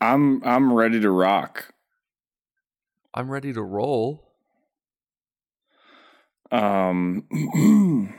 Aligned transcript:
I'm 0.00 0.42
I'm 0.44 0.72
ready 0.72 1.00
to 1.00 1.10
rock. 1.10 1.74
I'm 3.14 3.30
ready 3.30 3.52
to 3.52 3.62
roll. 3.62 4.24
Um, 6.50 7.24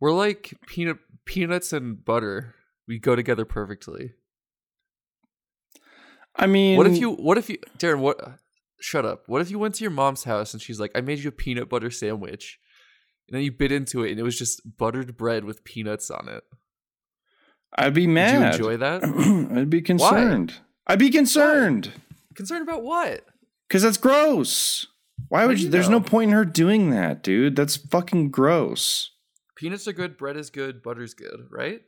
We're 0.00 0.12
like 0.12 0.54
peanut 0.66 0.98
peanuts 1.24 1.72
and 1.72 2.04
butter. 2.04 2.54
We 2.88 2.98
go 2.98 3.14
together 3.14 3.44
perfectly. 3.44 4.14
I 6.34 6.46
mean, 6.46 6.76
What 6.76 6.86
if 6.86 6.98
you? 6.98 7.12
What 7.12 7.38
if 7.38 7.48
you, 7.48 7.58
Darren? 7.78 8.00
What? 8.00 8.38
Shut 8.80 9.06
up. 9.06 9.22
What 9.26 9.40
if 9.40 9.50
you 9.50 9.58
went 9.60 9.76
to 9.76 9.84
your 9.84 9.92
mom's 9.92 10.24
house 10.24 10.52
and 10.52 10.60
she's 10.60 10.80
like, 10.80 10.90
"I 10.96 11.00
made 11.02 11.20
you 11.20 11.28
a 11.28 11.32
peanut 11.32 11.68
butter 11.68 11.90
sandwich," 11.90 12.58
and 13.28 13.36
then 13.36 13.44
you 13.44 13.52
bit 13.52 13.70
into 13.70 14.02
it 14.02 14.10
and 14.10 14.18
it 14.18 14.24
was 14.24 14.36
just 14.36 14.76
buttered 14.76 15.16
bread 15.16 15.44
with 15.44 15.62
peanuts 15.62 16.10
on 16.10 16.28
it. 16.28 16.42
I'd 17.78 17.94
be 17.94 18.06
mad. 18.08 18.40
you 18.40 18.46
enjoy 18.46 18.76
that? 18.78 19.04
I'd 19.56 19.70
be 19.70 19.82
concerned. 19.82 20.54
I'd 20.86 20.98
be 20.98 21.10
concerned 21.10 21.92
Concerned 22.34 22.68
about 22.68 22.82
what? 22.82 23.24
because 23.68 23.82
that's 23.82 23.96
gross. 23.96 24.86
Why 25.28 25.46
would 25.46 25.60
you? 25.60 25.68
There's 25.68 25.88
no 25.88 26.00
point 26.00 26.30
in 26.30 26.36
her 26.36 26.44
doing 26.44 26.90
that, 26.90 27.22
dude. 27.22 27.56
That's 27.56 27.76
fucking 27.76 28.30
gross. 28.30 29.10
Peanuts 29.56 29.86
are 29.88 29.92
good. 29.92 30.18
Bread 30.18 30.36
is 30.36 30.50
good. 30.50 30.82
Butter's 30.82 31.14
good. 31.14 31.46
Right? 31.50 31.82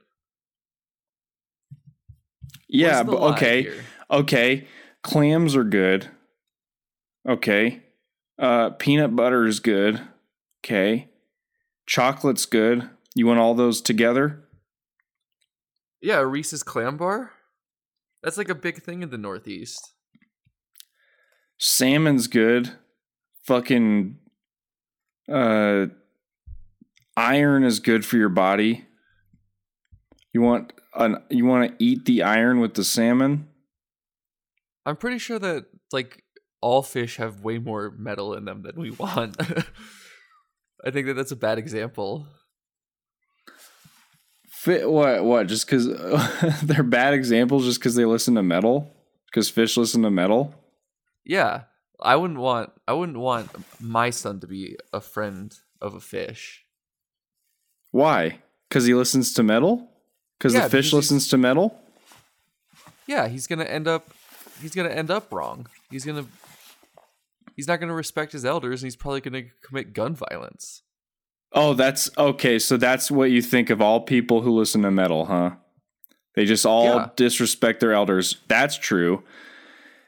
Yeah, 2.68 3.02
but 3.02 3.16
okay, 3.32 3.62
here? 3.62 3.84
okay. 4.10 4.66
Clams 5.02 5.54
are 5.56 5.64
good. 5.64 6.08
Okay. 7.28 7.82
Uh, 8.38 8.70
peanut 8.70 9.14
butter 9.14 9.44
is 9.46 9.60
good. 9.60 10.00
Okay. 10.64 11.08
Chocolate's 11.86 12.46
good. 12.46 12.88
You 13.14 13.26
want 13.26 13.38
all 13.40 13.54
those 13.54 13.80
together? 13.80 14.42
Yeah, 16.00 16.20
Reese's 16.20 16.62
clam 16.62 16.96
bar. 16.96 17.32
That's 18.24 18.38
like 18.38 18.48
a 18.48 18.54
big 18.54 18.82
thing 18.82 19.02
in 19.02 19.10
the 19.10 19.18
Northeast. 19.18 19.92
Salmon's 21.58 22.26
good. 22.26 22.72
Fucking 23.46 24.18
uh 25.30 25.86
iron 27.16 27.64
is 27.64 27.80
good 27.80 28.04
for 28.06 28.16
your 28.16 28.30
body. 28.30 28.86
You 30.32 30.40
want 30.40 30.72
an 30.94 31.22
you 31.28 31.44
want 31.44 31.70
to 31.70 31.84
eat 31.84 32.06
the 32.06 32.22
iron 32.22 32.60
with 32.60 32.74
the 32.74 32.84
salmon? 32.84 33.48
I'm 34.86 34.96
pretty 34.96 35.18
sure 35.18 35.38
that 35.38 35.66
like 35.92 36.24
all 36.62 36.82
fish 36.82 37.18
have 37.18 37.42
way 37.42 37.58
more 37.58 37.90
metal 37.90 38.32
in 38.32 38.46
them 38.46 38.62
than 38.62 38.76
we 38.76 38.90
want. 38.98 39.36
I 40.82 40.90
think 40.90 41.06
that 41.08 41.14
that's 41.14 41.30
a 41.30 41.36
bad 41.36 41.58
example. 41.58 42.26
Fit 44.64 44.90
what 44.90 45.22
what 45.22 45.46
just 45.46 45.68
cuz 45.68 45.86
they're 46.62 46.82
bad 46.82 47.12
examples 47.12 47.66
just 47.66 47.82
cuz 47.82 47.96
they 47.96 48.06
listen 48.06 48.34
to 48.36 48.42
metal? 48.42 48.90
Cuz 49.30 49.50
fish 49.50 49.76
listen 49.76 50.00
to 50.04 50.10
metal? 50.10 50.54
Yeah, 51.22 51.64
I 52.00 52.16
wouldn't 52.16 52.40
want 52.40 52.72
I 52.88 52.94
wouldn't 52.94 53.18
want 53.18 53.50
my 53.78 54.08
son 54.08 54.40
to 54.40 54.46
be 54.46 54.78
a 54.90 55.02
friend 55.02 55.54
of 55.82 55.92
a 55.92 56.00
fish. 56.00 56.64
Why? 57.90 58.38
Cuz 58.70 58.86
he 58.86 58.94
listens 58.94 59.34
to 59.34 59.42
metal? 59.42 59.86
Cuz 60.40 60.54
Yeah, 60.54 60.62
the 60.62 60.70
fish 60.70 60.86
because 60.86 60.94
listens 60.94 61.28
to 61.28 61.36
metal? 61.36 61.78
Yeah, 63.06 63.28
he's 63.28 63.46
gonna 63.46 63.64
end 63.64 63.86
up 63.86 64.14
he's 64.62 64.74
gonna 64.74 64.88
end 64.88 65.10
up 65.10 65.30
wrong. 65.30 65.66
He's 65.90 66.06
gonna 66.06 66.24
he's 67.54 67.68
not 67.68 67.80
gonna 67.80 67.92
respect 67.92 68.32
his 68.32 68.46
elders, 68.46 68.80
and 68.80 68.86
he's 68.86 68.96
probably 68.96 69.20
gonna 69.20 69.42
commit 69.60 69.92
gun 69.92 70.14
violence. 70.14 70.83
Oh, 71.54 71.74
that's 71.74 72.10
okay. 72.18 72.58
So 72.58 72.76
that's 72.76 73.10
what 73.10 73.30
you 73.30 73.40
think 73.40 73.70
of 73.70 73.80
all 73.80 74.00
people 74.00 74.42
who 74.42 74.50
listen 74.50 74.82
to 74.82 74.90
metal, 74.90 75.26
huh? 75.26 75.52
They 76.34 76.44
just 76.46 76.66
all 76.66 76.84
Yeah. 76.96 77.08
disrespect 77.16 77.78
their 77.80 77.92
elders. 77.92 78.38
That's 78.48 78.76
true. 78.76 79.22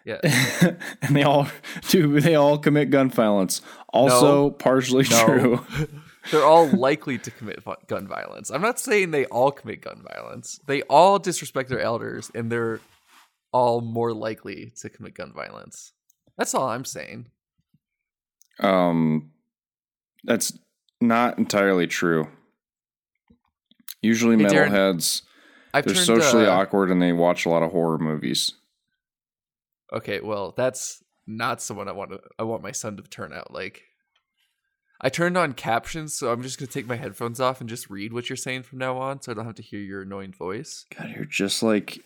Yeah, 0.05 0.19
and 1.03 1.17
they 1.17 1.23
all 1.25 1.49
do 1.89 2.21
they 2.21 2.35
all 2.37 2.59
commit 2.59 2.91
gun 2.91 3.11
violence. 3.11 3.61
Also 3.93 4.45
No. 4.45 4.51
partially 4.51 5.05
No. 5.11 5.25
true. 5.27 5.67
they're 6.31 6.45
all 6.45 6.69
likely 6.69 7.19
to 7.19 7.31
commit 7.31 7.61
gun 7.89 8.07
violence. 8.09 8.51
I'm 8.51 8.63
not 8.63 8.79
saying 8.81 9.11
they 9.13 9.27
all 9.27 9.51
commit 9.53 9.83
gun 9.83 10.03
violence. 10.15 10.61
They 10.67 10.83
all 10.83 11.19
disrespect 11.19 11.69
their 11.71 11.81
elders, 11.81 12.31
and 12.35 12.51
they're 12.53 12.81
all 13.53 13.81
more 13.81 14.13
likely 14.13 14.73
to 14.81 14.89
commit 14.91 15.15
gun 15.15 15.33
violence. 15.33 15.93
That's 16.37 16.55
all 16.55 16.69
I'm 16.69 16.85
saying. 16.85 17.27
Um 18.61 19.31
that's 20.25 20.53
not 21.01 21.39
entirely 21.39 21.87
true. 21.87 22.29
Usually 24.03 24.37
Hey, 24.37 24.45
metalheads 24.45 25.23
they're 25.85 25.95
turned, 25.95 26.07
socially 26.07 26.47
uh, 26.47 26.53
awkward 26.53 26.91
and 26.91 27.03
they 27.03 27.13
watch 27.13 27.47
a 27.47 27.49
lot 27.49 27.63
of 27.63 27.73
horror 27.73 27.99
movies. 27.99 28.55
Okay, 29.93 30.21
well, 30.21 30.55
that's 30.57 31.03
not 31.27 31.61
someone 31.61 31.89
I 31.89 31.93
want 31.93 32.11
to. 32.11 32.21
I 32.39 32.45
want 32.45 32.63
my 32.63 32.73
son 32.73 32.97
to 32.97 33.03
turn 33.03 33.33
out 33.33 33.53
like. 33.53 33.83
I 34.99 35.11
turned 35.11 35.37
on 35.37 35.53
captions, 35.53 36.15
so 36.15 36.33
I'm 36.33 36.43
just 36.43 36.59
gonna 36.59 36.69
take 36.69 36.87
my 36.87 36.97
headphones 36.97 37.39
off 37.39 37.61
and 37.61 37.69
just 37.69 37.91
read 37.91 38.15
what 38.15 38.31
you're 38.31 38.37
saying 38.37 38.63
from 38.63 38.79
now 38.79 38.97
on, 38.97 39.21
so 39.21 39.31
I 39.31 39.35
don't 39.35 39.45
have 39.45 39.57
to 39.57 39.63
hear 39.63 39.79
your 39.79 40.03
annoying 40.03 40.33
voice. 40.33 40.87
God, 40.97 41.11
you're 41.15 41.27
just 41.27 41.63
like 41.63 42.03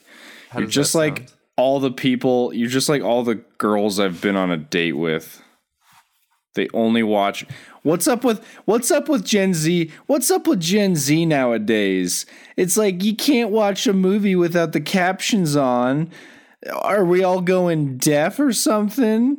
How 0.48 0.58
you're 0.58 0.68
just 0.68 0.96
like 0.96 1.28
all 1.56 1.78
the 1.78 1.92
people 1.92 2.52
you're 2.52 2.68
just 2.68 2.88
like 2.88 3.02
all 3.02 3.22
the 3.22 3.36
girls 3.58 4.00
I've 4.00 4.20
been 4.20 4.36
on 4.36 4.50
a 4.50 4.56
date 4.56 4.94
with. 4.96 5.40
They 6.54 6.68
only 6.74 7.02
watch 7.02 7.46
What's 7.82 8.06
up 8.06 8.24
with 8.24 8.44
what's 8.66 8.90
up 8.90 9.08
with 9.08 9.24
Gen 9.24 9.54
Z? 9.54 9.90
What's 10.06 10.30
up 10.30 10.46
with 10.46 10.60
Gen 10.60 10.96
Z 10.96 11.24
nowadays? 11.24 12.26
It's 12.56 12.76
like 12.76 13.02
you 13.02 13.16
can't 13.16 13.50
watch 13.50 13.86
a 13.86 13.94
movie 13.94 14.36
without 14.36 14.72
the 14.72 14.80
captions 14.82 15.56
on. 15.56 16.10
Are 16.70 17.04
we 17.04 17.24
all 17.24 17.40
going 17.40 17.96
deaf 17.96 18.38
or 18.38 18.52
something? 18.52 19.38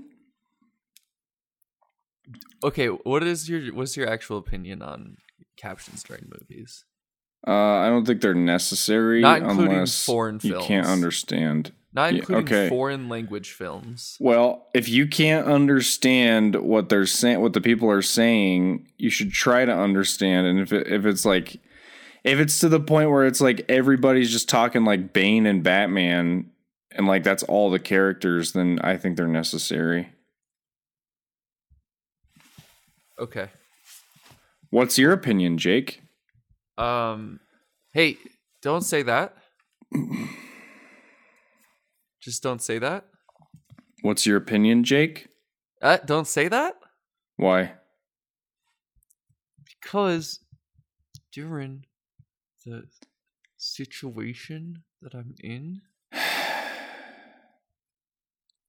Okay, 2.63 2.88
what 2.88 3.22
is 3.23 3.47
your 3.47 3.73
what's 3.75 3.95
your 3.95 4.09
actual 4.09 4.38
opinion 4.39 4.81
on 4.81 5.17
captions 5.55 6.01
during 6.01 6.23
movies? 6.39 6.85
Uh, 7.47 7.51
I 7.51 7.89
don't 7.89 8.05
think 8.05 8.22
they're 8.22 8.33
necessary 8.35 9.22
Not 9.22 9.39
including 9.41 9.73
unless 9.73 10.05
foreign 10.05 10.39
films. 10.39 10.61
you 10.61 10.67
can't 10.67 10.88
understand. 10.88 11.73
Not 11.94 12.13
Yeah, 12.13 12.19
including 12.19 12.46
okay. 12.46 12.69
foreign 12.69 13.09
language 13.09 13.52
films. 13.52 14.18
Well, 14.19 14.68
if 14.74 14.88
you 14.88 15.07
can't 15.07 15.47
understand 15.47 16.56
what 16.56 16.90
they're 16.90 17.06
saying, 17.06 17.41
what 17.41 17.53
the 17.53 17.62
people 17.62 17.90
are 17.90 18.02
saying, 18.02 18.88
you 18.97 19.09
should 19.09 19.34
try 19.34 19.66
to 19.66 19.75
understand. 19.75 20.47
And 20.47 20.59
if 20.59 20.72
it, 20.72 20.88
if 20.88 21.06
it's 21.06 21.25
like, 21.25 21.59
if 22.24 22.40
it's 22.40 22.59
to 22.59 22.69
the 22.69 22.79
point 22.79 23.09
where 23.09 23.25
it's 23.25 23.41
like 23.41 23.66
everybody's 23.68 24.31
just 24.31 24.47
talking 24.47 24.85
like 24.85 25.12
Bane 25.12 25.46
and 25.46 25.63
Batman, 25.63 26.50
and 26.91 27.07
like 27.07 27.24
that's 27.24 27.44
all 27.44 27.69
the 27.69 27.79
characters, 27.79 28.53
then 28.53 28.79
I 28.84 28.96
think 28.97 29.18
they're 29.18 29.28
necessary. 29.28 30.09
Okay. 33.19 33.50
What's 34.69 34.97
your 34.97 35.12
opinion, 35.12 35.58
Jake? 35.58 36.02
Um, 36.78 37.40
hey, 37.94 38.18
don't 38.62 38.84
say 38.84 39.03
that. 39.03 39.35
Just 42.21 42.43
don't 42.43 42.61
say 42.61 42.77
that. 42.79 43.05
What's 44.01 44.25
your 44.25 44.37
opinion, 44.37 44.83
Jake? 44.83 45.27
Uh, 45.81 45.97
don't 46.05 46.27
say 46.27 46.47
that 46.47 46.75
Why? 47.37 47.73
because 49.81 50.39
during 51.33 51.85
the 52.65 52.83
situation 53.57 54.83
that 55.01 55.15
I'm 55.15 55.33
in, 55.43 55.81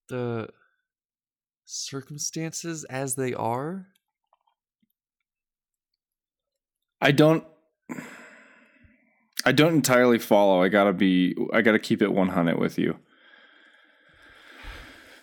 the 0.09 0.49
circumstances 1.65 2.85
as 2.85 3.15
they 3.15 3.35
are, 3.35 3.89
I 7.01 7.13
don't. 7.13 7.45
I 9.45 9.51
don't 9.51 9.75
entirely 9.75 10.21
follow. 10.21 10.63
I 10.63 10.69
gotta 10.69 10.93
be. 10.93 11.35
I 11.53 11.63
gotta 11.63 11.81
keep 11.81 12.01
it 12.01 12.13
one 12.13 12.29
hundred 12.29 12.59
with 12.59 12.79
you. 12.79 12.97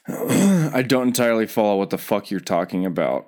I 0.74 0.82
don't 0.82 1.08
entirely 1.08 1.48
follow 1.48 1.78
what 1.78 1.90
the 1.90 1.98
fuck 1.98 2.32
you're 2.32 2.40
talking 2.40 2.86
about. 2.86 3.28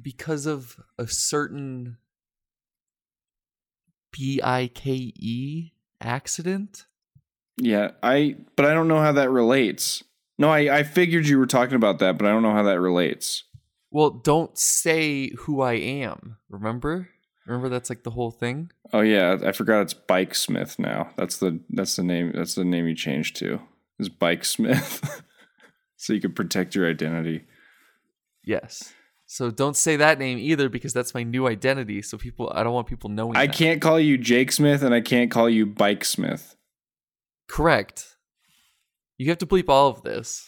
because 0.00 0.46
of 0.46 0.80
a 0.98 1.06
certain 1.06 1.96
B 4.12 4.40
I 4.42 4.70
K 4.74 5.12
E 5.16 5.72
accident. 6.00 6.86
Yeah, 7.56 7.92
I. 8.02 8.36
But 8.56 8.66
I 8.66 8.74
don't 8.74 8.88
know 8.88 9.00
how 9.00 9.12
that 9.12 9.30
relates. 9.30 10.02
No, 10.38 10.50
I. 10.50 10.78
I 10.78 10.82
figured 10.82 11.26
you 11.26 11.38
were 11.38 11.46
talking 11.46 11.76
about 11.76 11.98
that, 12.00 12.18
but 12.18 12.26
I 12.26 12.30
don't 12.30 12.42
know 12.42 12.52
how 12.52 12.64
that 12.64 12.80
relates. 12.80 13.44
Well, 13.90 14.10
don't 14.10 14.56
say 14.58 15.30
who 15.38 15.60
I 15.60 15.74
am. 15.74 16.36
Remember? 16.48 17.08
Remember 17.46 17.68
that's 17.68 17.90
like 17.90 18.02
the 18.02 18.10
whole 18.10 18.30
thing. 18.30 18.70
Oh 18.92 19.00
yeah, 19.02 19.38
I 19.44 19.52
forgot 19.52 19.82
it's 19.82 19.94
Bike 19.94 20.34
Smith 20.34 20.78
now. 20.78 21.10
That's 21.16 21.36
the 21.36 21.60
that's 21.70 21.94
the 21.96 22.02
name 22.02 22.32
that's 22.34 22.54
the 22.54 22.64
name 22.64 22.86
you 22.88 22.94
changed 22.94 23.36
to. 23.36 23.60
Is 23.98 24.08
Bike 24.08 24.44
Smith. 24.44 25.22
so 26.04 26.12
you 26.12 26.20
can 26.20 26.32
protect 26.32 26.74
your 26.74 26.88
identity. 26.88 27.44
Yes. 28.44 28.92
So 29.24 29.50
don't 29.50 29.74
say 29.74 29.96
that 29.96 30.18
name 30.18 30.36
either 30.36 30.68
because 30.68 30.92
that's 30.92 31.14
my 31.14 31.22
new 31.22 31.48
identity. 31.48 32.02
So 32.02 32.18
people, 32.18 32.52
I 32.54 32.62
don't 32.62 32.74
want 32.74 32.86
people 32.86 33.08
knowing. 33.08 33.36
I 33.36 33.46
that. 33.46 33.56
can't 33.56 33.80
call 33.80 33.98
you 33.98 34.18
Jake 34.18 34.52
Smith 34.52 34.82
and 34.82 34.94
I 34.94 35.00
can't 35.00 35.30
call 35.30 35.48
you 35.48 35.64
Bike 35.64 36.04
Smith. 36.04 36.56
Correct. 37.48 38.16
You 39.16 39.30
have 39.30 39.38
to 39.38 39.46
bleep 39.46 39.70
all 39.70 39.88
of 39.88 40.02
this. 40.02 40.46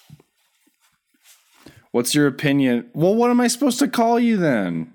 What's 1.93 2.14
your 2.14 2.26
opinion? 2.26 2.91
Well, 2.93 3.14
what 3.14 3.31
am 3.31 3.41
I 3.41 3.47
supposed 3.47 3.79
to 3.79 3.88
call 3.88 4.20
you 4.20 4.37
then? 4.37 4.93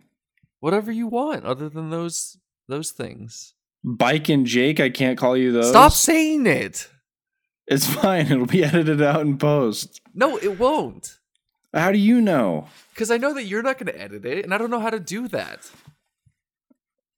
Whatever 0.60 0.92
you 0.92 1.08
want, 1.08 1.44
other 1.44 1.70
than 1.70 1.90
those 1.90 2.38
those 2.68 2.92
things. 2.92 3.56
Bike 3.84 4.30
and 4.30 4.46
Jake, 4.46 4.80
I 4.80 4.92
can't 4.92 5.18
call 5.18 5.36
you 5.36 5.52
those. 5.52 5.70
Stop 5.70 5.94
saying 5.94 6.46
it. 6.46 6.88
It's 7.72 7.88
fine. 7.88 8.30
It'll 8.30 8.46
be 8.46 8.64
edited 8.66 9.02
out 9.02 9.22
in 9.22 9.38
post. 9.38 10.02
No, 10.14 10.36
it 10.38 10.60
won't. 10.60 11.20
How 11.74 11.94
do 11.94 11.98
you 11.98 12.20
know? 12.20 12.68
Because 12.94 13.10
I 13.10 13.16
know 13.16 13.34
that 13.34 13.46
you're 13.46 13.64
not 13.64 13.78
going 13.78 13.88
to 13.88 14.00
edit 14.00 14.26
it, 14.26 14.44
and 14.44 14.54
I 14.54 14.58
don't 14.58 14.70
know 14.70 14.82
how 14.82 14.90
to 14.90 15.00
do 15.00 15.30
that. 15.30 15.72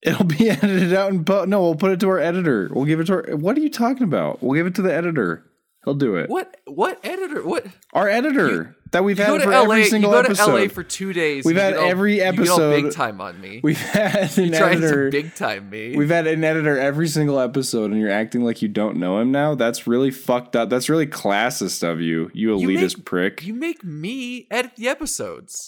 It'll 0.04 0.26
be 0.26 0.50
edited 0.52 0.94
out 0.94 1.12
in 1.12 1.26
post. 1.26 1.50
No, 1.50 1.64
we'll 1.64 1.76
put 1.76 1.92
it 1.92 2.00
to 2.02 2.10
our 2.10 2.20
editor. 2.20 2.70
We'll 2.72 2.86
give 2.86 3.00
it 3.00 3.08
to 3.08 3.14
our. 3.14 3.36
What 3.36 3.58
are 3.58 3.62
you 3.62 3.70
talking 3.70 4.04
about? 4.04 4.44
We'll 4.44 4.54
give 4.54 4.68
it 4.68 4.76
to 4.76 4.84
the 4.84 4.94
editor. 4.94 5.44
He'll 5.86 5.94
do 5.96 6.16
it. 6.16 6.30
What? 6.30 6.56
What 6.66 7.00
editor? 7.06 7.44
What? 7.46 7.66
Our 7.92 8.08
editor 8.08 8.76
that 8.92 9.04
we've 9.04 9.18
had 9.18 9.42
for 9.42 9.50
LA. 9.50 9.62
every 9.76 9.84
You 9.84 10.02
go 10.02 10.12
to 10.22 10.30
episode. 10.30 10.54
LA 10.62 10.68
for 10.70 10.82
two 10.84 11.12
days. 11.12 11.44
We've 11.44 11.58
had 11.58 11.76
all- 11.76 11.90
every 11.90 12.18
You 12.18 12.24
episode- 12.24 12.82
big 12.84 12.92
time 12.94 13.20
on 13.20 13.42
me. 13.42 13.60
We've 13.64 13.78
had 13.78 14.38
an 14.38 14.54
trying 14.54 14.78
editor. 14.78 15.12
to 15.12 15.12
big 15.12 15.36
time 15.36 15.70
me. 15.70 15.96
We've 15.98 16.10
had 16.10 16.26
an 16.28 16.44
editor 16.44 16.80
every 16.80 17.08
single 17.10 17.40
episode, 17.40 17.92
and 17.92 18.00
you're 18.00 18.10
acting 18.12 18.44
like 18.46 18.62
you 18.62 18.70
don't 18.70 18.96
know 18.98 19.20
him 19.20 19.32
now. 19.32 19.56
That's 19.56 19.86
really 19.86 20.12
fucked 20.12 20.56
up. 20.56 20.70
That's 20.70 20.88
really 20.90 21.08
classist 21.08 21.84
of 21.84 22.00
you, 22.00 22.32
you 22.34 22.58
You 22.58 22.68
elitist 22.70 22.98
make- 22.98 23.06
prick. 23.06 23.44
You 23.44 23.54
make 23.54 23.84
me 23.84 24.48
edit 24.50 24.72
the 24.78 24.88
episodes. 24.88 25.68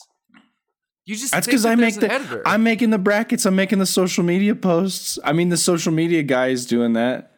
You 1.06 1.16
just 1.16 1.34
That's 1.34 1.46
because 1.46 1.64
that 1.64 1.74
I 1.74 1.76
make 1.76 1.96
the 2.00 2.12
editor. 2.12 2.42
I'm 2.48 2.64
making 2.64 2.90
the 2.90 2.98
brackets. 2.98 3.46
I'm 3.46 3.56
making 3.56 3.78
the 3.80 3.86
social 3.86 4.24
media 4.24 4.56
posts. 4.56 5.20
I 5.24 5.34
mean, 5.34 5.50
the 5.50 5.58
social 5.58 5.92
media 5.92 6.24
guy 6.24 6.48
is 6.48 6.66
doing 6.66 6.94
that. 6.94 7.32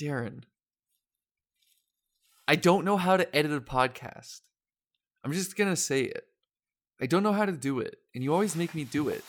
Darren. 0.00 0.42
I 2.48 2.56
don't 2.56 2.84
know 2.84 2.96
how 2.96 3.16
to 3.16 3.34
edit 3.36 3.52
a 3.52 3.60
podcast. 3.60 4.40
I'm 5.24 5.32
just 5.32 5.56
gonna 5.56 5.76
say 5.76 6.02
it. 6.02 6.24
I 7.00 7.06
don't 7.06 7.22
know 7.22 7.32
how 7.32 7.44
to 7.44 7.52
do 7.52 7.80
it, 7.80 7.98
and 8.14 8.22
you 8.22 8.32
always 8.32 8.54
make 8.56 8.74
me 8.74 8.84
do 8.84 9.08
it. 9.08 9.24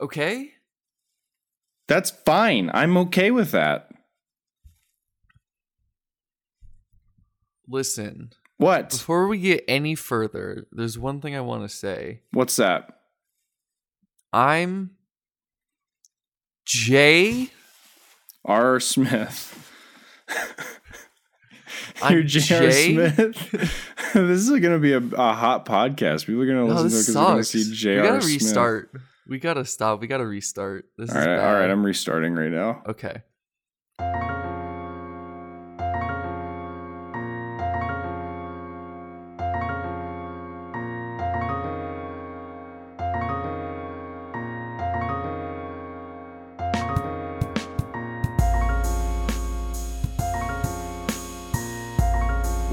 Okay? 0.00 0.52
That's 1.88 2.10
fine. 2.10 2.70
I'm 2.74 2.96
okay 2.98 3.30
with 3.30 3.50
that. 3.52 3.90
Listen, 7.66 8.30
What? 8.58 8.90
before 8.90 9.26
we 9.26 9.38
get 9.38 9.64
any 9.66 9.94
further, 9.94 10.66
there's 10.70 10.98
one 10.98 11.20
thing 11.20 11.34
I 11.34 11.40
want 11.40 11.62
to 11.62 11.68
say. 11.74 12.20
What's 12.32 12.56
that? 12.56 13.00
I'm 14.32 14.90
Jay. 16.66 17.50
R. 18.44 18.80
Smith. 18.80 19.60
You're 22.10 22.22
J.R. 22.22 22.70
Smith. 22.70 23.50
this 24.14 24.40
is 24.40 24.50
going 24.50 24.62
to 24.72 24.78
be 24.78 24.92
a, 24.92 24.98
a 24.98 25.32
hot 25.32 25.64
podcast. 25.64 26.26
People 26.26 26.42
are 26.42 26.46
going 26.46 26.66
to 26.66 26.74
No, 26.74 26.82
listen 26.82 26.90
to 26.90 26.96
it 26.96 27.00
because 27.00 27.14
they're 27.14 27.24
going 27.24 27.38
to 27.38 27.44
see 27.44 27.88
We 27.96 28.02
gotta 28.02 28.26
restart. 28.26 28.90
We 29.26 29.38
gotta 29.38 29.64
stop. 29.64 30.00
We 30.00 30.06
gotta 30.06 30.26
restart. 30.26 30.86
This 30.98 31.10
All 31.10 31.16
is 31.16 31.26
right, 31.26 31.36
bad. 31.36 31.46
all 31.54 31.60
right. 31.60 31.70
I'm 31.70 31.84
restarting 31.84 32.34
right 32.34 32.50
now. 32.52 32.82
okay. 32.88 33.22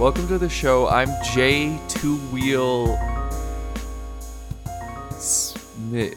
Welcome 0.01 0.27
to 0.29 0.39
the 0.39 0.49
show. 0.49 0.87
I'm 0.87 1.09
J 1.23 1.79
Two 1.87 2.17
Wheel 2.31 2.97
Snitch 5.11 6.15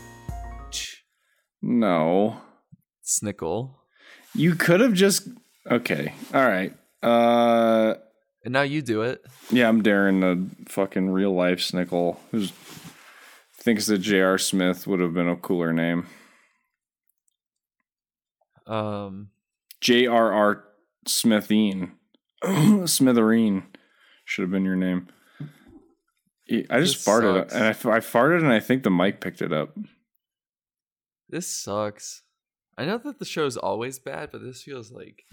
No. 1.60 2.40
Snickle. 3.04 3.74
You 4.34 4.54
could 4.54 4.80
have 4.80 4.94
just. 4.94 5.28
Okay. 5.70 6.14
All 6.32 6.46
right. 6.46 6.72
Uh. 7.02 7.96
And 8.42 8.54
now 8.54 8.62
you 8.62 8.80
do 8.80 9.02
it. 9.02 9.22
Yeah, 9.50 9.68
I'm 9.68 9.82
Darren, 9.82 10.22
the 10.22 10.70
fucking 10.72 11.10
real 11.10 11.34
life 11.34 11.58
Snickle, 11.58 12.16
who 12.30 12.46
thinks 13.60 13.84
that 13.88 13.98
J.R. 13.98 14.38
Smith 14.38 14.86
would 14.86 15.00
have 15.00 15.12
been 15.12 15.28
a 15.28 15.36
cooler 15.36 15.74
name. 15.74 16.06
Um 18.66 19.28
J.R.R. 19.82 20.64
Smithine. 21.06 21.90
Smithereen 22.42 23.64
should 24.24 24.42
have 24.42 24.50
been 24.50 24.64
your 24.64 24.76
name. 24.76 25.08
I 26.70 26.80
just 26.80 26.96
This 26.96 27.06
farted, 27.06 27.50
sucks. 27.50 27.54
and 27.54 27.64
I, 27.64 27.68
I 27.70 28.00
farted, 28.00 28.38
and 28.38 28.52
I 28.52 28.60
think 28.60 28.82
the 28.82 28.90
mic 28.90 29.20
picked 29.20 29.40
it 29.42 29.52
up. 29.52 29.76
This 31.28 31.46
sucks. 31.46 32.22
I 32.76 32.84
know 32.84 32.98
that 32.98 33.18
the 33.18 33.24
show's 33.24 33.56
always 33.56 33.98
bad, 33.98 34.30
but 34.32 34.42
this 34.42 34.62
feels 34.62 34.90
like 34.92 35.24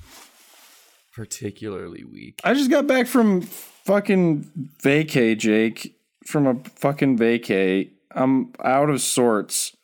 particularly 1.13 2.03
weak. 2.03 2.39
I 2.43 2.53
just 2.53 2.69
got 2.69 2.87
back 2.87 3.07
from 3.07 3.41
fucking 3.41 4.49
vacay, 4.83 5.37
Jake. 5.37 5.95
From 6.25 6.45
a 6.47 6.55
fucking 6.75 7.17
vacay. 7.17 7.89
I'm 8.11 8.53
out 8.63 8.89
of 8.89 9.01
sorts. 9.01 9.75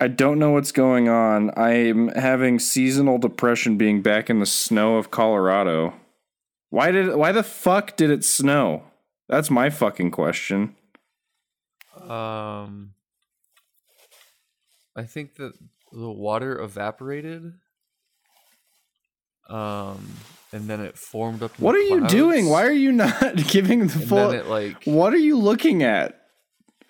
I 0.00 0.08
don't 0.08 0.38
know 0.40 0.50
what's 0.50 0.72
going 0.72 1.08
on. 1.08 1.56
I'm 1.56 2.08
having 2.08 2.58
seasonal 2.58 3.18
depression 3.18 3.76
being 3.78 4.02
back 4.02 4.28
in 4.28 4.40
the 4.40 4.46
snow 4.46 4.96
of 4.96 5.10
Colorado. 5.12 5.94
Why 6.72 6.90
did 6.90 7.14
why 7.16 7.32
the 7.32 7.42
fuck 7.42 7.96
did 7.96 8.08
it 8.08 8.24
snow? 8.24 8.84
That's 9.28 9.50
my 9.50 9.68
fucking 9.68 10.10
question. 10.10 10.74
Um 12.08 12.94
I 14.96 15.02
think 15.04 15.34
that 15.36 15.52
the 15.92 16.10
water 16.10 16.58
evaporated. 16.58 17.52
Um 19.50 20.08
and 20.54 20.66
then 20.68 20.80
it 20.80 20.96
formed 20.96 21.42
up 21.42 21.58
What 21.60 21.74
are 21.74 21.80
you 21.80 22.06
doing? 22.06 22.48
Why 22.48 22.64
are 22.64 22.72
you 22.72 22.90
not 22.90 23.36
giving 23.48 23.80
the 23.88 23.98
full 23.98 24.30
it 24.30 24.46
like 24.46 24.84
What 24.84 25.12
are 25.12 25.18
you 25.18 25.36
looking 25.36 25.82
at? 25.82 26.18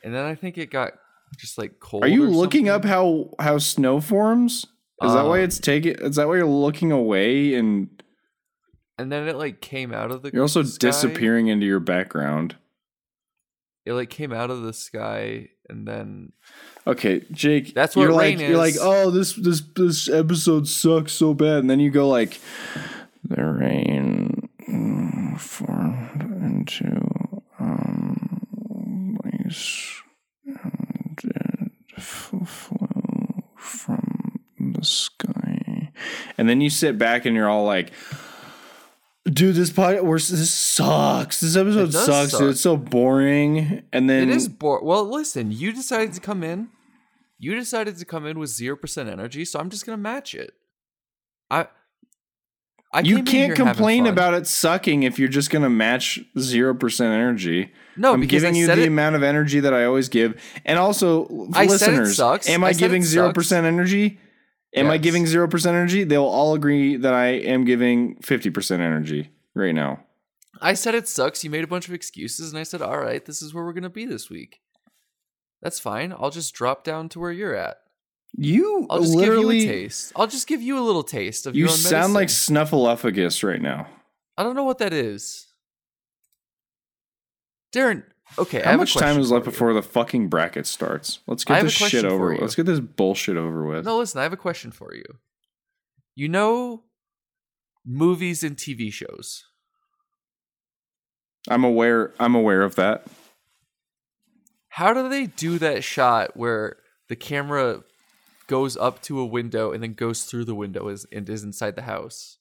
and 0.04 0.14
then 0.14 0.24
I 0.24 0.36
think 0.36 0.58
it 0.58 0.70
got 0.70 0.92
just 1.40 1.58
like 1.58 1.80
cold. 1.80 2.04
Are 2.04 2.08
you 2.08 2.28
looking 2.30 2.68
up 2.68 2.84
how 2.84 3.30
how 3.40 3.58
snow 3.58 4.00
forms? 4.00 4.64
Is 5.02 5.12
that 5.12 5.24
why 5.26 5.38
Um, 5.38 5.44
it's 5.44 5.58
taking? 5.58 5.96
Is 5.96 6.14
that 6.14 6.28
why 6.28 6.36
you're 6.36 6.46
looking 6.46 6.92
away 6.92 7.54
and 7.54 7.88
and 8.98 9.10
then 9.10 9.28
it 9.28 9.36
like 9.36 9.60
came 9.60 9.92
out 9.92 10.10
of 10.10 10.22
the 10.22 10.30
you're 10.32 10.42
also 10.42 10.62
sky. 10.62 10.88
disappearing 10.88 11.48
into 11.48 11.66
your 11.66 11.80
background? 11.80 12.56
It 13.84 13.92
like 13.94 14.10
came 14.10 14.32
out 14.32 14.50
of 14.50 14.62
the 14.62 14.72
sky 14.72 15.48
and 15.68 15.86
then 15.88 16.32
Okay, 16.86 17.24
Jake. 17.32 17.74
That's 17.74 17.94
what 17.96 18.02
you're 18.02 18.12
like. 18.12 18.38
rain 18.38 18.48
You're 18.48 18.58
like, 18.58 18.74
oh, 18.80 19.10
this 19.10 19.34
this 19.34 19.62
this 19.76 20.08
episode 20.08 20.66
sucks 20.68 21.12
so 21.12 21.32
bad, 21.34 21.58
and 21.58 21.70
then 21.70 21.80
you 21.80 21.90
go 21.90 22.08
like, 22.08 22.40
the 23.24 23.44
rain 23.44 24.48
formed 25.38 26.22
into 26.42 27.00
um 27.58 29.16
place 29.22 30.02
and 30.46 31.18
it 31.24 31.70
f- 31.96 32.32
flew 32.46 32.86
from 33.56 34.40
the 34.58 34.84
sky, 34.84 35.90
and 36.36 36.48
then 36.48 36.60
you 36.60 36.68
sit 36.70 36.98
back 36.98 37.24
and 37.26 37.34
you're 37.36 37.48
all 37.48 37.64
like. 37.64 37.92
Dude, 39.32 39.54
this 39.54 39.70
podcast, 39.70 40.02
we're, 40.04 40.18
this 40.18 40.50
sucks. 40.50 41.40
This 41.40 41.56
episode 41.56 41.92
sucks. 41.92 42.32
suck. 42.32 42.40
Dude. 42.40 42.50
It's 42.50 42.60
so 42.60 42.76
boring. 42.76 43.82
And 43.92 44.10
then 44.10 44.28
It 44.28 44.36
is 44.36 44.48
boring. 44.48 44.84
Well, 44.84 45.04
listen, 45.04 45.52
you 45.52 45.72
decided 45.72 46.12
to 46.14 46.20
come 46.20 46.42
in. 46.42 46.68
You 47.38 47.54
decided 47.54 47.98
to 47.98 48.04
come 48.04 48.26
in 48.26 48.38
with 48.38 48.50
zero 48.50 48.76
percent 48.76 49.08
energy, 49.08 49.44
so 49.44 49.58
I'm 49.58 49.70
just 49.70 49.84
gonna 49.86 49.96
match 49.96 50.34
it. 50.34 50.52
I, 51.50 51.66
I 52.92 53.00
you 53.00 53.22
can't 53.22 53.54
complain 53.54 54.06
about 54.06 54.34
it 54.34 54.46
sucking 54.46 55.02
if 55.02 55.18
you're 55.18 55.28
just 55.28 55.50
going 55.50 55.62
to 55.62 55.70
match 55.70 56.20
0% 56.36 57.00
energy. 57.00 57.72
no 57.96 58.12
I'm 58.12 58.26
giving 58.26 58.54
you 58.54 58.66
the 58.66 58.82
it, 58.82 58.86
amount 58.88 59.16
of 59.16 59.22
energy 59.22 59.60
that 59.60 59.72
I 59.72 59.84
always 59.84 60.08
give. 60.10 60.40
And 60.66 60.78
also, 60.78 61.24
I 61.54 61.64
listeners, 61.66 62.16
sucks. 62.16 62.48
am 62.48 62.64
I 62.64 62.68
I, 62.68 62.72
giving 62.74 63.02
it 63.02 63.06
0% 63.06 63.34
sucks. 63.34 63.52
energy? 63.52 64.18
Am 64.74 64.90
I 64.90 64.96
giving 64.96 65.24
0% 65.24 65.66
energy? 65.66 66.04
They'll 66.04 66.24
all 66.24 66.54
agree 66.54 66.96
that 66.96 67.12
I 67.12 67.26
am 67.26 67.64
giving 67.64 68.16
50% 68.16 68.80
energy 68.80 69.30
right 69.54 69.74
now. 69.74 70.00
I 70.60 70.74
said 70.74 70.94
it 70.94 71.08
sucks. 71.08 71.44
You 71.44 71.50
made 71.50 71.64
a 71.64 71.68
bunch 71.68 71.88
of 71.88 71.94
excuses, 71.94 72.50
and 72.50 72.58
I 72.58 72.62
said, 72.62 72.82
"All 72.82 72.98
right, 72.98 73.24
this 73.24 73.42
is 73.42 73.52
where 73.52 73.64
we're 73.64 73.72
gonna 73.72 73.90
be 73.90 74.06
this 74.06 74.30
week." 74.30 74.60
That's 75.60 75.80
fine. 75.80 76.12
I'll 76.12 76.30
just 76.30 76.54
drop 76.54 76.84
down 76.84 77.08
to 77.10 77.20
where 77.20 77.32
you're 77.32 77.54
at. 77.54 77.78
You 78.36 78.86
I'll 78.88 79.00
just 79.00 79.14
literally 79.14 79.60
give 79.60 79.68
you 79.68 79.70
a 79.70 79.82
taste. 79.82 80.12
I'll 80.16 80.26
just 80.26 80.46
give 80.46 80.62
you 80.62 80.78
a 80.78 80.80
little 80.80 81.02
taste 81.02 81.46
of 81.46 81.54
you 81.54 81.64
your 81.64 81.70
own 81.70 81.76
sound 81.76 82.14
like. 82.14 82.28
Snuffleupagus 82.28 83.46
right 83.46 83.60
now. 83.60 83.88
I 84.38 84.42
don't 84.42 84.56
know 84.56 84.64
what 84.64 84.78
that 84.78 84.92
is. 84.92 85.48
Darren, 87.74 88.04
okay. 88.38 88.62
How 88.62 88.76
much 88.76 88.94
time 88.94 89.18
is 89.18 89.30
left 89.30 89.44
before 89.44 89.72
the 89.74 89.82
fucking 89.82 90.28
bracket 90.28 90.66
starts? 90.66 91.20
Let's 91.26 91.44
get 91.44 91.62
this 91.62 91.72
shit 91.72 92.04
over. 92.04 92.32
with. 92.32 92.40
Let's 92.40 92.54
get 92.54 92.66
this 92.66 92.80
bullshit 92.80 93.36
over 93.36 93.64
with. 93.64 93.84
No, 93.84 93.98
listen. 93.98 94.20
I 94.20 94.22
have 94.22 94.32
a 94.32 94.36
question 94.38 94.70
for 94.70 94.94
you. 94.94 95.04
You 96.14 96.28
know, 96.28 96.84
movies 97.84 98.42
and 98.42 98.56
TV 98.56 98.92
shows. 98.92 99.44
I'm 101.48 101.64
aware. 101.64 102.12
I'm 102.18 102.34
aware 102.34 102.62
of 102.62 102.76
that. 102.76 103.06
How 104.68 104.94
do 104.94 105.08
they 105.08 105.26
do 105.26 105.58
that 105.58 105.84
shot 105.84 106.36
where 106.36 106.76
the 107.08 107.16
camera 107.16 107.82
goes 108.46 108.76
up 108.76 109.02
to 109.02 109.20
a 109.20 109.26
window 109.26 109.72
and 109.72 109.82
then 109.82 109.94
goes 109.94 110.24
through 110.24 110.44
the 110.44 110.54
window 110.54 110.88
is, 110.88 111.06
and 111.12 111.28
is 111.28 111.42
inside 111.42 111.76
the 111.76 111.82
house? 111.82 112.38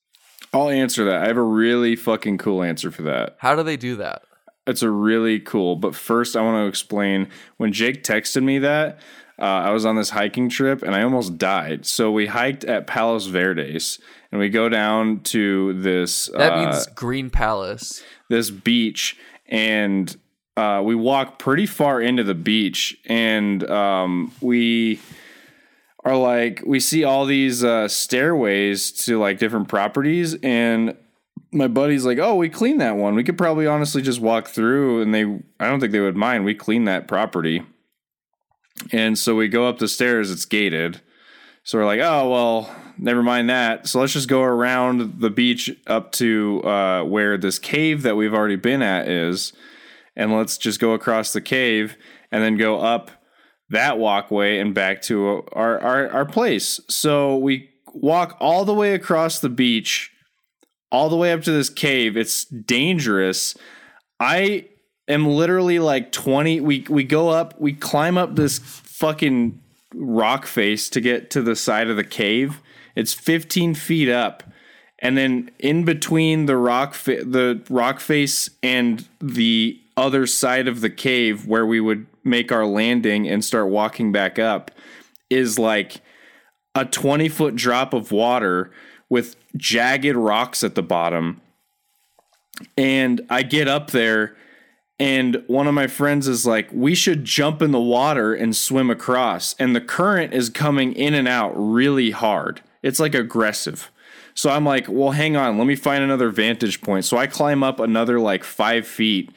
I'll 0.54 0.70
answer 0.70 1.06
that. 1.06 1.24
I 1.24 1.28
have 1.28 1.38
a 1.38 1.44
really 1.44 1.96
fucking 1.96 2.38
cool 2.38 2.64
answer 2.64 2.92
for 2.92 3.04
that. 3.04 3.36
How 3.40 3.56
do 3.56 3.64
they 3.64 3.78
do 3.78 3.98
that? 3.98 4.24
It's 4.68 4.84
a 4.84 4.90
really 4.90 5.40
cool. 5.40 5.76
But 5.76 5.96
first, 5.96 6.36
I 6.36 6.42
want 6.42 6.64
to 6.64 6.68
explain 6.68 7.28
when 7.58 7.72
Jake 7.72 8.04
texted 8.04 8.44
me 8.44 8.60
that. 8.60 9.00
Uh, 9.40 9.46
I 9.46 9.72
was 9.72 9.86
on 9.86 9.96
this 9.96 10.12
hiking 10.12 10.50
trip 10.50 10.84
and 10.84 10.94
I 10.94 11.02
almost 11.02 11.40
died. 11.40 11.88
So 11.88 12.12
we 12.12 12.28
hiked 12.28 12.64
at 12.64 12.86
Palos 12.86 13.26
Verdes 13.26 14.00
and 14.32 14.40
we 14.40 14.50
go 14.50 14.70
down 14.70 15.22
to 15.22 15.74
this. 15.74 16.30
That 16.38 16.54
uh, 16.54 16.66
means 16.66 16.86
Green 16.88 17.32
Palace. 17.32 18.04
this 18.30 18.52
beach 18.52 19.18
and 19.48 20.16
uh, 20.58 20.82
we 20.84 20.94
walk 20.94 21.40
pretty 21.40 21.66
far 21.66 22.00
into 22.00 22.24
the 22.24 22.36
beach 22.36 22.98
and 23.06 23.68
um, 23.70 24.32
we 24.42 25.00
are 26.04 26.16
like 26.16 26.62
we 26.66 26.80
see 26.80 27.04
all 27.04 27.26
these 27.26 27.64
uh, 27.64 27.88
stairways 27.88 28.92
to 28.92 29.20
like 29.20 29.40
different 29.40 29.68
properties 29.68 30.36
and 30.44 30.96
my 31.52 31.68
buddy's 31.68 32.06
like 32.06 32.18
oh 32.18 32.36
we 32.36 32.50
cleaned 32.50 32.82
that 32.82 32.98
one. 32.98 33.16
We 33.16 33.24
could 33.24 33.38
probably 33.38 33.68
honestly 33.68 34.02
just 34.02 34.20
walk 34.20 34.48
through 34.48 35.02
and 35.02 35.14
they 35.14 35.24
i 35.60 35.70
don't 35.70 35.80
think 35.80 35.92
they 35.92 36.00
would 36.00 36.18
mind. 36.18 36.46
We 36.46 36.56
cleaned 36.56 36.88
that 36.88 37.08
property. 37.08 37.64
And 38.92 39.18
so 39.18 39.36
we 39.36 39.48
go 39.48 39.68
up 39.68 39.80
the 39.80 39.88
stairs. 39.88 40.32
It's 40.32 40.46
gated. 40.46 41.02
So 41.64 41.78
we're 41.78 41.86
like 41.86 42.02
oh 42.02 42.30
well 42.30 42.76
never 42.98 43.24
mind 43.24 43.50
that. 43.50 43.88
So 43.88 44.00
let's 44.00 44.14
just 44.14 44.30
go 44.30 44.42
around 44.42 45.20
the 45.20 45.30
beach 45.30 45.70
up 45.88 46.12
to 46.14 46.62
uh, 46.64 47.04
where 47.04 47.38
this 47.38 47.60
cave 47.60 48.04
that 48.04 48.16
we've 48.16 48.34
already 48.34 48.56
been 48.56 48.82
at 48.82 49.08
is 49.08 49.54
and 50.16 50.36
let's 50.36 50.58
just 50.58 50.80
go 50.80 50.94
across 50.94 51.34
the 51.34 51.42
cave 51.42 51.98
and 52.32 52.44
then 52.44 52.58
go 52.58 52.80
up 52.80 53.12
that 53.70 53.98
walkway 53.98 54.60
and 54.60 54.74
back 54.74 55.02
to 55.04 55.44
our, 55.54 55.80
our, 55.80 56.10
our 56.10 56.26
place. 56.26 56.80
So 56.90 57.38
we 57.38 57.70
walk 57.94 58.38
all 58.40 58.66
the 58.66 58.74
way 58.74 58.94
across 58.94 59.40
the 59.40 59.50
beach, 59.50 60.11
all 60.92 61.10
the 61.10 61.16
way 61.16 61.32
up 61.32 61.42
to 61.44 61.52
this 61.52 61.70
cave. 61.70 62.18
It's 62.18 62.46
dangerous. 62.46 63.56
I 64.20 64.68
am 65.08 65.28
literally 65.28 65.80
like 65.80 66.12
20. 66.12 66.62
We, 66.62 66.86
we 66.90 67.04
go 67.04 67.30
up, 67.30 67.60
we 67.60 67.74
climb 67.74 68.18
up 68.18 68.36
this 68.36 68.60
fucking 68.60 69.60
rock 69.94 70.46
face 70.46 70.90
to 70.90 71.02
get 71.02 71.30
to 71.32 71.42
the 71.42 71.56
side 71.56 71.90
of 71.90 71.98
the 71.98 72.04
cave. 72.04 72.60
It's 72.96 73.14
15 73.14 73.76
feet 73.76 74.10
up. 74.10 74.44
And 75.00 75.18
then 75.18 75.50
in 75.60 75.84
between 75.84 76.46
the 76.46 76.58
rock 76.58 76.94
fa- 76.94 77.24
the 77.26 77.64
rock 77.70 78.00
face 78.00 78.50
and 78.62 79.08
the 79.20 79.82
other 79.98 80.28
side 80.28 80.68
of 80.68 80.82
the 80.82 80.90
cave 80.90 81.48
where 81.48 81.66
we 81.66 81.80
would 81.80 82.06
make 82.24 82.52
our 82.52 82.66
landing 82.66 83.28
and 83.28 83.44
start 83.44 83.68
walking 83.70 84.12
back 84.12 84.38
up 84.38 84.72
is 85.30 85.58
like 85.58 86.02
a 86.76 86.86
20 86.86 87.30
foot 87.30 87.56
drop 87.56 87.94
of 87.94 88.12
water 88.12 88.72
with 89.12 89.36
jagged 89.58 90.16
rocks 90.16 90.64
at 90.64 90.76
the 90.76 90.82
bottom. 90.82 91.42
And 92.78 93.20
I 93.30 93.44
get 93.44 93.68
up 93.68 93.92
there, 93.92 94.38
and 95.00 95.44
one 95.48 95.68
of 95.68 95.74
my 95.74 95.88
friends 95.88 96.30
is 96.30 96.46
like, 96.46 96.70
We 96.72 96.96
should 96.96 97.26
jump 97.26 97.62
in 97.62 97.72
the 97.72 97.80
water 97.80 98.34
and 98.34 98.56
swim 98.56 98.90
across. 98.90 99.54
And 99.60 99.76
the 99.76 99.82
current 99.82 100.34
is 100.34 100.50
coming 100.50 100.94
in 100.94 101.14
and 101.14 101.28
out 101.28 101.52
really 101.56 102.12
hard. 102.12 102.62
It's 102.82 103.00
like 103.00 103.14
aggressive. 103.14 103.92
So 104.34 104.50
I'm 104.50 104.66
like, 104.66 104.86
Well, 104.88 105.12
hang 105.12 105.36
on, 105.36 105.58
let 105.58 105.68
me 105.68 105.76
find 105.76 106.04
another 106.04 106.30
vantage 106.30 106.82
point. 106.82 107.04
So 107.04 107.18
I 107.18 107.28
climb 107.28 107.64
up 107.64 107.82
another 107.82 108.18
like 108.18 108.46
five 108.46 108.88
feet 108.88 109.30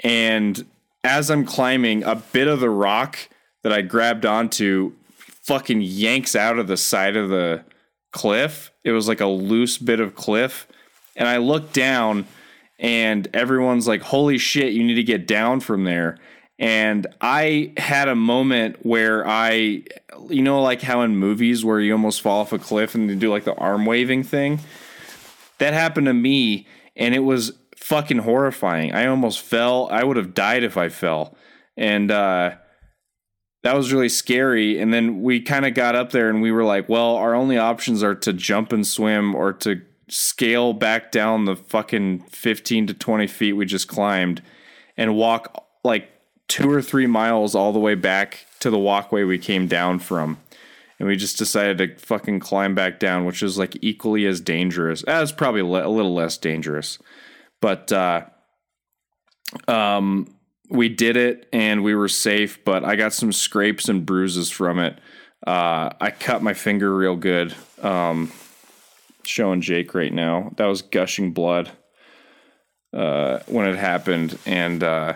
and 0.00 0.66
as 1.02 1.30
I'm 1.30 1.46
climbing, 1.46 2.04
a 2.04 2.16
bit 2.16 2.48
of 2.48 2.60
the 2.60 2.70
rock 2.70 3.18
that 3.62 3.72
I 3.72 3.80
grabbed 3.80 4.26
onto 4.26 4.92
fucking 5.16 5.80
yanks 5.80 6.36
out 6.36 6.58
of 6.58 6.66
the 6.66 6.76
side 6.76 7.16
of 7.16 7.30
the 7.30 7.64
cliff. 8.12 8.70
It 8.84 8.92
was 8.92 9.08
like 9.08 9.20
a 9.20 9.26
loose 9.26 9.78
bit 9.78 10.00
of 10.00 10.14
cliff. 10.14 10.66
And 11.16 11.28
I 11.28 11.38
looked 11.38 11.72
down, 11.72 12.26
and 12.78 13.28
everyone's 13.34 13.86
like, 13.86 14.02
Holy 14.02 14.38
shit, 14.38 14.72
you 14.72 14.84
need 14.84 14.94
to 14.94 15.02
get 15.02 15.26
down 15.26 15.60
from 15.60 15.84
there. 15.84 16.18
And 16.58 17.06
I 17.22 17.72
had 17.78 18.08
a 18.08 18.14
moment 18.14 18.84
where 18.84 19.26
I, 19.26 19.82
you 20.28 20.42
know, 20.42 20.60
like 20.62 20.82
how 20.82 21.00
in 21.00 21.16
movies 21.16 21.64
where 21.64 21.80
you 21.80 21.92
almost 21.92 22.20
fall 22.20 22.42
off 22.42 22.52
a 22.52 22.58
cliff 22.58 22.94
and 22.94 23.08
they 23.08 23.14
do 23.14 23.30
like 23.30 23.44
the 23.44 23.54
arm 23.54 23.86
waving 23.86 24.24
thing? 24.24 24.60
That 25.56 25.72
happened 25.72 26.06
to 26.06 26.14
me, 26.14 26.66
and 26.96 27.14
it 27.14 27.20
was 27.20 27.52
fucking 27.76 28.18
horrifying. 28.18 28.92
I 28.92 29.06
almost 29.06 29.40
fell. 29.40 29.88
I 29.90 30.04
would 30.04 30.16
have 30.16 30.34
died 30.34 30.62
if 30.62 30.76
I 30.76 30.90
fell. 30.90 31.34
And 31.76 32.10
uh, 32.10 32.52
that 33.62 33.76
was 33.76 33.92
really 33.92 34.08
scary. 34.08 34.78
And 34.78 34.92
then 34.92 35.22
we 35.22 35.40
kind 35.40 35.66
of 35.66 35.74
got 35.74 35.94
up 35.94 36.10
there 36.10 36.28
and 36.28 36.40
we 36.40 36.52
were 36.52 36.64
like, 36.64 36.88
well, 36.88 37.16
our 37.16 37.34
only 37.34 37.58
options 37.58 38.02
are 38.02 38.14
to 38.16 38.32
jump 38.32 38.72
and 38.72 38.86
swim 38.86 39.34
or 39.34 39.52
to 39.54 39.82
scale 40.08 40.72
back 40.72 41.12
down 41.12 41.44
the 41.44 41.56
fucking 41.56 42.20
15 42.30 42.88
to 42.88 42.94
20 42.94 43.26
feet 43.28 43.52
we 43.52 43.64
just 43.64 43.86
climbed 43.86 44.42
and 44.96 45.14
walk 45.14 45.66
like 45.84 46.10
two 46.48 46.68
or 46.68 46.82
three 46.82 47.06
miles 47.06 47.54
all 47.54 47.72
the 47.72 47.78
way 47.78 47.94
back 47.94 48.44
to 48.58 48.70
the 48.70 48.78
walkway 48.78 49.22
we 49.22 49.38
came 49.38 49.68
down 49.68 49.98
from. 49.98 50.38
And 50.98 51.08
we 51.08 51.16
just 51.16 51.38
decided 51.38 51.78
to 51.78 51.96
fucking 52.04 52.40
climb 52.40 52.74
back 52.74 52.98
down, 52.98 53.24
which 53.24 53.42
is 53.42 53.56
like 53.56 53.76
equally 53.80 54.26
as 54.26 54.40
dangerous. 54.40 55.02
As 55.04 55.32
probably 55.32 55.60
a 55.60 55.64
little 55.64 56.14
less 56.14 56.36
dangerous 56.36 56.98
but 57.60 57.92
uh, 57.92 58.22
um, 59.68 60.34
we 60.70 60.88
did 60.88 61.16
it 61.16 61.48
and 61.52 61.82
we 61.82 61.94
were 61.94 62.08
safe. 62.08 62.64
But 62.64 62.84
I 62.84 62.96
got 62.96 63.12
some 63.12 63.32
scrapes 63.32 63.88
and 63.88 64.06
bruises 64.06 64.50
from 64.50 64.78
it. 64.78 64.98
Uh, 65.46 65.90
I 66.00 66.10
cut 66.10 66.42
my 66.42 66.54
finger 66.54 66.94
real 66.94 67.16
good. 67.16 67.54
Um, 67.82 68.32
showing 69.24 69.60
Jake 69.60 69.94
right 69.94 70.12
now. 70.12 70.52
That 70.56 70.66
was 70.66 70.82
gushing 70.82 71.32
blood 71.32 71.70
uh, 72.92 73.40
when 73.46 73.66
it 73.66 73.76
happened, 73.76 74.38
and 74.46 74.82
uh, 74.82 75.14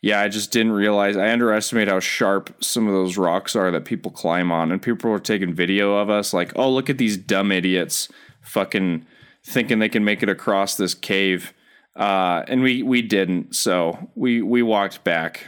yeah, 0.00 0.20
I 0.20 0.28
just 0.28 0.52
didn't 0.52 0.72
realize. 0.72 1.16
I 1.16 1.30
underestimate 1.30 1.88
how 1.88 2.00
sharp 2.00 2.54
some 2.62 2.86
of 2.86 2.92
those 2.92 3.16
rocks 3.16 3.56
are 3.56 3.70
that 3.70 3.84
people 3.84 4.10
climb 4.10 4.52
on, 4.52 4.70
and 4.70 4.80
people 4.80 5.10
were 5.10 5.18
taking 5.18 5.54
video 5.54 5.96
of 5.96 6.10
us, 6.10 6.32
like, 6.32 6.52
"Oh, 6.56 6.70
look 6.70 6.90
at 6.90 6.98
these 6.98 7.16
dumb 7.16 7.50
idiots, 7.50 8.08
fucking 8.42 9.06
thinking 9.44 9.78
they 9.78 9.88
can 9.88 10.04
make 10.04 10.22
it 10.22 10.28
across 10.28 10.76
this 10.76 10.94
cave." 10.94 11.52
Uh, 11.96 12.44
and 12.46 12.62
we 12.62 12.82
we 12.82 13.02
didn't. 13.02 13.54
So 13.54 14.10
we 14.14 14.42
we 14.42 14.62
walked 14.62 15.02
back. 15.02 15.46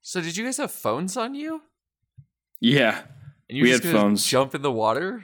So 0.00 0.20
did 0.20 0.36
you 0.36 0.44
guys 0.44 0.56
have 0.56 0.72
phones 0.72 1.16
on 1.16 1.34
you? 1.34 1.62
Yeah, 2.60 3.02
and 3.48 3.58
you 3.58 3.64
we 3.64 3.70
had 3.70 3.82
phones. 3.82 4.26
Jump 4.26 4.54
in 4.54 4.62
the 4.62 4.72
water. 4.72 5.22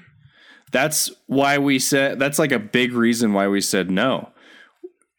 That's 0.71 1.11
why 1.27 1.59
we 1.59 1.79
said. 1.79 2.19
That's 2.19 2.39
like 2.39 2.53
a 2.53 2.59
big 2.59 2.93
reason 2.93 3.33
why 3.33 3.49
we 3.49 3.61
said 3.61 3.91
no. 3.91 4.31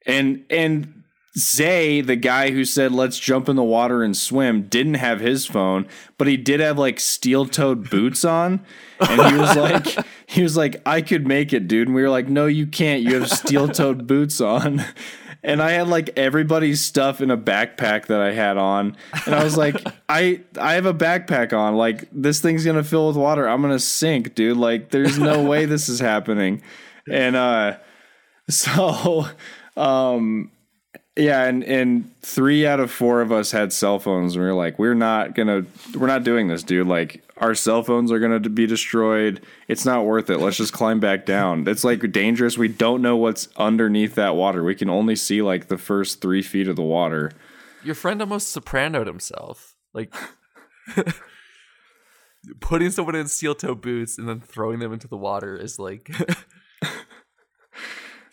And 0.05 0.45
and 0.51 1.04
Zay, 1.37 1.99
the 1.99 2.15
guy 2.15 2.51
who 2.51 2.63
said 2.63 2.93
let's 2.93 3.19
jump 3.19 3.49
in 3.49 3.57
the 3.57 3.63
water 3.63 4.03
and 4.03 4.15
swim, 4.15 4.63
didn't 4.63 4.93
have 4.95 5.19
his 5.19 5.45
phone, 5.45 5.85
but 6.17 6.27
he 6.27 6.37
did 6.37 6.61
have 6.61 6.77
like 6.77 6.99
steel-toed 6.99 7.89
boots 7.89 8.23
on, 8.23 8.65
and 9.01 9.21
he 9.33 9.37
was 9.37 9.55
like, 9.55 10.05
he 10.27 10.41
was 10.41 10.55
like, 10.55 10.81
I 10.85 11.01
could 11.01 11.27
make 11.27 11.51
it, 11.51 11.67
dude. 11.67 11.89
And 11.89 11.95
we 11.95 12.01
were 12.01 12.09
like, 12.09 12.29
no, 12.29 12.45
you 12.45 12.65
can't. 12.65 13.01
You 13.01 13.15
have 13.15 13.29
steel-toed 13.29 14.07
boots 14.07 14.39
on. 14.39 14.83
And 15.43 15.61
I 15.61 15.71
had 15.71 15.87
like 15.89 16.17
everybody's 16.17 16.81
stuff 16.81 17.21
in 17.21 17.29
a 17.29 17.37
backpack 17.37 18.07
that 18.07 18.19
I 18.19 18.31
had 18.31 18.57
on, 18.57 18.97
and 19.27 19.35
I 19.35 19.43
was 19.43 19.55
like, 19.57 19.75
I 20.09 20.41
I 20.59 20.73
have 20.73 20.87
a 20.87 20.93
backpack 20.93 21.53
on. 21.53 21.75
Like 21.75 22.07
this 22.11 22.39
thing's 22.39 22.65
gonna 22.65 22.83
fill 22.83 23.07
with 23.07 23.17
water. 23.17 23.47
I'm 23.47 23.61
gonna 23.61 23.77
sink, 23.77 24.33
dude. 24.33 24.57
Like 24.57 24.89
there's 24.89 25.19
no 25.19 25.43
way 25.43 25.65
this 25.65 25.87
is 25.87 25.99
happening. 25.99 26.63
And 27.11 27.35
uh, 27.35 27.77
so 28.49 29.27
um 29.77 30.49
yeah, 31.17 31.45
and 31.45 31.63
and 31.63 32.21
three 32.21 32.65
out 32.65 32.79
of 32.79 32.91
four 32.91 33.21
of 33.21 33.31
us 33.31 33.51
had 33.51 33.71
cell 33.71 33.99
phones. 33.99 34.35
And 34.35 34.43
we 34.43 34.49
were 34.49 34.55
like, 34.55 34.77
we're 34.77 34.93
not 34.93 35.33
gonna, 35.33 35.65
we're 35.97 36.07
not 36.07 36.23
doing 36.23 36.47
this, 36.47 36.61
dude. 36.61 36.87
Like 36.87 37.23
our 37.37 37.55
cell 37.55 37.83
phones 37.83 38.11
are 38.11 38.19
gonna 38.19 38.39
be 38.39 38.67
destroyed. 38.67 39.41
It's 39.67 39.85
not 39.85 40.05
worth 40.05 40.29
it. 40.29 40.39
Let's 40.39 40.57
just 40.57 40.73
climb 40.73 40.99
back 40.99 41.25
down. 41.25 41.67
It's 41.67 41.85
like 41.85 42.11
dangerous. 42.11 42.57
We 42.57 42.67
don't 42.67 43.01
know 43.01 43.15
what's 43.15 43.47
underneath 43.55 44.15
that 44.15 44.35
water. 44.35 44.63
We 44.63 44.75
can 44.75 44.89
only 44.89 45.15
see 45.15 45.41
like 45.41 45.67
the 45.67 45.77
first 45.77 46.21
three 46.21 46.41
feet 46.41 46.67
of 46.67 46.75
the 46.75 46.81
water. 46.81 47.31
Your 47.83 47.95
friend 47.95 48.19
almost 48.21 48.49
sopranoed 48.49 49.07
himself, 49.07 49.75
like 49.93 50.13
putting 52.59 52.91
someone 52.91 53.15
in 53.15 53.27
steel 53.27 53.55
toe 53.55 53.75
boots 53.75 54.17
and 54.17 54.27
then 54.27 54.41
throwing 54.41 54.79
them 54.79 54.91
into 54.91 55.07
the 55.07 55.17
water 55.17 55.55
is 55.55 55.79
like 55.79 56.09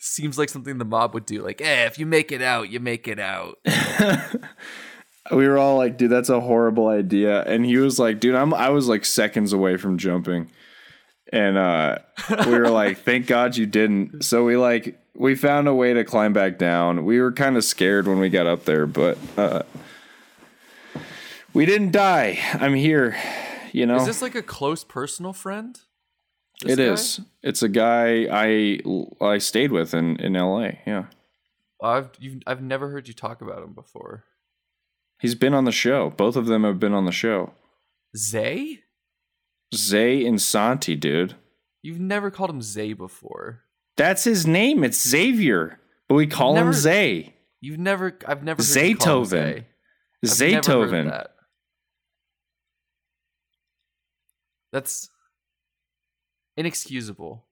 seems 0.03 0.37
like 0.37 0.49
something 0.49 0.77
the 0.77 0.85
mob 0.85 1.13
would 1.13 1.25
do. 1.25 1.41
Like, 1.41 1.61
eh, 1.61 1.85
if 1.85 1.97
you 1.97 2.05
make 2.05 2.31
it 2.31 2.41
out, 2.41 2.69
you 2.69 2.79
make 2.79 3.07
it 3.07 3.19
out. 3.19 3.57
we 5.31 5.47
were 5.47 5.57
all 5.57 5.77
like, 5.77 5.97
dude, 5.97 6.11
that's 6.11 6.29
a 6.29 6.39
horrible 6.41 6.87
idea. 6.87 7.43
And 7.43 7.65
he 7.65 7.77
was 7.77 7.97
like, 7.99 8.19
dude, 8.19 8.35
I'm 8.35 8.53
I 8.53 8.69
was 8.69 8.87
like 8.87 9.05
seconds 9.05 9.53
away 9.53 9.77
from 9.77 9.97
jumping. 9.97 10.51
and 11.31 11.57
uh, 11.57 11.97
we 12.45 12.57
were 12.57 12.69
like, 12.81 12.99
"Thank 12.99 13.27
God 13.27 13.55
you 13.57 13.65
didn't." 13.65 14.23
So 14.23 14.43
we 14.43 14.57
like 14.57 14.99
we 15.15 15.35
found 15.35 15.67
a 15.67 15.73
way 15.73 15.93
to 15.93 16.03
climb 16.03 16.33
back 16.33 16.57
down. 16.57 17.05
We 17.05 17.19
were 17.19 17.31
kind 17.31 17.55
of 17.57 17.63
scared 17.63 18.07
when 18.07 18.19
we 18.19 18.29
got 18.29 18.45
up 18.47 18.65
there, 18.65 18.85
but 18.85 19.17
uh, 19.37 19.63
we 21.53 21.65
didn't 21.65 21.91
die. 21.91 22.39
I'm 22.53 22.73
here. 22.75 23.15
You 23.71 23.85
know, 23.87 23.95
Is 23.95 24.05
this 24.05 24.21
like 24.21 24.35
a 24.35 24.43
close 24.43 24.83
personal 24.83 25.33
friend? 25.33 25.79
This 26.63 26.73
it 26.73 26.77
guy? 26.77 26.93
is. 26.93 27.19
It's 27.41 27.61
a 27.63 27.69
guy 27.69 28.27
I 28.31 28.79
I 29.21 29.37
stayed 29.37 29.71
with 29.71 29.93
in 29.93 30.17
in 30.17 30.35
L.A. 30.35 30.79
Yeah, 30.87 31.05
I've 31.81 32.09
you've, 32.19 32.41
I've 32.47 32.61
never 32.61 32.89
heard 32.89 33.07
you 33.07 33.13
talk 33.13 33.41
about 33.41 33.63
him 33.63 33.73
before. 33.73 34.23
he's 35.19 35.35
been 35.35 35.53
on 35.53 35.65
the 35.65 35.71
show. 35.71 36.09
Both 36.09 36.35
of 36.35 36.45
them 36.45 36.63
have 36.63 36.79
been 36.79 36.93
on 36.93 37.05
the 37.05 37.11
show. 37.11 37.53
Zay? 38.15 38.79
Zay 39.75 40.25
and 40.25 40.41
Santi, 40.41 40.95
dude. 40.95 41.35
You've 41.81 41.99
never 41.99 42.29
called 42.31 42.49
him 42.49 42.61
Zay 42.61 42.93
before. 42.93 43.63
That's 43.97 44.23
his 44.23 44.45
name. 44.47 44.83
It's 44.83 45.07
Xavier, 45.07 45.79
but 46.07 46.15
we 46.15 46.27
call 46.27 46.55
him 46.55 46.71
Zay. 46.73 47.35
You've 47.59 47.79
never. 47.79 48.17
I've 48.27 48.43
never. 48.43 48.61
Heard 48.63 48.87
you 48.87 48.95
call 48.95 49.21
him 49.21 49.25
Zaytoven. 49.25 49.65
Zay. 50.25 50.47
I've 50.47 50.51
never 50.51 50.79
heard 50.79 50.83
of 50.83 50.91
Zaytoven. 50.91 51.09
that. 51.09 51.29
That's 54.71 55.09
inexcusable. 56.57 57.45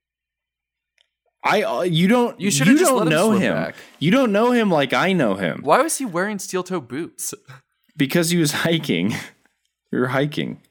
I 1.44 1.64
uh, 1.64 1.82
you 1.82 2.08
don't 2.08 2.40
You 2.40 2.46
you, 2.46 2.52
should've 2.52 2.78
just 2.78 2.90
don't 2.92 2.98
let 3.00 3.08
him 3.08 3.14
know 3.14 3.32
him. 3.32 3.54
back. 3.56 3.76
You 4.00 4.12
don't 4.12 4.32
know 4.32 4.52
him 4.52 4.70
like 4.70 4.94
I 4.94 5.12
know 5.14 5.34
him 5.36 5.62
Why 5.64 5.82
was 5.82 5.98
he 5.98 6.06
wearing 6.06 6.38
steel 6.40 6.64
toe 6.64 6.80
boots? 6.82 7.34
because 7.98 8.30
he 8.30 8.38
was 8.38 8.52
hiking. 8.52 9.16
were 9.92 10.08
hiking. 10.10 10.62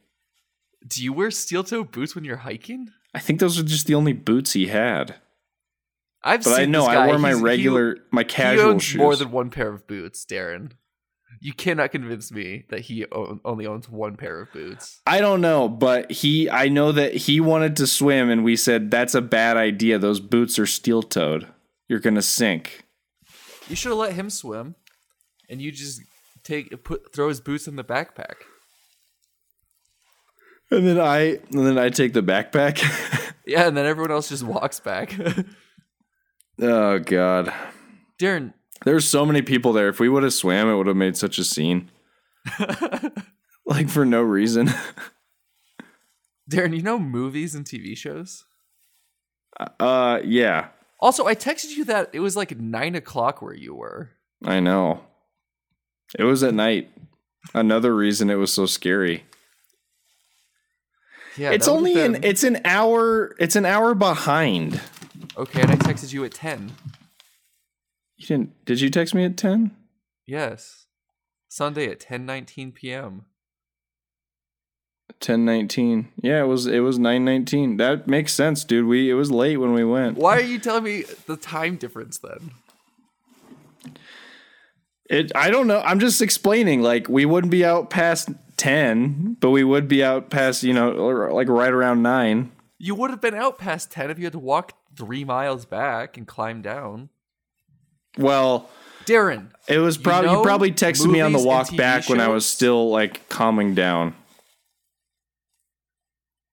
Do 0.87 1.03
you 1.03 1.13
wear 1.13 1.31
steel 1.31 1.65
toe 1.65 1.85
boots 1.85 2.15
when 2.15 2.25
you're 2.25 2.37
hiking? 2.39 2.89
I 3.13 3.19
think 3.19 3.41
those 3.41 3.59
are 3.59 3.65
just 3.65 3.87
the 3.89 3.95
only 3.97 4.13
boots 4.13 4.53
he 4.53 4.69
had. 4.69 5.17
I've 6.23 6.45
But 6.45 6.51
seen 6.57 6.63
I 6.63 6.65
know 6.67 6.87
I 6.87 7.07
wore 7.07 7.19
my 7.19 7.31
He's- 7.31 7.39
he- 7.39 7.45
regular, 7.45 7.97
my 8.13 8.23
He, 8.23 8.29
casual 8.29 8.71
owns 8.71 8.83
shoes. 8.85 8.99
more 8.99 9.17
than 9.17 9.31
one 9.33 9.51
pair 9.51 9.73
of 9.73 9.87
boots, 9.87 10.25
Darren. 10.25 10.73
You 11.41 11.55
cannot 11.55 11.91
convince 11.91 12.31
me 12.31 12.65
that 12.69 12.81
he 12.81 13.07
own, 13.13 13.41
only 13.45 13.67
owns 13.67 13.89
one 13.89 14.17
pair 14.17 14.43
of 14.43 14.53
boots. 14.53 15.01
I 15.07 15.21
don't 15.21 15.41
know, 15.41 15.69
but 15.69 16.11
he. 16.11 16.51
I 16.51 16.69
know 16.69 16.93
that 16.93 17.15
he 17.15 17.41
wanted 17.41 17.77
to 17.77 17.87
swim, 17.87 18.29
and 18.29 18.45
we 18.45 18.57
said 18.57 18.91
that's 18.91 19.15
a 19.15 19.23
bad 19.23 19.57
idea. 19.57 19.99
Those 19.99 20.21
boots 20.21 20.59
are 20.59 20.67
steel 20.67 21.03
toed. 21.03 21.49
You're 21.89 21.99
gonna 21.99 22.23
sink. 22.23 22.85
You 23.69 23.77
should 23.77 23.91
have 23.91 23.99
let 23.99 24.13
him 24.13 24.29
swim, 24.29 24.75
and 25.49 25.63
you 25.63 25.73
just 25.73 26.03
take 26.45 26.85
put 26.85 27.15
throw 27.15 27.29
his 27.29 27.41
boots 27.41 27.67
in 27.67 27.77
the 27.77 27.85
backpack. 27.85 28.35
And 30.71 30.87
then 30.87 31.01
I, 31.01 31.39
and 31.53 31.67
then 31.67 31.79
I 31.79 31.89
take 31.89 32.13
the 32.13 32.23
backpack. 32.23 32.81
Yeah, 33.51 33.67
and 33.67 33.77
then 33.77 33.85
everyone 33.85 34.13
else 34.13 34.29
just 34.29 34.45
walks 34.45 34.79
back. 34.79 35.19
oh 36.63 37.01
God, 37.01 37.53
Darren, 38.17 38.53
there's 38.85 39.07
so 39.07 39.27
many 39.27 39.43
people 39.43 39.73
there. 39.73 39.89
If 39.89 40.01
we 40.01 40.09
would 40.09 40.23
have 40.23 40.33
swam, 40.33 40.69
it 40.69 40.77
would 40.77 40.87
have 40.87 40.97
made 40.97 41.17
such 41.17 41.39
a 41.39 41.45
scene. 41.45 41.91
like 43.67 43.89
for 43.89 44.05
no 44.05 44.23
reason. 44.23 44.71
Darren, 46.51 46.75
you 46.75 46.83
know 46.83 46.99
movies 46.99 47.55
and 47.55 47.65
TV 47.65 47.97
shows. 47.97 48.45
Uh, 49.79 50.21
yeah, 50.25 50.69
Also, 51.01 51.27
I 51.27 51.35
texted 51.35 51.77
you 51.77 51.85
that 51.85 52.09
it 52.15 52.21
was 52.21 52.35
like 52.37 52.59
nine 52.59 52.95
o'clock 52.95 53.43
where 53.43 53.55
you 53.55 53.75
were. 53.75 54.11
I 54.45 54.59
know. 54.59 55.03
It 56.19 56.25
was 56.25 56.43
at 56.43 56.55
night. 56.55 56.91
Another 57.55 57.95
reason 57.95 58.31
it 58.31 58.37
was 58.37 58.53
so 58.53 58.65
scary. 58.67 59.25
Yeah, 61.37 61.51
it's 61.51 61.69
only 61.69 62.01
an 62.01 62.25
it's 62.25 62.43
an 62.43 62.61
hour 62.65 63.35
it's 63.39 63.55
an 63.55 63.65
hour 63.65 63.95
behind. 63.95 64.81
okay, 65.37 65.63
and 65.63 65.71
I 65.71 65.77
texted 65.77 66.13
you 66.13 66.25
at 66.25 66.33
ten. 66.33 66.73
You 68.21 68.27
didn't 68.27 68.65
did 68.67 68.83
you 68.83 68.91
text 68.91 69.15
me 69.15 69.25
at 69.25 69.39
10? 69.39 69.75
Yes, 70.27 70.87
Sunday 71.49 71.91
at 71.91 72.01
ten 72.01 72.27
nineteen 72.27 72.71
p.m. 72.71 73.25
10:19. 75.21 76.09
Yeah, 76.23 76.43
it 76.43 76.47
was 76.47 76.67
it 76.67 76.81
was 76.81 76.99
9:19. 76.99 77.79
That 77.79 78.07
makes 78.07 78.35
sense, 78.35 78.63
dude. 78.63 78.87
We 78.87 79.09
it 79.11 79.15
was 79.15 79.31
late 79.31 79.57
when 79.57 79.73
we 79.73 79.85
went. 79.85 80.19
Why 80.19 80.37
are 80.37 80.43
you 80.43 80.59
telling 80.59 80.85
me 80.85 81.05
the 81.27 81.39
time 81.39 81.77
difference 81.77 82.19
then? 82.19 82.51
It 85.09 85.33
I 85.35 85.51
don't 85.51 85.67
know. 85.67 85.81
I'm 85.81 85.99
just 85.99 86.21
explaining 86.21 86.83
like 86.83 87.09
we 87.09 87.25
wouldn't 87.25 87.51
be 87.51 87.65
out 87.65 87.89
past 87.89 88.29
10, 88.59 89.39
but 89.41 89.49
we 89.49 89.65
would 89.65 89.89
be 89.89 90.05
out 90.05 90.29
past, 90.29 90.63
you 90.63 90.75
know, 90.75 90.91
like 91.33 91.49
right 91.49 91.73
around 91.73 92.03
9. 92.03 92.53
You 92.77 92.95
would 92.97 93.09
have 93.11 93.23
been 93.23 93.35
out 93.35 93.59
past 93.59 93.91
ten 93.91 94.11
if 94.11 94.19
you 94.19 94.25
had 94.25 94.35
to 94.35 94.39
walk 94.39 94.75
three 94.95 95.25
miles 95.25 95.65
back 95.65 96.19
and 96.19 96.27
climb 96.27 96.61
down. 96.61 97.09
Well, 98.19 98.69
Darren, 99.05 99.49
it 99.69 99.79
was 99.79 99.99
probably 99.99 100.31
you, 100.31 100.37
know 100.37 100.43
probably 100.43 100.73
texted 100.73 101.11
me 101.11 101.21
on 101.21 101.33
the 101.33 101.43
walk 101.43 101.75
back 101.77 102.09
when 102.09 102.21
I 102.21 102.29
was 102.29 102.47
still 102.47 102.91
like 102.91 103.29
calming 103.29 103.75
down. 103.75 104.15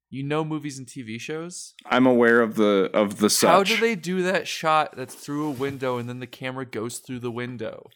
you 0.10 0.24
know 0.24 0.43
movies 0.46 0.78
and 0.78 0.88
TV 0.88 1.20
shows. 1.20 1.74
I'm 1.86 2.06
aware 2.06 2.41
of 2.41 2.56
the 2.56 2.89
of 2.93 3.17
the 3.20 3.30
such. 3.30 3.50
How 3.50 3.63
do 3.63 3.78
they 3.78 3.96
do 3.96 4.22
that 4.24 4.48
shot 4.48 4.96
that's 4.96 5.15
through 5.15 5.48
a 5.48 5.52
window 5.52 5.98
and 5.98 6.08
then 6.08 6.20
the 6.20 6.28
camera 6.28 6.65
goes 6.65 7.00
through 7.00 7.20
the 7.20 7.32
window? 7.32 7.89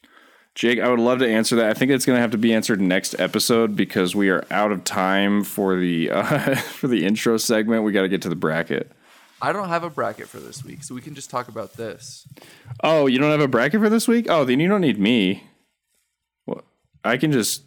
Jake, 0.54 0.80
I 0.80 0.90
would 0.90 1.00
love 1.00 1.20
to 1.20 1.30
answer 1.30 1.56
that. 1.56 1.70
I 1.70 1.74
think 1.74 1.92
it's 1.92 2.06
going 2.06 2.18
to 2.18 2.22
have 2.22 2.32
to 2.32 2.38
be 2.38 2.54
answered 2.54 2.82
next 2.82 3.18
episode 3.20 3.74
because 3.74 4.14
we 4.16 4.30
are 4.30 4.46
out 4.52 4.74
of 4.74 4.84
time 4.84 5.46
for 5.46 5.78
the 5.78 6.12
uh, 6.12 6.56
for 6.56 6.88
the 6.88 7.06
intro 7.06 7.38
segment. 7.38 7.84
We 7.84 7.94
got 7.94 8.02
to 8.02 8.10
get 8.10 8.22
to 8.24 8.30
the 8.30 8.36
bracket. 8.36 8.92
I 9.42 9.52
don't 9.54 9.70
have 9.70 9.84
a 9.84 9.90
bracket 9.90 10.28
for 10.28 10.40
this 10.40 10.64
week, 10.64 10.84
so 10.84 10.94
we 10.94 11.02
can 11.02 11.16
just 11.16 11.30
talk 11.30 11.48
about 11.48 11.74
this. 11.74 12.28
Oh, 12.84 13.08
you 13.08 13.18
don't 13.20 13.32
have 13.32 13.42
a 13.42 13.48
bracket 13.48 13.82
for 13.82 13.90
this 13.90 14.08
week? 14.08 14.28
Oh, 14.30 14.46
then 14.46 14.60
you 14.60 14.68
don't 14.68 14.82
need 14.82 15.00
me. 15.00 15.44
Well, 16.46 16.64
I 17.04 17.18
can 17.18 17.32
just. 17.32 17.64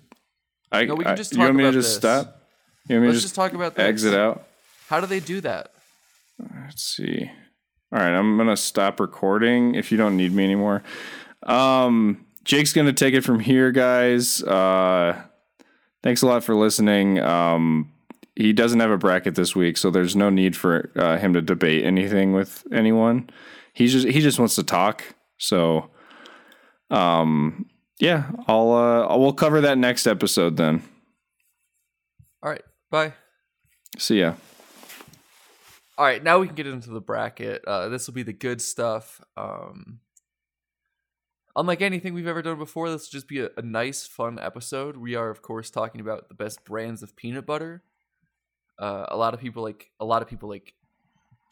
I, 0.71 0.85
No, 0.85 0.95
we 0.95 1.05
can 1.05 1.17
just 1.17 1.19
I- 1.19 1.23
just 1.23 1.33
You 1.33 1.39
want 1.41 1.49
talk 1.51 1.57
me 1.57 1.63
to 1.65 1.69
about 1.69 1.75
just 1.75 1.89
this. 1.89 1.97
stop? 1.97 2.41
You 2.89 2.97
want 2.97 3.03
me 3.03 3.09
Let's 3.09 3.19
to 3.19 3.23
just 3.23 3.25
just 3.25 3.35
talk 3.35 3.53
about 3.55 3.75
this. 3.75 3.85
exit 3.85 4.15
out? 4.15 4.47
How 4.89 5.01
do 5.01 5.07
they 5.07 5.21
do 5.21 5.41
that? 5.41 5.73
Let's 6.65 6.83
see. 6.83 7.31
All 7.93 7.99
right, 8.01 8.15
I'm 8.15 8.37
gonna 8.37 8.57
stop 8.57 8.99
recording 9.01 9.75
if 9.77 9.91
you 9.93 9.97
don't 9.99 10.17
need 10.17 10.33
me 10.33 10.43
anymore. 10.45 10.83
Um, 11.45 12.27
Jake's 12.45 12.73
gonna 12.73 12.93
take 12.93 13.15
it 13.15 13.23
from 13.23 13.39
here, 13.41 13.71
guys. 13.73 14.43
Uh, 14.43 15.23
thanks 16.03 16.23
a 16.23 16.27
lot 16.27 16.43
for 16.45 16.55
listening. 16.55 17.21
Um, 17.21 17.93
he 18.37 18.53
doesn't 18.53 18.81
have 18.81 18.91
a 18.91 18.99
bracket 18.99 19.35
this 19.35 19.55
week, 19.55 19.77
so 19.77 19.91
there's 19.91 20.17
no 20.17 20.29
need 20.31 20.57
for 20.57 20.91
uh, 20.97 21.19
him 21.19 21.35
to 21.35 21.43
debate 21.43 21.85
anything 21.85 22.33
with 22.33 22.67
anyone. 22.73 23.31
He's 23.73 23.93
just 23.93 24.07
he 24.07 24.21
just 24.21 24.39
wants 24.39 24.57
to 24.57 24.63
talk. 24.63 25.05
So, 25.39 25.91
um, 26.91 27.67
yeah, 28.01 28.31
I'll 28.47 28.73
uh, 28.73 29.17
we'll 29.17 29.33
cover 29.33 29.61
that 29.61 29.79
next 29.79 30.07
episode 30.07 30.57
then. 30.57 30.83
All 32.43 32.51
right, 32.51 32.63
bye. 32.91 33.15
See 33.99 34.21
ya. 34.21 34.35
All 35.97 36.05
right, 36.05 36.23
now 36.23 36.41
we 36.41 36.49
can 36.49 36.57
get 36.57 36.67
into 36.67 36.91
the 36.91 37.01
bracket. 37.01 37.65
Uh, 37.65 37.89
this 37.89 38.09
will 38.09 38.15
be 38.15 38.25
the 38.25 38.33
good 38.33 38.61
stuff. 38.61 39.21
Um, 39.37 40.01
unlike 41.55 41.83
anything 41.83 42.15
we've 42.15 42.27
ever 42.27 42.43
done 42.43 42.59
before, 42.59 42.91
this 42.91 43.03
will 43.03 43.17
just 43.17 43.29
be 43.29 43.39
a, 43.41 43.51
a 43.57 43.63
nice, 43.63 44.05
fun 44.05 44.41
episode. 44.41 44.97
We 44.97 45.15
are, 45.15 45.31
of 45.31 45.41
course, 45.41 45.71
talking 45.71 46.01
about 46.01 46.29
the 46.29 46.35
best 46.35 46.65
brands 46.65 47.05
of 47.05 47.15
peanut 47.15 47.47
butter. 47.47 47.85
Uh, 48.79 49.07
a 49.09 49.17
lot 49.17 49.35
of 49.35 49.41
people 49.41 49.63
like 49.63 49.91
a 50.01 50.05
lot 50.05 50.23
of 50.23 50.29
people 50.29 50.49
like 50.49 50.75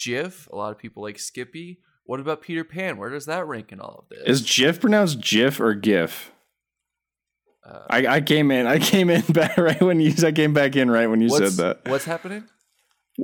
Jif. 0.01 0.49
A 0.51 0.57
lot 0.57 0.73
of 0.73 0.79
people 0.79 1.03
like 1.03 1.19
Skippy. 1.19 1.81
What 2.05 2.21
about 2.21 2.43
Peter 2.43 2.65
Pan? 2.65 2.97
Where 2.97 3.11
does 3.11 3.27
that 3.27 3.47
rank 3.47 3.71
in 3.73 3.81
all 3.81 4.05
of 4.05 4.09
this? 4.09 4.43
Is 4.43 4.57
GIF 4.57 4.81
pronounced 4.81 5.21
GIF 5.21 5.61
or 5.61 5.75
GIF? 5.75 6.33
Uh, 7.65 7.79
I, 7.89 8.07
I 8.07 8.21
came 8.21 8.51
in. 8.51 8.67
I 8.67 8.81
came 8.81 9.09
in 9.09 9.21
back 9.33 9.57
right 9.57 9.81
when 9.81 10.01
you. 10.01 10.13
I 10.27 10.33
came 10.33 10.53
back 10.53 10.75
in 10.75 10.91
right 10.91 11.09
when 11.09 11.21
you 11.21 11.29
said 11.29 11.53
that. 11.53 11.89
What's 11.89 12.05
happening? 12.05 12.49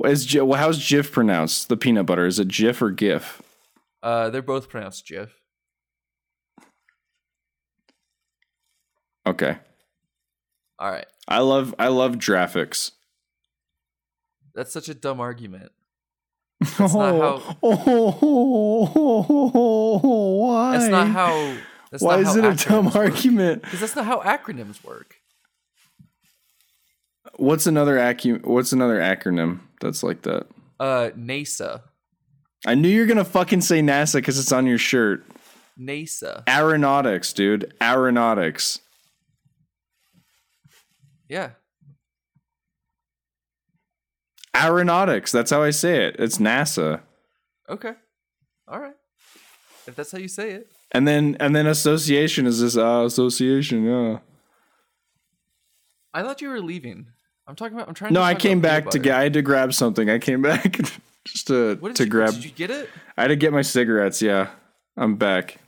Is 0.04 0.32
well, 0.34 0.60
how's 0.60 0.78
Jif 0.78 1.10
pronounced? 1.10 1.68
The 1.68 1.76
peanut 1.76 2.06
butter 2.06 2.26
is 2.26 2.38
it 2.38 2.48
Jif 2.48 2.80
or 2.82 2.90
GIF? 2.90 3.42
Uh, 4.02 4.30
they're 4.30 4.42
both 4.42 4.68
pronounced 4.68 5.06
Jif. 5.06 5.30
Okay, 9.26 9.58
All 10.78 10.90
right, 10.90 11.06
I 11.26 11.40
love 11.40 11.74
I 11.78 11.88
love 11.88 12.12
graphics. 12.16 12.92
That's 14.54 14.72
such 14.72 14.88
a 14.88 14.94
dumb 14.94 15.20
argument. 15.20 15.72
That's 16.60 16.94
not 16.94 17.14
how- 17.14 17.38
why? 20.00 20.72
That's 20.78 20.88
not 20.90 21.08
how. 21.08 21.56
That's 21.90 22.02
why 22.02 22.16
not 22.16 22.20
is 22.20 22.26
how 22.42 22.48
it 22.50 22.64
a 22.64 22.68
dumb 22.68 22.86
work. 22.86 22.96
argument? 22.96 23.62
Because 23.62 23.80
that's 23.80 23.96
not 23.96 24.04
how 24.04 24.20
acronyms 24.20 24.82
work. 24.84 25.16
What's 27.36 27.66
another 27.66 27.96
acu- 27.96 28.44
What's 28.44 28.72
another 28.72 28.98
acronym 28.98 29.60
that's 29.80 30.02
like 30.02 30.22
that? 30.22 30.46
Uh, 30.80 31.10
NASA. 31.16 31.82
I 32.66 32.74
knew 32.74 32.88
you 32.88 33.00
were 33.02 33.06
gonna 33.06 33.24
fucking 33.24 33.60
say 33.60 33.80
NASA 33.80 34.14
because 34.14 34.38
it's 34.38 34.50
on 34.52 34.66
your 34.66 34.78
shirt. 34.78 35.24
NASA. 35.78 36.42
Aeronautics, 36.48 37.32
dude. 37.32 37.72
Aeronautics. 37.80 38.80
Aeronautics. 44.58 45.32
That's 45.32 45.50
how 45.50 45.62
I 45.62 45.70
say 45.70 46.06
it. 46.06 46.16
It's 46.18 46.38
NASA. 46.38 47.00
Okay. 47.68 47.92
All 48.66 48.80
right. 48.80 48.94
If 49.86 49.94
that's 49.96 50.12
how 50.12 50.18
you 50.18 50.28
say 50.28 50.52
it. 50.52 50.70
And 50.92 51.06
then 51.06 51.36
and 51.40 51.54
then 51.54 51.66
association 51.66 52.46
is 52.46 52.60
this 52.60 52.76
uh, 52.76 53.04
association. 53.06 53.84
Yeah. 53.84 54.18
I 56.14 56.22
thought 56.22 56.40
you 56.40 56.48
were 56.48 56.60
leaving. 56.60 57.06
I'm 57.46 57.56
talking 57.56 57.76
about. 57.76 57.88
I'm 57.88 57.94
trying. 57.94 58.12
No, 58.12 58.22
I 58.22 58.34
came 58.34 58.60
back 58.60 58.90
to 58.90 58.98
get. 58.98 59.14
I 59.16 59.22
had 59.24 59.32
to 59.34 59.42
grab 59.42 59.72
something. 59.72 60.10
I 60.10 60.18
came 60.18 60.42
back 60.52 60.78
just 61.24 61.46
to 61.48 61.76
to 61.76 62.04
you, 62.04 62.10
grab. 62.10 62.34
Did 62.34 62.44
you 62.44 62.50
get 62.50 62.70
it? 62.70 62.90
I 63.16 63.22
had 63.22 63.28
to 63.28 63.36
get 63.36 63.52
my 63.52 63.62
cigarettes. 63.62 64.20
Yeah, 64.20 64.50
I'm 64.96 65.16
back. 65.16 65.58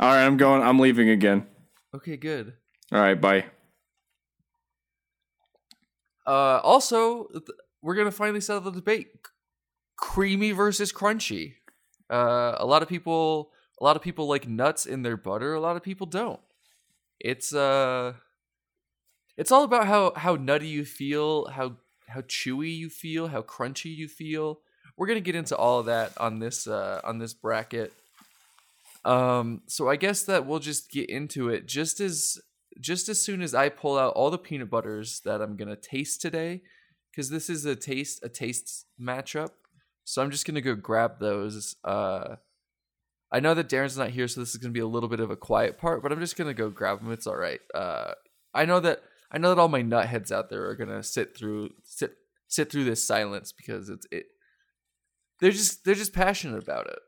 All 0.00 0.08
right, 0.08 0.24
I'm 0.24 0.36
going. 0.36 0.62
I'm 0.62 0.78
leaving 0.78 1.08
again. 1.10 1.46
Okay, 1.94 2.16
good. 2.16 2.54
All 2.92 3.00
right, 3.00 3.18
bye. 3.20 3.46
Uh, 6.26 6.60
also, 6.62 7.24
th- 7.28 7.42
we're 7.82 7.94
gonna 7.94 8.10
finally 8.10 8.40
settle 8.40 8.62
the 8.62 8.72
debate: 8.72 9.08
creamy 9.96 10.52
versus 10.52 10.92
crunchy. 10.92 11.54
Uh, 12.10 12.54
a 12.58 12.66
lot 12.66 12.82
of 12.82 12.88
people, 12.88 13.50
a 13.80 13.84
lot 13.84 13.96
of 13.96 14.02
people 14.02 14.26
like 14.26 14.48
nuts 14.48 14.86
in 14.86 15.02
their 15.02 15.16
butter. 15.16 15.54
A 15.54 15.60
lot 15.60 15.76
of 15.76 15.82
people 15.82 16.06
don't. 16.06 16.40
It's 17.20 17.54
uh, 17.54 18.14
it's 19.36 19.52
all 19.52 19.64
about 19.64 19.86
how 19.86 20.12
how 20.16 20.34
nutty 20.36 20.68
you 20.68 20.84
feel, 20.84 21.46
how 21.46 21.76
how 22.08 22.22
chewy 22.22 22.76
you 22.76 22.88
feel, 22.88 23.28
how 23.28 23.42
crunchy 23.42 23.94
you 23.94 24.08
feel. 24.08 24.60
We're 24.96 25.06
gonna 25.06 25.20
get 25.20 25.36
into 25.36 25.56
all 25.56 25.78
of 25.78 25.86
that 25.86 26.12
on 26.18 26.40
this 26.40 26.66
uh 26.66 27.00
on 27.04 27.18
this 27.18 27.34
bracket. 27.34 27.92
Um, 29.04 29.62
so 29.66 29.88
I 29.88 29.96
guess 29.96 30.22
that 30.24 30.44
we'll 30.44 30.58
just 30.58 30.90
get 30.90 31.08
into 31.08 31.48
it 31.48 31.66
just 31.66 32.00
as 32.00 32.38
just 32.80 33.08
as 33.08 33.20
soon 33.20 33.42
as 33.42 33.54
I 33.54 33.68
pull 33.68 33.98
out 33.98 34.14
all 34.14 34.30
the 34.30 34.38
peanut 34.38 34.70
butters 34.70 35.20
that 35.20 35.40
I'm 35.40 35.56
gonna 35.56 35.76
taste 35.76 36.20
today, 36.20 36.62
because 37.18 37.30
this 37.30 37.50
is 37.50 37.64
a 37.64 37.74
taste 37.74 38.20
a 38.22 38.28
taste 38.28 38.86
matchup. 39.00 39.50
So 40.04 40.22
I'm 40.22 40.30
just 40.30 40.46
gonna 40.46 40.60
go 40.60 40.76
grab 40.76 41.18
those. 41.18 41.74
Uh, 41.82 42.36
I 43.32 43.40
know 43.40 43.54
that 43.54 43.68
Darren's 43.68 43.98
not 43.98 44.10
here, 44.10 44.28
so 44.28 44.38
this 44.38 44.50
is 44.50 44.56
gonna 44.56 44.70
be 44.70 44.78
a 44.78 44.86
little 44.86 45.08
bit 45.08 45.18
of 45.18 45.28
a 45.28 45.36
quiet 45.36 45.78
part, 45.78 46.00
but 46.00 46.12
I'm 46.12 46.20
just 46.20 46.36
gonna 46.36 46.54
go 46.54 46.70
grab 46.70 47.00
them. 47.00 47.10
It's 47.10 47.26
all 47.26 47.36
right. 47.36 47.58
Uh, 47.74 48.12
I 48.54 48.66
know 48.66 48.78
that 48.78 49.02
I 49.32 49.38
know 49.38 49.48
that 49.48 49.60
all 49.60 49.66
my 49.66 49.82
nutheads 49.82 50.30
out 50.30 50.48
there 50.48 50.68
are 50.68 50.76
gonna 50.76 51.02
sit 51.02 51.36
through 51.36 51.70
sit 51.82 52.12
sit 52.46 52.70
through 52.70 52.84
this 52.84 53.02
silence 53.02 53.50
because 53.50 53.88
it's 53.88 54.06
it. 54.12 54.26
They're 55.40 55.50
just 55.50 55.84
they're 55.84 55.96
just 55.96 56.12
passionate 56.12 56.62
about 56.62 56.86
it. 56.86 57.00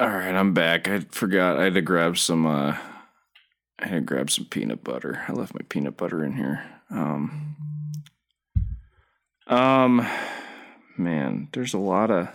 All 0.00 0.08
right, 0.08 0.34
I'm 0.34 0.54
back. 0.54 0.88
I 0.88 1.00
forgot 1.00 1.58
I 1.58 1.64
had 1.64 1.74
to 1.74 1.82
grab 1.82 2.16
some. 2.16 2.46
uh 2.46 2.78
I 3.78 3.88
had 3.88 3.94
to 3.96 4.00
grab 4.00 4.30
some 4.30 4.46
peanut 4.46 4.82
butter. 4.82 5.24
I 5.28 5.32
left 5.32 5.54
my 5.54 5.60
peanut 5.68 5.96
butter 5.96 6.24
in 6.24 6.32
here. 6.34 6.64
Um. 6.90 7.56
Um, 9.48 10.06
man, 10.96 11.48
there's 11.52 11.74
a 11.74 11.78
lot 11.78 12.10
of. 12.10 12.28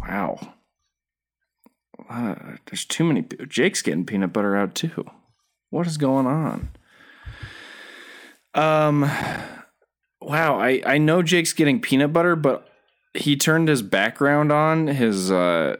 Wow. 0.00 0.54
A 1.98 2.12
lot 2.12 2.38
of- 2.40 2.58
there's 2.66 2.84
too 2.84 3.04
many. 3.04 3.22
Jake's 3.48 3.82
getting 3.82 4.04
peanut 4.06 4.32
butter 4.32 4.56
out 4.56 4.74
too. 4.74 5.06
What 5.70 5.86
is 5.86 5.96
going 5.96 6.26
on? 6.26 6.70
Um. 8.54 9.02
Wow, 10.20 10.60
I 10.60 10.82
I 10.84 10.98
know 10.98 11.22
Jake's 11.22 11.52
getting 11.54 11.80
peanut 11.80 12.12
butter, 12.12 12.36
but 12.36 12.68
he 13.14 13.36
turned 13.36 13.68
his 13.68 13.80
background 13.82 14.52
on 14.52 14.86
his 14.88 15.30
uh 15.32 15.76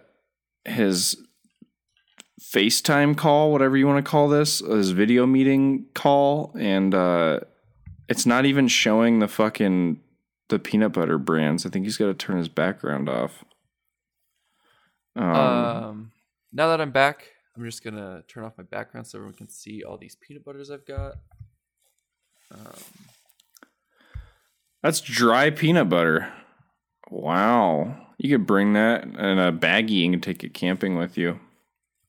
his 0.64 1.16
FaceTime 2.40 3.16
call, 3.16 3.53
whatever 3.53 3.76
you 3.76 3.87
want 3.87 4.05
to 4.05 4.11
call 4.11 4.29
this, 4.29 4.61
his 4.61 4.90
video 4.90 5.26
meeting 5.26 5.87
call, 5.94 6.55
and 6.59 6.94
uh 6.94 7.40
it's 8.09 8.26
not 8.26 8.44
even 8.44 8.66
showing 8.66 9.20
the 9.20 9.29
fucking 9.29 10.00
the 10.48 10.59
peanut 10.59 10.92
butter 10.92 11.16
brands. 11.18 11.64
I 11.64 11.68
think 11.68 11.85
he's 11.85 11.96
got 11.96 12.07
to 12.07 12.14
turn 12.14 12.38
his 12.38 12.48
background 12.48 13.09
off. 13.09 13.44
Um, 15.14 15.24
Um, 15.24 16.12
now 16.53 16.68
that 16.68 16.81
I'm 16.81 16.90
back, 16.90 17.29
I'm 17.57 17.64
just 17.64 17.85
gonna 17.85 18.24
turn 18.26 18.44
off 18.44 18.59
my 18.59 18.64
background 18.64 19.07
so 19.07 19.18
everyone 19.18 19.37
can 19.37 19.48
see 19.48 19.83
all 19.85 19.96
these 19.98 20.16
peanut 20.16 20.44
butters 20.44 20.70
I've 20.70 20.87
got. 20.87 21.14
Um, 22.53 22.72
that's 24.83 25.00
dry 25.00 25.50
peanut 25.50 25.88
butter. 25.88 26.33
Wow, 27.11 28.09
you 28.18 28.31
could 28.37 28.46
bring 28.46 28.72
that 28.72 29.05
in 29.05 29.38
a 29.38 29.53
baggie 29.53 30.12
and 30.12 30.22
take 30.22 30.42
it 30.42 30.55
camping 30.55 30.96
with 30.96 31.18
you. 31.18 31.38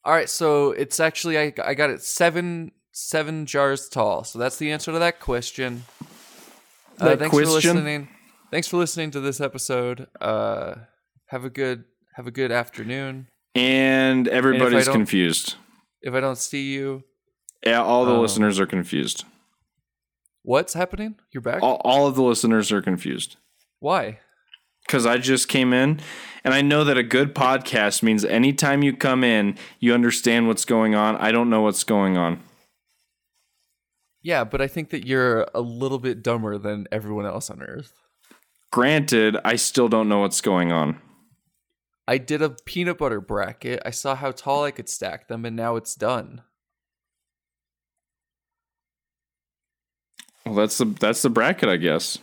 All 0.04 0.14
right, 0.14 0.30
so 0.30 0.72
it's 0.72 1.00
actually 1.00 1.38
I 1.38 1.54
I 1.64 1.74
got 1.74 1.90
it 1.90 2.02
seven 2.04 2.72
seven 2.92 3.46
jars 3.46 3.88
tall. 3.90 4.24
So 4.24 4.40
that's 4.40 4.58
the 4.58 4.72
answer 4.72 4.92
to 4.92 5.00
that 5.00 5.20
question. 5.20 5.84
Uh, 7.00 7.06
That 7.10 7.20
thanks 7.20 7.36
for 7.38 7.46
listening. 7.46 8.10
Thanks 8.52 8.68
for 8.68 8.78
listening 8.78 9.12
to 9.12 9.20
this 9.22 9.40
episode. 9.40 10.08
Uh, 10.20 10.76
have 11.28 11.46
a 11.46 11.50
good 11.50 11.86
have 12.16 12.28
a 12.28 12.32
good 12.32 12.52
afternoon. 12.52 13.28
And 13.56 14.28
everybody's 14.28 14.86
don't- 14.86 14.94
confused. 14.96 15.56
If 16.02 16.14
I 16.14 16.20
don't 16.20 16.38
see 16.38 16.72
you, 16.74 17.04
Yeah, 17.66 17.82
all 17.84 18.06
the 18.06 18.14
Um, 18.16 18.22
listeners 18.22 18.60
are 18.60 18.66
confused. 18.66 19.24
what's 20.42 20.74
happening? 20.74 21.16
You're 21.32 21.42
back. 21.42 21.62
All, 21.62 21.80
all 21.86 22.08
of 22.08 22.16
the 22.16 22.24
listeners 22.24 22.72
are 22.72 22.82
confused. 22.82 23.38
Why? 23.80 24.20
Because 24.86 25.06
I 25.06 25.18
just 25.18 25.48
came 25.48 25.74
in 25.74 26.00
and 26.44 26.54
I 26.54 26.62
know 26.62 26.84
that 26.84 26.98
a 26.98 27.04
good 27.04 27.36
podcast 27.36 28.02
means 28.02 28.26
anytime 28.26 28.84
you 28.84 28.96
come 28.96 29.24
in, 29.24 29.58
you 29.80 29.94
understand 29.94 30.48
what's 30.48 30.66
going 30.66 30.96
on. 30.96 31.16
I 31.18 31.32
don't 31.32 31.50
know 31.50 31.62
what's 31.62 31.84
going 31.84 32.18
on. 32.18 32.42
Yeah, 34.24 34.44
but 34.44 34.62
I 34.62 34.68
think 34.68 34.90
that 34.92 35.06
you're 35.06 35.48
a 35.54 35.62
little 35.62 36.00
bit 36.00 36.22
dumber 36.22 36.58
than 36.58 36.88
everyone 36.92 37.26
else 37.26 37.50
on 37.50 37.62
Earth. 37.62 37.94
Granted, 38.72 39.38
I 39.44 39.56
still 39.56 39.90
don't 39.90 40.08
know 40.08 40.20
what's 40.20 40.42
going 40.42 40.72
on. 40.72 41.00
I 42.08 42.18
did 42.18 42.42
a 42.42 42.50
peanut 42.66 42.98
butter 42.98 43.22
bracket. 43.22 43.82
I 43.86 43.92
saw 43.92 44.16
how 44.16 44.32
tall 44.32 44.64
I 44.64 44.72
could 44.72 44.90
stack 44.90 45.28
them, 45.28 45.46
and 45.46 45.56
now 45.56 45.76
it's 45.76 45.96
done. 45.96 46.42
Well, 50.46 50.56
that's 50.56 50.78
the 50.78 50.86
that's 50.86 51.22
the 51.22 51.30
bracket, 51.30 51.70
I 51.70 51.78
guess. 51.78 52.18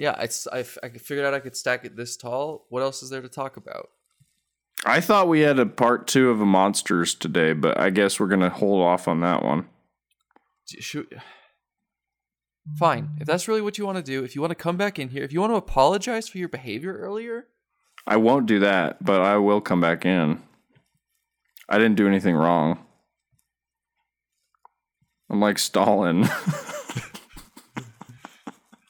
Yeah, 0.00 0.12
I 0.16 0.30
I 0.54 0.62
figured 0.62 1.26
out 1.26 1.34
I 1.34 1.40
could 1.40 1.54
stack 1.54 1.84
it 1.84 1.94
this 1.94 2.16
tall. 2.16 2.64
What 2.70 2.80
else 2.80 3.02
is 3.02 3.10
there 3.10 3.20
to 3.20 3.28
talk 3.28 3.58
about? 3.58 3.90
I 4.82 4.98
thought 4.98 5.28
we 5.28 5.40
had 5.40 5.58
a 5.58 5.66
part 5.66 6.06
two 6.06 6.30
of 6.30 6.40
a 6.40 6.46
monsters 6.46 7.14
today, 7.14 7.52
but 7.52 7.78
I 7.78 7.90
guess 7.90 8.18
we're 8.18 8.28
gonna 8.28 8.48
hold 8.48 8.80
off 8.80 9.06
on 9.08 9.20
that 9.20 9.44
one. 9.44 9.68
Shoot. 10.66 11.12
Fine. 12.78 13.10
If 13.20 13.26
that's 13.26 13.46
really 13.46 13.60
what 13.60 13.76
you 13.76 13.84
want 13.84 13.98
to 13.98 14.02
do, 14.02 14.24
if 14.24 14.34
you 14.34 14.40
want 14.40 14.52
to 14.52 14.54
come 14.54 14.78
back 14.78 14.98
in 14.98 15.10
here, 15.10 15.22
if 15.22 15.34
you 15.34 15.40
want 15.42 15.52
to 15.52 15.56
apologize 15.56 16.30
for 16.30 16.38
your 16.38 16.48
behavior 16.48 16.96
earlier, 16.96 17.48
I 18.06 18.16
won't 18.16 18.46
do 18.46 18.58
that, 18.60 19.04
but 19.04 19.20
I 19.20 19.36
will 19.36 19.60
come 19.60 19.82
back 19.82 20.06
in. 20.06 20.42
I 21.68 21.76
didn't 21.76 21.96
do 21.96 22.08
anything 22.08 22.36
wrong. 22.36 22.86
I'm 25.28 25.40
like 25.40 25.58
Stalin. 25.58 26.26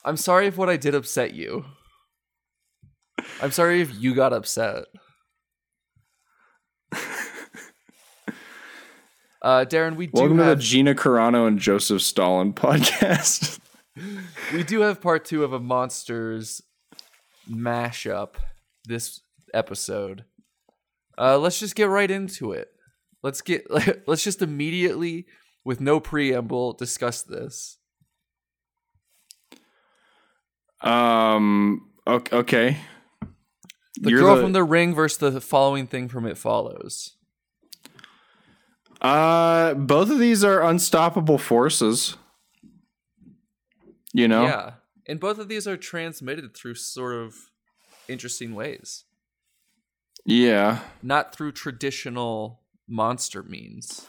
I'm 0.05 0.17
sorry 0.17 0.47
if 0.47 0.57
what 0.57 0.71
I 0.71 0.77
did 0.77 0.95
upset 0.95 1.35
you. 1.35 1.65
I'm 3.43 3.51
sorry 3.51 3.81
if 3.81 3.95
you 3.95 4.15
got 4.15 4.33
upset. 4.33 4.85
Uh, 9.43 9.65
Darren, 9.65 9.97
we 9.97 10.07
do 10.07 10.13
Welcome 10.13 10.37
to 10.37 10.45
the 10.45 10.57
Gina 10.57 10.95
Carano 10.95 11.49
and 11.49 11.59
Joseph 11.59 12.03
Stalin 12.03 12.53
podcast. 12.53 13.59
we 14.53 14.63
do 14.63 14.81
have 14.81 15.01
part 15.01 15.25
two 15.25 15.45
of 15.45 15.55
a 15.55 15.59
monsters 15.59 16.61
mashup 17.51 18.35
this 18.85 19.23
episode. 19.55 20.27
Uh, 21.17 21.39
let's 21.39 21.59
just 21.59 21.75
get 21.75 21.89
right 21.89 22.11
into 22.11 22.53
it. 22.53 22.69
Let's 23.23 23.41
get 23.41 23.65
let's 24.07 24.23
just 24.23 24.43
immediately, 24.43 25.25
with 25.65 25.81
no 25.81 26.01
preamble, 26.01 26.75
discuss 26.75 27.23
this. 27.23 27.79
Um. 30.83 31.89
Okay. 32.07 32.79
The 34.01 34.11
You're 34.11 34.21
girl 34.21 34.37
the- 34.37 34.43
from 34.43 34.53
the 34.53 34.65
ring 34.65 34.95
versus 34.95 35.19
the 35.35 35.41
following 35.41 35.87
thing 35.87 36.09
from 36.09 36.27
It 36.27 36.39
Follows. 36.39 37.17
Uh, 39.01 39.75
both 39.75 40.11
of 40.11 40.19
these 40.19 40.45
are 40.45 40.63
unstoppable 40.63 41.39
forces. 41.39 42.17
You 44.13 44.27
know. 44.29 44.45
Yeah, 44.45 44.73
and 45.07 45.21
both 45.21 45.39
of 45.39 45.49
these 45.49 45.67
are 45.69 45.77
transmitted 45.77 46.55
through 46.57 46.75
sort 46.75 47.15
of 47.15 47.35
interesting 48.09 48.55
ways, 48.55 49.05
Yeah. 50.25 50.81
not 51.03 51.35
through 51.35 51.53
traditional 51.53 52.61
monster 52.89 53.43
means. 53.43 54.07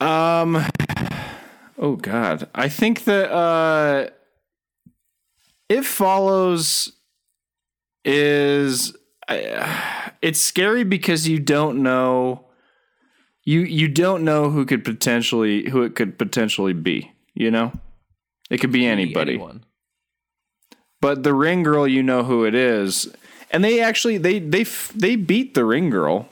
Um. 0.00 0.64
Oh 1.78 1.96
God, 1.96 2.48
I 2.54 2.68
think 2.68 3.04
that 3.04 3.30
uh, 3.30 4.10
it 5.68 5.84
follows 5.84 6.92
is 8.04 8.96
uh, 9.28 10.10
it's 10.22 10.40
scary 10.40 10.84
because 10.84 11.28
you 11.28 11.38
don't 11.38 11.82
know 11.82 12.44
you 13.44 13.60
you 13.60 13.88
don't 13.88 14.24
know 14.24 14.50
who 14.50 14.64
could 14.66 14.84
potentially 14.84 15.70
who 15.70 15.82
it 15.82 15.94
could 15.94 16.18
potentially 16.18 16.72
be. 16.72 17.12
You 17.34 17.50
know. 17.50 17.72
It 18.48 18.58
could 18.58 18.72
be 18.72 18.80
Be 18.80 18.86
anybody. 18.86 19.34
anyone. 19.34 19.64
But 21.00 21.22
the 21.24 21.34
ring 21.34 21.62
girl, 21.62 21.86
you 21.86 22.02
know 22.02 22.22
who 22.22 22.44
it 22.44 22.54
is, 22.54 23.12
and 23.50 23.62
they 23.62 23.80
actually 23.80 24.18
they 24.18 24.38
they 24.38 24.62
they 24.94 25.16
beat 25.16 25.54
the 25.54 25.64
ring 25.64 25.90
girl 25.90 26.28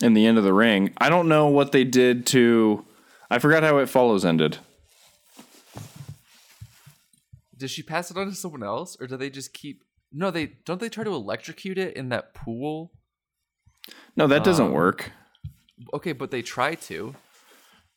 in 0.00 0.14
the 0.14 0.26
end 0.26 0.38
of 0.38 0.44
the 0.44 0.52
ring. 0.52 0.92
I 0.98 1.08
don't 1.08 1.28
know 1.28 1.48
what 1.48 1.72
they 1.72 1.84
did 1.84 2.26
to. 2.26 2.84
I 3.30 3.38
forgot 3.38 3.62
how 3.64 3.78
it 3.78 3.88
follows 3.88 4.24
ended. 4.24 4.58
Does 7.56 7.70
she 7.70 7.82
pass 7.82 8.10
it 8.10 8.16
on 8.16 8.26
to 8.28 8.34
someone 8.34 8.62
else, 8.62 8.96
or 9.00 9.06
do 9.06 9.16
they 9.16 9.30
just 9.30 9.52
keep? 9.54 9.82
No, 10.12 10.30
they 10.30 10.46
don't. 10.64 10.80
They 10.80 10.88
try 10.88 11.04
to 11.04 11.10
electrocute 11.14 11.78
it 11.78 11.96
in 11.96 12.10
that 12.10 12.34
pool. 12.34 12.92
No, 14.16 14.26
that 14.26 14.44
doesn't 14.44 14.66
Um, 14.66 14.72
work. 14.72 15.12
Okay, 15.94 16.12
but 16.12 16.30
they 16.30 16.42
try 16.42 16.74
to. 16.74 17.14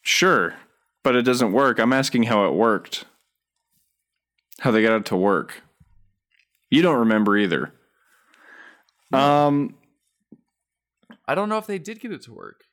Sure, 0.02 0.56
but 1.04 1.16
it 1.16 1.24
doesn't 1.24 1.52
work. 1.52 1.80
I'm 1.80 1.94
asking 1.94 2.24
how 2.24 2.46
it 2.48 2.54
worked. 2.54 3.06
How 4.60 4.72
they 4.72 4.82
got 4.82 4.96
it 4.96 5.06
to 5.08 5.16
work. 5.16 5.62
You 6.70 6.82
don't 6.82 7.00
remember 7.00 7.38
either. 7.38 7.74
Um, 9.12 9.76
I 11.28 11.36
don't 11.36 11.50
know 11.50 11.58
if 11.58 11.66
they 11.68 11.80
did 11.80 12.00
get 12.00 12.12
it 12.12 12.22
to 12.24 12.34
work. 12.34 12.64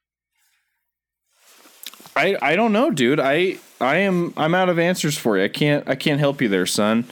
I 2.14 2.36
I 2.42 2.56
don't 2.56 2.72
know, 2.72 2.90
dude. 2.90 3.20
I 3.20 3.58
I 3.80 3.96
am 3.96 4.32
I'm 4.36 4.54
out 4.54 4.68
of 4.68 4.78
answers 4.78 5.16
for 5.18 5.36
you. 5.36 5.44
I 5.44 5.48
can't 5.48 5.88
I 5.88 5.94
can't 5.94 6.18
help 6.20 6.40
you 6.40 6.48
there, 6.48 6.66
son. 6.66 7.04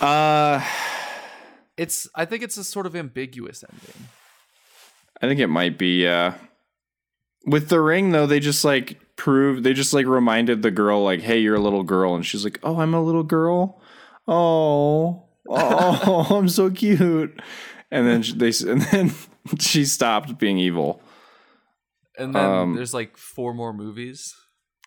Uh 0.00 0.64
It's. 1.76 2.08
I 2.14 2.24
think 2.24 2.42
it's 2.42 2.56
a 2.56 2.64
sort 2.64 2.86
of 2.86 2.94
ambiguous 2.96 3.64
ending. 3.64 4.08
I 5.20 5.26
think 5.26 5.40
it 5.40 5.48
might 5.48 5.78
be 5.78 6.06
uh 6.06 6.32
with 7.46 7.68
the 7.68 7.80
ring 7.80 8.10
though, 8.12 8.26
they 8.26 8.40
just 8.40 8.64
like 8.64 9.00
proved 9.16 9.64
they 9.64 9.72
just 9.72 9.92
like 9.94 10.06
reminded 10.06 10.62
the 10.62 10.70
girl 10.70 11.02
like, 11.02 11.20
"Hey, 11.20 11.38
you're 11.38 11.56
a 11.56 11.60
little 11.60 11.82
girl." 11.82 12.14
And 12.14 12.24
she's 12.24 12.44
like, 12.44 12.58
"Oh, 12.62 12.80
I'm 12.80 12.94
a 12.94 13.02
little 13.02 13.22
girl." 13.24 13.80
Oh. 14.26 15.24
Oh, 15.48 16.26
I'm 16.36 16.48
so 16.48 16.70
cute. 16.70 17.40
And 17.90 18.06
then 18.06 18.22
they 18.38 18.52
and 18.70 18.82
then 18.82 19.12
she 19.58 19.84
stopped 19.84 20.38
being 20.38 20.58
evil. 20.58 21.00
And 22.18 22.34
then 22.34 22.44
Um, 22.44 22.74
there's 22.74 22.92
like 22.94 23.16
four 23.16 23.54
more 23.54 23.72
movies. 23.72 24.34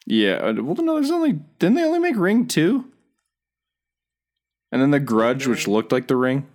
Yeah. 0.05 0.33
uh, 0.33 0.53
Well, 0.61 0.75
no, 0.83 0.95
there's 0.95 1.11
only 1.11 1.33
didn't 1.59 1.75
they 1.75 1.83
only 1.83 1.99
make 1.99 2.15
Ring 2.17 2.47
2? 2.47 2.85
And 4.71 4.81
then 4.81 4.91
The 4.91 4.99
Grudge, 4.99 5.47
which 5.47 5.67
looked 5.67 5.91
like 5.91 6.07
the 6.07 6.15
ring. 6.15 6.47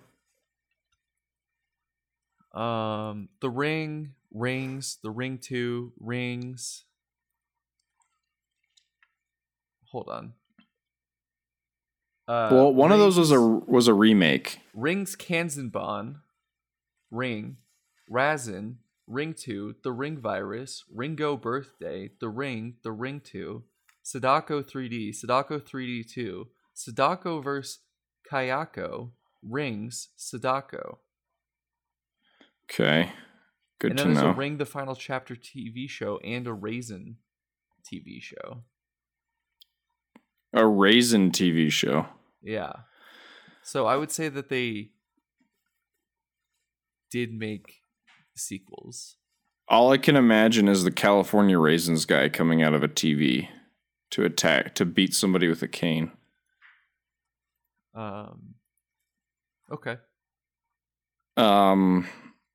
Um, 2.55 3.29
The 3.41 3.51
Ring, 3.51 4.15
Rings, 4.33 4.99
The 5.03 5.11
Ring 5.11 5.37
Two, 5.39 5.93
Rings. 6.01 6.85
Hold 9.91 10.09
on. 10.09 10.33
Uh, 12.27 12.49
well, 12.51 12.75
one 12.75 12.91
of 12.91 12.99
those 12.99 13.19
was 13.19 13.31
a 13.31 13.41
was 13.41 13.87
a 13.87 13.95
remake. 13.95 14.61
Rings 14.75 15.15
Kanzenban, 15.15 16.17
Ring, 17.11 17.59
Rasen, 18.11 18.77
Ring 19.07 19.35
2, 19.35 19.77
The 19.83 19.93
Ring 19.93 20.19
Virus, 20.21 20.85
Ringo 20.93 21.37
Birthday, 21.37 22.11
The 22.21 22.29
Ring, 22.29 22.75
The 22.83 22.93
Ring 22.93 23.21
2, 23.25 23.63
Sadako 24.03 24.63
3D, 24.63 25.15
Sadako 25.15 25.59
3D 25.61 26.09
2, 26.11 26.47
Sadako 26.75 27.41
vs. 27.41 27.79
Kayako, 28.31 29.11
Rings, 29.43 30.09
Sadako. 30.17 30.99
Okay. 32.71 33.13
Good 33.79 33.93
and 33.93 33.99
to 33.99 34.05
then 34.05 34.15
there's 34.15 34.25
know. 34.25 34.31
a 34.31 34.35
Ring 34.35 34.57
the 34.57 34.67
Final 34.67 34.97
Chapter 34.97 35.37
TV 35.37 35.89
show 35.89 36.19
and 36.25 36.47
a 36.47 36.53
Raisin 36.53 37.19
TV 37.85 38.21
show. 38.21 38.65
a 40.53 40.67
raisin 40.67 41.31
TV 41.31 41.71
show. 41.71 42.07
Yeah. 42.43 42.73
So 43.63 43.87
I 43.87 43.97
would 43.97 44.11
say 44.11 44.29
that 44.29 44.49
they 44.49 44.91
did 47.11 47.33
make 47.33 47.81
sequels. 48.39 49.17
All 49.69 49.93
I 49.93 49.99
can 49.99 50.15
imagine 50.17 50.69
is 50.69 50.85
the 50.85 50.91
California 50.93 51.59
Raisins 51.59 52.05
guy 52.05 52.29
coming 52.29 52.63
out 52.63 52.75
of 52.75 52.83
a 52.83 52.89
TV 52.89 53.49
to 54.11 54.25
attack 54.25 54.75
to 54.77 54.85
beat 54.85 55.15
somebody 55.15 55.49
with 55.49 55.63
a 55.63 55.69
cane. 55.69 56.13
Um 57.95 58.55
Okay. 59.73 59.97
Um 61.37 62.07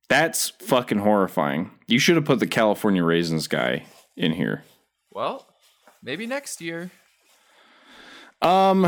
that's 0.08 0.50
fucking 0.50 0.98
horrifying. 0.98 1.70
You 1.86 1.98
should 1.98 2.16
have 2.16 2.24
put 2.24 2.38
the 2.38 2.46
California 2.46 3.02
Raisins 3.04 3.46
guy 3.46 3.86
in 4.16 4.32
here. 4.32 4.64
Well, 5.10 5.46
maybe 6.02 6.26
next 6.26 6.60
year. 6.60 6.90
Um 8.40 8.86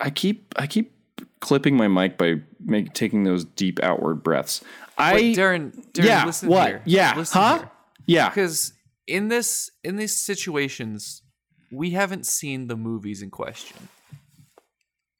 I 0.00 0.10
keep 0.10 0.52
I 0.56 0.66
keep 0.66 0.92
clipping 1.40 1.76
my 1.76 1.88
mic 1.88 2.18
by 2.18 2.36
make, 2.64 2.92
taking 2.92 3.24
those 3.24 3.44
deep 3.44 3.80
outward 3.82 4.22
breaths. 4.22 4.62
I 4.98 5.14
Wait, 5.14 5.36
Darren, 5.36 5.72
Darren, 5.92 6.04
yeah, 6.04 6.24
listen 6.24 6.48
what? 6.48 6.68
here. 6.68 6.82
Yeah, 6.84 7.14
listen 7.16 7.40
huh? 7.40 7.64
Yeah. 8.06 8.28
Because 8.28 8.72
in 9.06 9.28
this 9.28 9.70
in 9.82 9.96
these 9.96 10.16
situations, 10.16 11.22
we 11.70 11.90
haven't 11.90 12.26
seen 12.26 12.68
the 12.68 12.76
movies 12.76 13.22
in 13.22 13.30
question. 13.30 13.88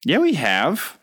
Yeah, 0.04 0.18
we 0.18 0.34
have. 0.34 0.98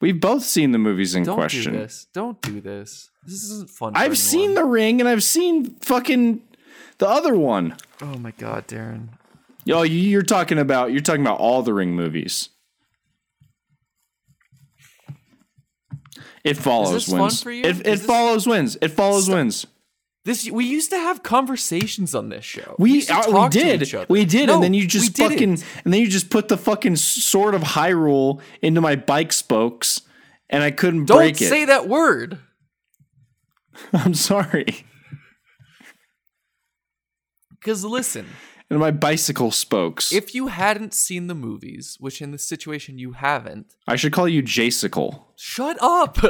We've 0.00 0.20
both 0.20 0.42
seen 0.42 0.72
the 0.72 0.78
movies 0.78 1.14
in 1.14 1.24
question. 1.24 1.32
Don't 1.32 1.36
question. 1.38 1.72
do 1.72 1.78
this. 1.78 2.06
Don't 2.12 2.42
do 2.42 2.60
this. 2.60 3.10
This 3.24 3.44
isn't 3.44 3.70
fun. 3.70 3.92
I've 3.94 4.18
seen. 4.18 4.54
The 4.54 4.64
Ring 4.64 5.00
and 5.00 5.08
I've 5.08 5.22
seen 5.22 5.76
fucking 5.76 6.42
the 6.98 7.08
other 7.08 7.34
one. 7.34 7.76
Oh 8.00 8.16
my 8.18 8.32
god, 8.32 8.66
Darren. 8.66 9.08
Yo, 9.64 9.82
you're 9.82 10.22
talking 10.22 10.58
about 10.58 10.90
you're 10.92 11.00
talking 11.00 11.22
about 11.22 11.38
all 11.38 11.62
the 11.62 11.72
Ring 11.72 11.94
movies. 11.94 12.48
It 16.44 16.56
follows 16.56 17.08
wins. 17.08 17.46
It, 17.46 17.64
it 17.64 17.66
Is 17.66 18.00
this- 18.00 18.04
follows 18.06 18.46
wins. 18.46 18.76
It 18.80 18.88
follows 18.88 19.24
Stop. 19.24 19.36
wins. 19.36 19.66
This 20.24 20.48
we 20.48 20.64
used 20.64 20.90
to 20.90 20.96
have 20.98 21.24
conversations 21.24 22.14
on 22.14 22.28
this 22.28 22.44
show. 22.44 22.76
We 22.78 23.02
to 23.02 23.14
uh, 23.14 23.42
we 23.44 23.48
did 23.48 24.08
we 24.08 24.24
did, 24.24 24.46
No, 24.46 24.54
and 24.54 24.62
then 24.62 24.72
you 24.74 24.82
we 24.82 24.86
just 24.86 25.16
fucking 25.16 25.50
and 25.84 25.92
then 25.92 26.00
you 26.00 26.06
just 26.06 26.30
put 26.30 26.46
the 26.46 26.56
fucking 26.56 26.94
sword 26.94 27.54
of 27.56 27.62
Hyrule 27.62 28.40
into 28.60 28.80
my 28.80 28.94
bike 28.94 29.32
spokes, 29.32 30.02
and 30.48 30.62
I 30.62 30.70
couldn't 30.70 31.06
Don't 31.06 31.16
break 31.18 31.36
it. 31.36 31.40
Don't 31.40 31.48
say 31.48 31.64
that 31.64 31.88
word. 31.88 32.38
I'm 33.92 34.14
sorry. 34.14 34.66
Because 37.50 37.84
listen, 37.84 38.26
And 38.72 38.80
my 38.80 38.90
bicycle 38.90 39.50
spokes. 39.50 40.14
if 40.14 40.34
you 40.34 40.46
hadn't 40.46 40.94
seen 40.94 41.26
the 41.26 41.34
movies, 41.34 41.98
which 42.00 42.22
in 42.22 42.30
this 42.30 42.48
situation 42.48 42.96
you 42.96 43.12
haven't, 43.12 43.74
I 43.86 43.96
should 43.96 44.14
call 44.14 44.26
you 44.26 44.42
Jasicle. 44.42 45.24
shut 45.36 45.76
up. 45.82 46.16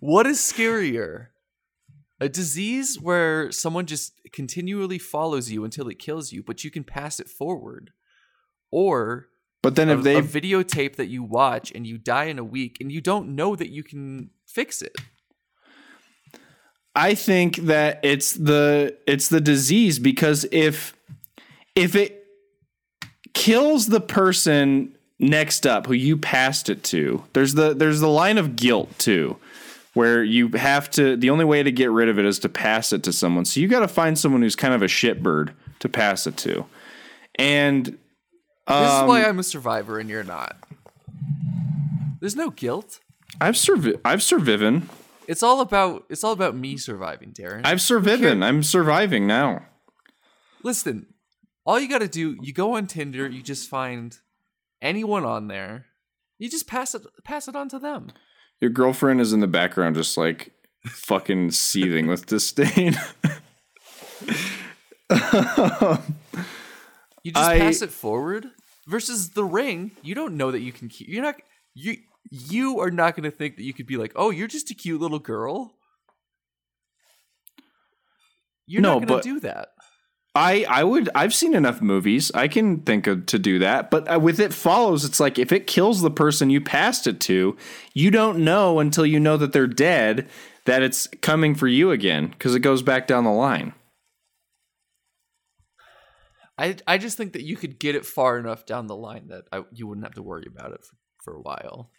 what 0.00 0.26
is 0.26 0.38
scarier? 0.38 1.26
A 2.18 2.30
disease 2.30 2.98
where 2.98 3.52
someone 3.52 3.84
just 3.84 4.14
continually 4.32 4.98
follows 4.98 5.50
you 5.50 5.62
until 5.62 5.86
it 5.88 5.98
kills 5.98 6.32
you, 6.32 6.42
but 6.42 6.64
you 6.64 6.70
can 6.70 6.84
pass 6.84 7.20
it 7.20 7.28
forward. 7.28 7.90
Or 8.70 9.26
But 9.62 9.76
then 9.76 9.90
a, 9.90 9.98
if 9.98 10.04
they 10.04 10.16
a 10.16 10.22
videotape 10.22 10.96
that 10.96 11.08
you 11.08 11.22
watch 11.22 11.70
and 11.74 11.86
you 11.86 11.98
die 11.98 12.24
in 12.24 12.38
a 12.38 12.44
week 12.44 12.78
and 12.80 12.90
you 12.90 13.02
don't 13.02 13.36
know 13.36 13.54
that 13.56 13.68
you 13.68 13.82
can 13.82 14.30
fix 14.46 14.80
it. 14.80 14.96
I 16.96 17.14
think 17.14 17.56
that 17.56 18.00
it's 18.02 18.32
the 18.32 18.96
it's 19.06 19.28
the 19.28 19.40
disease 19.40 19.98
because 19.98 20.46
if 20.52 20.94
if 21.74 21.96
it 21.96 22.24
kills 23.32 23.86
the 23.88 24.00
person 24.00 24.96
next 25.18 25.66
up 25.66 25.86
who 25.86 25.92
you 25.94 26.16
passed 26.16 26.68
it 26.68 26.84
to, 26.84 27.24
there's 27.32 27.54
the 27.54 27.74
there's 27.74 28.00
the 28.00 28.08
line 28.08 28.38
of 28.38 28.54
guilt 28.54 28.96
too, 28.98 29.36
where 29.94 30.22
you 30.22 30.48
have 30.50 30.88
to 30.90 31.16
the 31.16 31.30
only 31.30 31.44
way 31.44 31.62
to 31.62 31.72
get 31.72 31.90
rid 31.90 32.08
of 32.08 32.18
it 32.18 32.24
is 32.24 32.38
to 32.40 32.48
pass 32.48 32.92
it 32.92 33.02
to 33.02 33.12
someone. 33.12 33.44
So 33.44 33.58
you 33.58 33.66
got 33.66 33.80
to 33.80 33.88
find 33.88 34.16
someone 34.18 34.42
who's 34.42 34.56
kind 34.56 34.74
of 34.74 34.82
a 34.82 34.86
shitbird 34.86 35.52
to 35.80 35.88
pass 35.88 36.26
it 36.28 36.36
to, 36.38 36.64
and 37.36 37.86
This 37.86 37.96
um, 38.68 39.04
is 39.04 39.08
why 39.08 39.24
I'm 39.24 39.40
a 39.40 39.42
survivor 39.44 39.98
and 39.98 40.08
you're 40.08 40.22
not. 40.24 40.56
There's 42.20 42.36
no 42.36 42.50
guilt. 42.50 43.00
I've 43.40 43.56
survi- 43.56 44.00
I've 44.04 44.22
surviven. 44.22 44.88
It's 45.26 45.42
all 45.42 45.60
about 45.60 46.04
it's 46.08 46.22
all 46.24 46.32
about 46.32 46.54
me 46.56 46.76
surviving, 46.76 47.32
Darren. 47.32 47.62
I've 47.64 47.80
surviven. 47.80 48.42
I'm 48.42 48.62
surviving 48.62 49.26
now. 49.26 49.66
Listen, 50.62 51.06
all 51.66 51.78
you 51.80 51.88
got 51.88 52.00
to 52.00 52.08
do, 52.08 52.36
you 52.42 52.52
go 52.52 52.74
on 52.76 52.86
Tinder, 52.86 53.28
you 53.28 53.42
just 53.42 53.68
find 53.68 54.16
anyone 54.82 55.24
on 55.24 55.48
there, 55.48 55.86
you 56.38 56.48
just 56.50 56.66
pass 56.66 56.94
it 56.94 57.02
pass 57.24 57.48
it 57.48 57.56
on 57.56 57.68
to 57.70 57.78
them. 57.78 58.08
Your 58.60 58.70
girlfriend 58.70 59.20
is 59.20 59.32
in 59.32 59.40
the 59.40 59.46
background, 59.46 59.96
just 59.96 60.16
like 60.16 60.52
fucking 60.86 61.50
seething 61.52 62.06
with 62.06 62.26
disdain. 62.26 62.94
You 67.22 67.32
just 67.32 67.44
I- 67.50 67.58
pass 67.58 67.80
it 67.82 67.90
forward. 67.90 68.50
Versus 68.86 69.30
the 69.30 69.44
ring, 69.44 69.92
you 70.02 70.14
don't 70.14 70.36
know 70.36 70.50
that 70.50 70.60
you 70.60 70.70
can. 70.70 70.88
keep- 70.90 71.08
You're 71.08 71.22
not 71.22 71.36
you. 71.72 71.96
You 72.36 72.80
are 72.80 72.90
not 72.90 73.14
going 73.14 73.30
to 73.30 73.36
think 73.36 73.56
that 73.56 73.62
you 73.62 73.72
could 73.72 73.86
be 73.86 73.96
like, 73.96 74.12
oh, 74.16 74.30
you're 74.30 74.48
just 74.48 74.70
a 74.70 74.74
cute 74.74 75.00
little 75.00 75.20
girl. 75.20 75.76
You're 78.66 78.82
No, 78.82 78.98
not 78.98 79.06
going 79.08 79.20
to 79.22 79.28
do 79.28 79.40
that. 79.40 79.68
I 80.34 80.66
I 80.68 80.82
would 80.82 81.08
I've 81.14 81.34
seen 81.34 81.54
enough 81.54 81.80
movies. 81.80 82.32
I 82.34 82.48
can 82.48 82.80
think 82.80 83.06
of 83.06 83.26
to 83.26 83.38
do 83.38 83.60
that. 83.60 83.90
But 83.90 84.12
uh, 84.12 84.18
with 84.18 84.40
it 84.40 84.52
follows, 84.52 85.04
it's 85.04 85.20
like 85.20 85.38
if 85.38 85.52
it 85.52 85.68
kills 85.68 86.02
the 86.02 86.10
person 86.10 86.50
you 86.50 86.60
passed 86.60 87.06
it 87.06 87.20
to, 87.22 87.56
you 87.92 88.10
don't 88.10 88.44
know 88.44 88.80
until 88.80 89.06
you 89.06 89.20
know 89.20 89.36
that 89.36 89.52
they're 89.52 89.68
dead 89.68 90.28
that 90.66 90.82
it's 90.82 91.06
coming 91.22 91.54
for 91.54 91.68
you 91.68 91.92
again 91.92 92.28
because 92.28 92.54
it 92.54 92.60
goes 92.60 92.82
back 92.82 93.06
down 93.06 93.24
the 93.24 93.30
line. 93.30 93.74
I 96.58 96.76
I 96.86 96.98
just 96.98 97.16
think 97.16 97.32
that 97.34 97.42
you 97.42 97.56
could 97.56 97.78
get 97.78 97.94
it 97.94 98.06
far 98.06 98.38
enough 98.38 98.66
down 98.66 98.86
the 98.86 98.96
line 98.96 99.28
that 99.28 99.44
I, 99.52 99.64
you 99.72 99.86
wouldn't 99.86 100.06
have 100.06 100.14
to 100.14 100.22
worry 100.22 100.46
about 100.46 100.72
it 100.72 100.84
for, 100.84 100.96
for 101.22 101.34
a 101.34 101.40
while. 101.42 101.90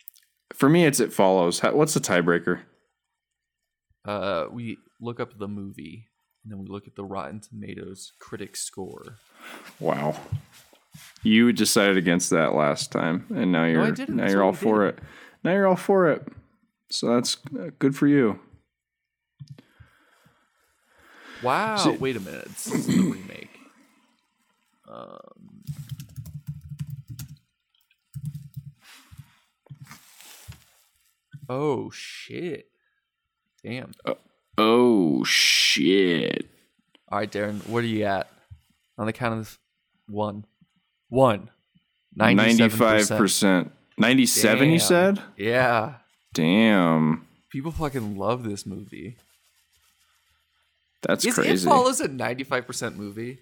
For 0.54 0.70
me, 0.70 0.86
it's 0.86 1.00
it 1.00 1.12
follows. 1.12 1.62
What's 1.62 1.94
the 1.94 2.00
tiebreaker? 2.00 2.62
Uh, 4.06 4.46
we 4.52 4.78
look 5.02 5.20
up 5.20 5.38
the 5.38 5.48
movie 5.48 6.08
and 6.44 6.52
then 6.52 6.60
we 6.60 6.68
look 6.68 6.88
at 6.88 6.96
the 6.96 7.04
Rotten 7.04 7.40
Tomatoes 7.42 8.14
critic 8.20 8.56
score. 8.56 9.18
Wow. 9.80 10.16
You 11.24 11.52
decided 11.52 11.98
against 11.98 12.30
that 12.30 12.54
last 12.54 12.92
time, 12.92 13.26
and 13.36 13.52
now 13.52 13.66
you're 13.66 13.92
didn't. 13.92 14.16
now 14.16 14.30
you're 14.30 14.44
all 14.44 14.54
for 14.54 14.86
it. 14.86 15.00
Now 15.44 15.52
you're 15.52 15.68
all 15.68 15.76
for 15.76 16.10
it. 16.10 16.26
So 16.90 17.16
that's 17.16 17.38
uh, 17.60 17.72
good 17.80 17.96
for 17.96 18.08
you. 18.08 18.40
Wow! 21.44 21.78
So- 21.78 21.94
wait 21.94 22.16
a 22.16 22.20
minute, 22.20 22.46
this 22.46 22.68
is 22.68 22.88
the 22.88 22.98
remake. 23.00 23.50
Um, 24.88 25.20
oh 31.50 31.90
shit! 31.92 32.68
Damn. 33.64 33.92
Oh, 34.06 34.18
oh 34.58 35.24
shit! 35.24 36.48
All 37.12 37.20
right, 37.20 37.32
Darren, 37.32 37.68
what 37.68 37.84
are 37.84 37.88
you 37.88 38.04
at? 38.06 38.30
On 38.98 39.06
the 39.06 39.14
count 39.14 39.40
of 39.40 39.60
one, 40.08 40.46
one, 41.10 41.50
Ninety-five 42.16 43.02
97%. 43.02 43.18
percent. 43.18 43.72
Ninety-seven. 43.98 44.70
You 44.70 44.80
said? 44.80 45.22
Yeah, 45.38 45.96
Damn, 46.34 47.26
people 47.50 47.72
fucking 47.72 48.18
love 48.18 48.44
this 48.44 48.66
movie. 48.66 49.18
that's 51.02 51.26
Is 51.26 51.34
crazy. 51.36 51.66
It 51.68 51.70
Follows 51.70 52.00
a 52.02 52.08
ninety-five 52.08 52.66
percent 52.68 52.98
movie? 52.98 53.40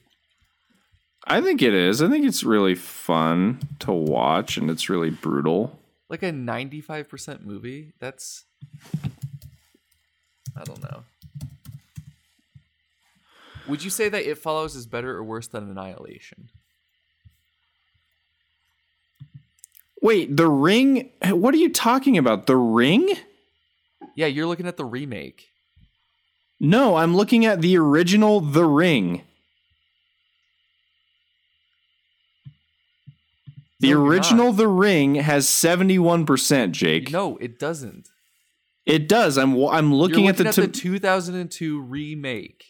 I 1.25 1.39
think 1.41 1.61
it 1.61 1.73
is. 1.73 2.01
I 2.01 2.09
think 2.09 2.25
it's 2.25 2.43
really 2.43 2.75
fun 2.75 3.59
to 3.79 3.91
watch, 3.91 4.57
and 4.57 4.69
it's 4.69 4.89
really 4.89 5.09
brutal. 5.09 5.79
Like 6.13 6.21
a 6.21 6.31
ninety-five 6.31 7.09
percent 7.09 7.43
movie? 7.43 7.93
That's 7.99 8.45
I 10.55 10.63
don't 10.63 10.79
know. 10.83 11.05
Would 13.67 13.83
you 13.83 13.89
say 13.89 14.09
that 14.09 14.21
It 14.21 14.37
Follows 14.37 14.75
is 14.75 14.85
better 14.85 15.17
or 15.17 15.23
worse 15.23 15.47
than 15.47 15.67
Annihilation? 15.67 16.49
Wait, 20.03 20.37
The 20.37 20.47
Ring? 20.47 21.09
What 21.25 21.55
are 21.55 21.57
you 21.57 21.71
talking 21.71 22.15
about? 22.19 22.45
The 22.45 22.57
Ring? 22.57 23.15
Yeah, 24.15 24.27
you're 24.27 24.45
looking 24.45 24.67
at 24.67 24.77
the 24.77 24.85
remake. 24.85 25.47
No, 26.59 26.97
I'm 26.97 27.17
looking 27.17 27.43
at 27.43 27.61
the 27.61 27.75
original 27.75 28.39
The 28.39 28.65
Ring. 28.65 29.23
The 33.83 33.91
No, 33.91 34.01
original. 34.05 34.53
The 34.53 34.67
Ring 34.69 35.15
has 35.15 35.45
71%, 35.47 36.71
Jake. 36.71 37.11
No, 37.11 37.35
it 37.37 37.59
doesn't. 37.59 38.09
It 38.85 39.07
does. 39.09 39.37
I'm 39.37 39.55
I'm 39.65 39.93
looking, 39.93 40.23
You're 40.25 40.29
at 40.31 40.37
the, 40.37 40.45
looking 40.45 40.71
t- 40.71 40.79
2002 40.81 41.81
remake. 41.81 42.63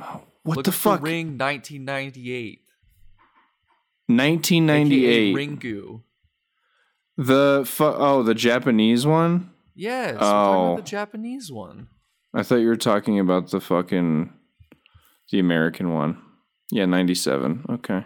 Oh, 0.00 0.22
what 0.44 0.56
Look 0.58 0.64
the 0.66 0.72
fuck? 0.72 1.02
Ring 1.02 1.36
1998. 1.38 2.60
1998. 4.06 5.06
AKA 5.06 5.34
Ringu. 5.34 6.02
The 7.16 7.64
fu- 7.66 7.84
oh, 7.84 8.22
the 8.22 8.34
Japanese 8.34 9.06
one? 9.06 9.50
Yes, 9.74 10.16
Oh. 10.20 10.72
about 10.72 10.76
the 10.76 10.82
oh. 10.82 10.84
Japanese 10.84 11.52
one. 11.52 11.88
I 12.32 12.42
thought 12.42 12.56
you 12.56 12.68
were 12.68 12.76
talking 12.76 13.18
about 13.18 13.50
the 13.50 13.60
fucking 13.60 14.32
the 15.30 15.38
American 15.38 15.92
one. 15.92 16.22
Yeah, 16.70 16.86
97. 16.86 17.64
Okay. 17.70 18.04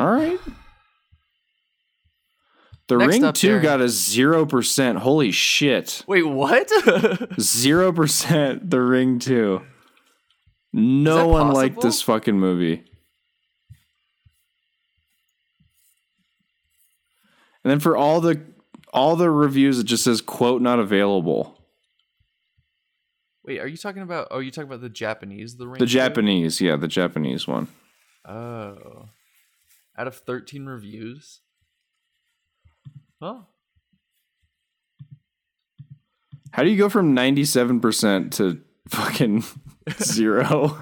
All 0.00 0.10
right. 0.10 0.40
The 2.88 2.96
Next 2.96 3.12
Ring 3.12 3.24
up, 3.24 3.34
2 3.34 3.58
Darren. 3.58 3.62
got 3.62 3.82
a 3.82 3.84
0%. 3.84 4.96
Holy 4.96 5.30
shit. 5.30 6.02
Wait, 6.08 6.22
what? 6.22 6.66
0% 6.68 8.70
The 8.70 8.80
Ring 8.80 9.18
2. 9.18 9.60
No 10.72 11.28
one 11.28 11.52
liked 11.52 11.82
this 11.82 12.00
fucking 12.00 12.40
movie. 12.40 12.82
And 17.62 17.70
then 17.70 17.78
for 17.78 17.94
all 17.94 18.22
the 18.22 18.40
all 18.94 19.16
the 19.16 19.30
reviews 19.30 19.78
it 19.78 19.84
just 19.84 20.04
says 20.04 20.22
quote 20.22 20.62
not 20.62 20.78
available. 20.78 21.58
Wait, 23.44 23.60
are 23.60 23.66
you 23.66 23.76
talking 23.76 24.00
about? 24.00 24.28
Oh, 24.30 24.38
you 24.38 24.50
talking 24.50 24.68
about 24.68 24.80
the 24.80 24.88
Japanese? 24.88 25.56
The 25.56 25.68
ring. 25.68 25.78
The? 25.78 25.84
Japanese, 25.84 26.62
yeah, 26.62 26.76
the 26.76 26.88
Japanese 26.88 27.46
one. 27.46 27.68
Oh, 28.24 29.10
out 30.00 30.06
of 30.06 30.16
thirteen 30.16 30.64
reviews. 30.64 31.40
Well, 33.20 33.48
How 36.52 36.62
do 36.64 36.70
you 36.70 36.78
go 36.78 36.88
from 36.88 37.14
97% 37.14 38.30
to 38.36 38.60
fucking 38.88 39.44
zero? 40.02 40.80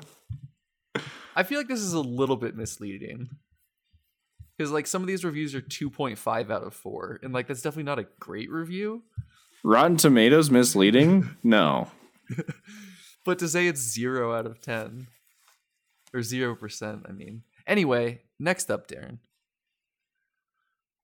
I 1.34 1.42
feel 1.42 1.58
like 1.58 1.66
this 1.66 1.80
is 1.80 1.92
a 1.94 2.00
little 2.00 2.36
bit 2.36 2.56
misleading. 2.56 3.28
Because 4.56 4.70
like 4.70 4.86
some 4.86 5.02
of 5.02 5.08
these 5.08 5.24
reviews 5.24 5.54
are 5.56 5.60
two 5.60 5.90
point 5.90 6.16
five 6.18 6.50
out 6.50 6.62
of 6.62 6.74
four, 6.74 7.18
and 7.22 7.32
like 7.32 7.48
that's 7.48 7.62
definitely 7.62 7.84
not 7.84 7.98
a 7.98 8.06
great 8.20 8.50
review. 8.50 9.02
Rotten 9.64 9.96
Tomatoes 9.96 10.50
misleading? 10.50 11.36
No. 11.42 11.88
But 13.24 13.38
to 13.40 13.48
say 13.48 13.66
it's 13.66 13.80
zero 13.80 14.32
out 14.34 14.46
of 14.46 14.60
ten 14.60 15.08
or 16.14 16.22
zero 16.22 16.54
percent, 16.54 17.04
I 17.08 17.12
mean. 17.12 17.42
Anyway, 17.66 18.22
next 18.38 18.70
up, 18.70 18.88
Darren, 18.88 19.18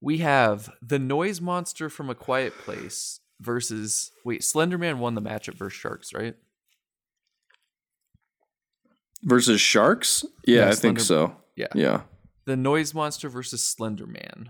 we 0.00 0.18
have 0.18 0.70
the 0.82 0.98
noise 0.98 1.40
monster 1.40 1.88
from 1.88 2.10
A 2.10 2.14
Quiet 2.14 2.52
Place 2.58 3.20
versus 3.40 4.12
wait, 4.24 4.42
Slenderman 4.42 4.98
won 4.98 5.14
the 5.14 5.22
matchup 5.22 5.54
versus 5.54 5.78
Sharks, 5.78 6.12
right? 6.12 6.36
Versus 9.22 9.60
sharks? 9.60 10.24
Yeah, 10.46 10.66
Yeah, 10.66 10.68
I 10.70 10.74
think 10.74 11.00
so. 11.00 11.34
Yeah. 11.56 11.68
Yeah. 11.74 12.02
The 12.44 12.56
noise 12.56 12.92
monster 12.92 13.30
versus 13.30 13.62
Slenderman. 13.62 14.48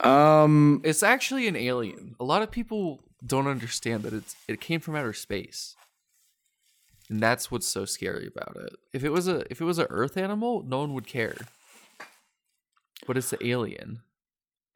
Um 0.00 0.82
It's 0.84 1.02
actually 1.02 1.48
an 1.48 1.56
alien. 1.56 2.14
A 2.20 2.24
lot 2.24 2.42
of 2.42 2.50
people 2.52 3.02
don't 3.24 3.48
understand 3.48 4.04
that 4.04 4.12
it's 4.12 4.36
it 4.46 4.60
came 4.60 4.78
from 4.78 4.94
outer 4.94 5.12
space. 5.12 5.74
And 7.08 7.20
that's 7.20 7.50
what's 7.50 7.66
so 7.66 7.84
scary 7.84 8.26
about 8.26 8.56
it. 8.56 8.76
If 8.92 9.04
it 9.04 9.10
was 9.10 9.28
a 9.28 9.44
if 9.50 9.60
it 9.60 9.64
was 9.64 9.78
an 9.78 9.86
earth 9.90 10.16
animal, 10.16 10.64
no 10.66 10.78
one 10.80 10.94
would 10.94 11.06
care. 11.06 11.36
But 13.06 13.16
it's 13.16 13.32
an 13.32 13.38
alien. 13.42 14.00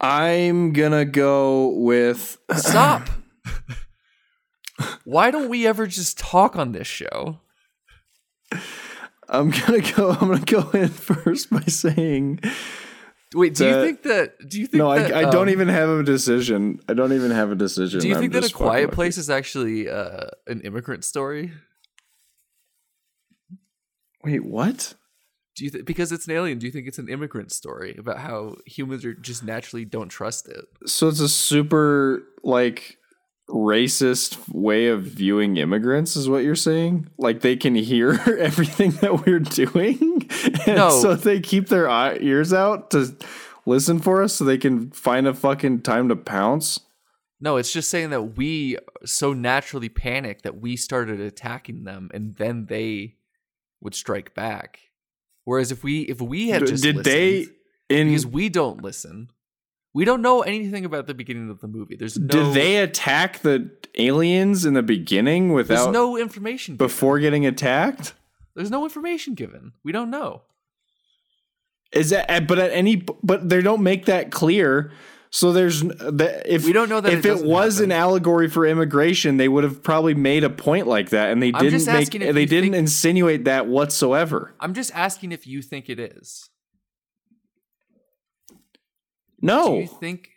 I'm 0.00 0.72
gonna 0.72 1.04
go 1.04 1.68
with 1.68 2.38
Stop. 2.56 3.08
Why 5.04 5.30
don't 5.30 5.48
we 5.48 5.66
ever 5.66 5.86
just 5.86 6.18
talk 6.18 6.56
on 6.56 6.72
this 6.72 6.86
show? 6.86 7.40
I'm 9.28 9.50
gonna 9.50 9.80
go 9.80 10.10
I'm 10.12 10.28
gonna 10.28 10.40
go 10.40 10.70
in 10.70 10.88
first 10.88 11.50
by 11.50 11.62
saying 11.62 12.40
Wait, 13.34 13.54
do 13.54 13.64
you 13.64 13.82
think 13.82 14.02
that 14.02 14.48
do 14.48 14.60
you 14.60 14.66
think 14.66 14.78
No, 14.78 14.94
that, 14.94 15.12
I, 15.12 15.20
I 15.20 15.30
don't 15.30 15.42
um, 15.42 15.50
even 15.50 15.68
have 15.68 15.88
a 15.88 16.02
decision. 16.02 16.80
I 16.88 16.94
don't 16.94 17.12
even 17.12 17.30
have 17.30 17.52
a 17.52 17.54
decision. 17.54 18.00
Do 18.00 18.08
you 18.08 18.16
think 18.16 18.32
that 18.32 18.44
a 18.44 18.52
quiet 18.52 18.90
place 18.92 19.18
is 19.18 19.30
actually 19.30 19.88
uh, 19.88 20.26
an 20.46 20.60
immigrant 20.62 21.04
story? 21.04 21.52
Wait, 24.24 24.44
what? 24.44 24.94
Do 25.56 25.64
you 25.64 25.70
th- 25.70 25.84
because 25.84 26.12
it's 26.12 26.26
an 26.26 26.32
alien? 26.34 26.58
Do 26.58 26.66
you 26.66 26.72
think 26.72 26.86
it's 26.86 26.98
an 26.98 27.08
immigrant 27.08 27.52
story 27.52 27.96
about 27.98 28.18
how 28.18 28.56
humans 28.66 29.04
are 29.04 29.14
just 29.14 29.42
naturally 29.44 29.84
don't 29.84 30.08
trust 30.08 30.48
it? 30.48 30.64
So 30.86 31.08
it's 31.08 31.20
a 31.20 31.28
super 31.28 32.22
like 32.42 32.96
racist 33.48 34.38
way 34.52 34.86
of 34.86 35.02
viewing 35.02 35.56
immigrants 35.56 36.14
is 36.16 36.28
what 36.28 36.44
you're 36.44 36.54
saying? 36.54 37.08
Like 37.18 37.40
they 37.40 37.56
can 37.56 37.74
hear 37.74 38.10
everything 38.38 38.92
that 39.02 39.26
we're 39.26 39.40
doing? 39.40 40.28
And 40.66 40.76
No. 40.76 40.90
so 41.02 41.14
they 41.14 41.40
keep 41.40 41.68
their 41.68 41.88
ears 42.22 42.52
out 42.52 42.90
to 42.92 43.14
listen 43.66 43.98
for 43.98 44.22
us 44.22 44.34
so 44.34 44.44
they 44.44 44.56
can 44.58 44.90
find 44.92 45.26
a 45.26 45.34
fucking 45.34 45.82
time 45.82 46.08
to 46.08 46.16
pounce? 46.16 46.80
No, 47.40 47.56
it's 47.56 47.72
just 47.72 47.90
saying 47.90 48.10
that 48.10 48.36
we 48.36 48.76
so 49.04 49.32
naturally 49.32 49.88
panic 49.88 50.42
that 50.42 50.60
we 50.60 50.76
started 50.76 51.20
attacking 51.20 51.84
them, 51.84 52.10
and 52.14 52.36
then 52.36 52.66
they 52.66 53.16
would 53.80 53.94
strike 53.94 54.34
back. 54.34 54.80
Whereas 55.44 55.72
if 55.72 55.82
we 55.82 56.02
if 56.02 56.20
we 56.20 56.50
had 56.50 56.66
just 56.66 56.82
did 56.82 57.04
they 57.04 57.46
in 57.88 58.08
because 58.08 58.26
we 58.26 58.48
don't 58.48 58.82
listen. 58.82 59.30
We 59.92 60.04
don't 60.04 60.22
know 60.22 60.42
anything 60.42 60.84
about 60.84 61.08
the 61.08 61.14
beginning 61.14 61.50
of 61.50 61.60
the 61.60 61.66
movie. 61.66 61.96
There's 61.96 62.16
no 62.16 62.28
Did 62.28 62.54
they 62.54 62.76
attack 62.76 63.40
the 63.40 63.70
aliens 63.98 64.64
in 64.64 64.74
the 64.74 64.84
beginning 64.84 65.48
There's 65.48 65.68
without 65.68 65.92
no 65.92 66.16
information 66.16 66.74
given. 66.74 66.86
before 66.86 67.18
getting 67.18 67.44
attacked? 67.44 68.14
There's 68.54 68.70
no 68.70 68.84
information 68.84 69.34
given. 69.34 69.72
We 69.82 69.90
don't 69.90 70.10
know. 70.10 70.42
Is 71.92 72.10
that 72.10 72.30
eh, 72.30 72.40
but 72.40 72.58
at 72.60 72.70
any 72.70 73.04
but 73.22 73.48
they 73.48 73.60
don't 73.62 73.82
make 73.82 74.04
that 74.06 74.30
clear. 74.30 74.92
So 75.32 75.52
there's 75.52 75.82
that 75.82 76.42
if 76.52 76.64
We 76.64 76.72
don't 76.72 76.88
know 76.88 77.00
that 77.00 77.12
if 77.12 77.24
it 77.24 77.38
it, 77.38 77.44
was 77.44 77.76
happen. 77.76 77.92
an 77.92 77.98
allegory 77.98 78.48
for 78.48 78.66
immigration, 78.66 79.36
they 79.36 79.46
would 79.48 79.62
have 79.62 79.80
probably 79.80 80.12
made 80.14 80.42
a 80.42 80.50
point 80.50 80.88
like 80.88 81.10
that, 81.10 81.30
and 81.30 81.40
they 81.40 81.52
I'm 81.54 81.62
didn't 81.64 81.86
make 81.86 82.10
they 82.10 82.46
didn't 82.46 82.72
think- 82.72 82.74
insinuate 82.74 83.44
that 83.44 83.68
whatsoever. 83.68 84.52
I'm 84.58 84.74
just 84.74 84.92
asking 84.94 85.30
if 85.30 85.46
you 85.46 85.62
think 85.62 85.88
it 85.88 86.00
is. 86.00 86.48
Do 88.48 88.56
No, 89.46 89.78
you 89.78 89.86
think 89.86 90.30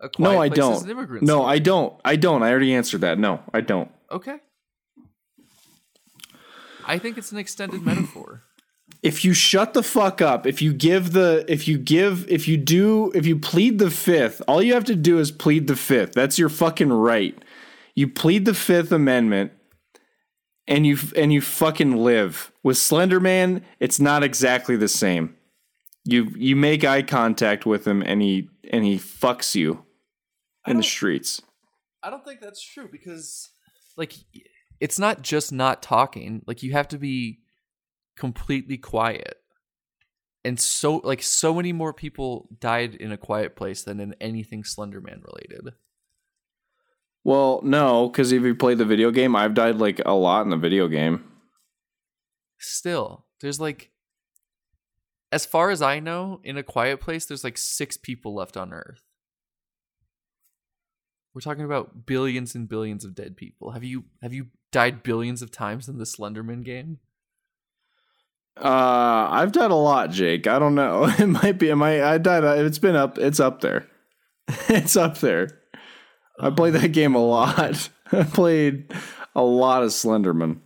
a 0.00 0.08
quiet 0.08 0.32
no, 0.34 0.42
I 0.42 0.48
don't. 0.48 0.74
is 0.74 0.82
an 0.82 1.18
No, 1.22 1.26
story? 1.42 1.46
I 1.54 1.58
don't. 1.60 2.00
I 2.04 2.16
don't. 2.16 2.42
I 2.42 2.50
already 2.50 2.74
answered 2.74 3.02
that. 3.02 3.18
No, 3.20 3.40
I 3.54 3.60
don't. 3.60 3.90
Okay. 4.10 4.38
I 6.84 6.98
think 6.98 7.16
it's 7.16 7.30
an 7.30 7.38
extended 7.38 7.82
metaphor. 7.82 8.42
If 9.02 9.24
you 9.24 9.34
shut 9.34 9.74
the 9.74 9.82
fuck 9.82 10.22
up, 10.22 10.46
if 10.46 10.62
you 10.62 10.72
give 10.72 11.12
the, 11.12 11.44
if 11.48 11.66
you 11.66 11.76
give, 11.76 12.28
if 12.30 12.46
you 12.46 12.56
do, 12.56 13.10
if 13.14 13.26
you 13.26 13.36
plead 13.36 13.78
the 13.78 13.90
fifth, 13.90 14.40
all 14.46 14.62
you 14.62 14.74
have 14.74 14.84
to 14.84 14.94
do 14.94 15.18
is 15.18 15.32
plead 15.32 15.66
the 15.66 15.76
fifth. 15.76 16.12
That's 16.12 16.38
your 16.38 16.48
fucking 16.48 16.92
right. 16.92 17.36
You 17.94 18.08
plead 18.08 18.44
the 18.44 18.54
Fifth 18.54 18.90
Amendment, 18.90 19.52
and 20.66 20.86
you 20.86 20.98
and 21.16 21.32
you 21.32 21.40
fucking 21.40 21.96
live. 21.96 22.52
With 22.62 22.76
Slenderman. 22.76 23.62
It's 23.80 24.00
not 24.00 24.22
exactly 24.22 24.76
the 24.76 24.88
same. 24.88 25.36
You 26.04 26.32
you 26.36 26.56
make 26.56 26.84
eye 26.84 27.02
contact 27.02 27.66
with 27.66 27.86
him, 27.86 28.02
and 28.02 28.22
he 28.22 28.48
and 28.70 28.84
he 28.84 28.96
fucks 28.96 29.54
you 29.54 29.84
in 30.66 30.78
the 30.78 30.82
streets. 30.82 31.42
I 32.02 32.10
don't 32.10 32.24
think 32.24 32.40
that's 32.40 32.62
true 32.62 32.88
because 32.90 33.50
like 33.96 34.14
it's 34.80 34.98
not 34.98 35.22
just 35.22 35.52
not 35.52 35.82
talking. 35.82 36.42
Like 36.46 36.62
you 36.62 36.72
have 36.72 36.88
to 36.88 36.98
be 36.98 37.40
completely 38.16 38.78
quiet. 38.78 39.38
And 40.44 40.58
so 40.58 40.96
like 40.96 41.22
so 41.22 41.54
many 41.54 41.72
more 41.72 41.92
people 41.92 42.48
died 42.58 42.94
in 42.94 43.12
a 43.12 43.16
quiet 43.16 43.54
place 43.54 43.84
than 43.84 44.00
in 44.00 44.14
anything 44.20 44.64
Slenderman 44.64 45.22
related. 45.24 45.74
Well, 47.24 47.60
no, 47.62 48.08
because 48.08 48.32
if 48.32 48.42
you 48.42 48.54
play 48.54 48.74
the 48.74 48.84
video 48.84 49.12
game, 49.12 49.36
I've 49.36 49.54
died 49.54 49.76
like 49.76 50.00
a 50.04 50.12
lot 50.12 50.42
in 50.42 50.50
the 50.50 50.56
video 50.56 50.88
game. 50.88 51.24
Still, 52.58 53.26
there's 53.40 53.60
like 53.60 53.90
as 55.30 55.46
far 55.46 55.70
as 55.70 55.80
I 55.80 55.98
know, 55.98 56.40
in 56.44 56.58
a 56.58 56.62
quiet 56.62 57.00
place 57.00 57.24
there's 57.24 57.44
like 57.44 57.56
6 57.56 57.96
people 57.98 58.34
left 58.34 58.56
on 58.56 58.72
earth. 58.72 59.02
We're 61.34 61.40
talking 61.40 61.64
about 61.64 62.04
billions 62.04 62.54
and 62.54 62.68
billions 62.68 63.04
of 63.04 63.14
dead 63.14 63.36
people. 63.36 63.70
Have 63.70 63.84
you 63.84 64.04
have 64.20 64.34
you 64.34 64.48
died 64.70 65.02
billions 65.02 65.40
of 65.40 65.50
times 65.50 65.88
in 65.88 65.98
the 65.98 66.04
Slenderman 66.04 66.64
game? 66.64 66.98
Uh, 68.56 69.28
I've 69.30 69.52
died 69.52 69.70
a 69.70 69.76
lot, 69.76 70.10
Jake. 70.10 70.46
I 70.46 70.58
don't 70.58 70.74
know. 70.74 71.04
It 71.18 71.26
might 71.26 71.58
be. 71.58 71.70
It 71.70 71.76
might. 71.76 72.02
I 72.02 72.18
died. 72.18 72.44
It's 72.44 72.78
been 72.78 72.96
up. 72.96 73.18
It's 73.18 73.40
up 73.40 73.60
there. 73.60 73.88
it's 74.68 74.96
up 74.96 75.18
there. 75.18 75.60
I 76.38 76.50
played 76.50 76.74
that 76.74 76.92
game 76.92 77.14
a 77.14 77.24
lot. 77.24 77.88
I 78.12 78.24
played 78.24 78.92
a 79.34 79.42
lot 79.42 79.82
of 79.82 79.90
Slenderman. 79.90 80.58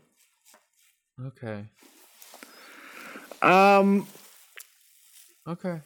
Okay. 1.21 1.65
Um, 3.43 4.07
Okay. 5.47 5.81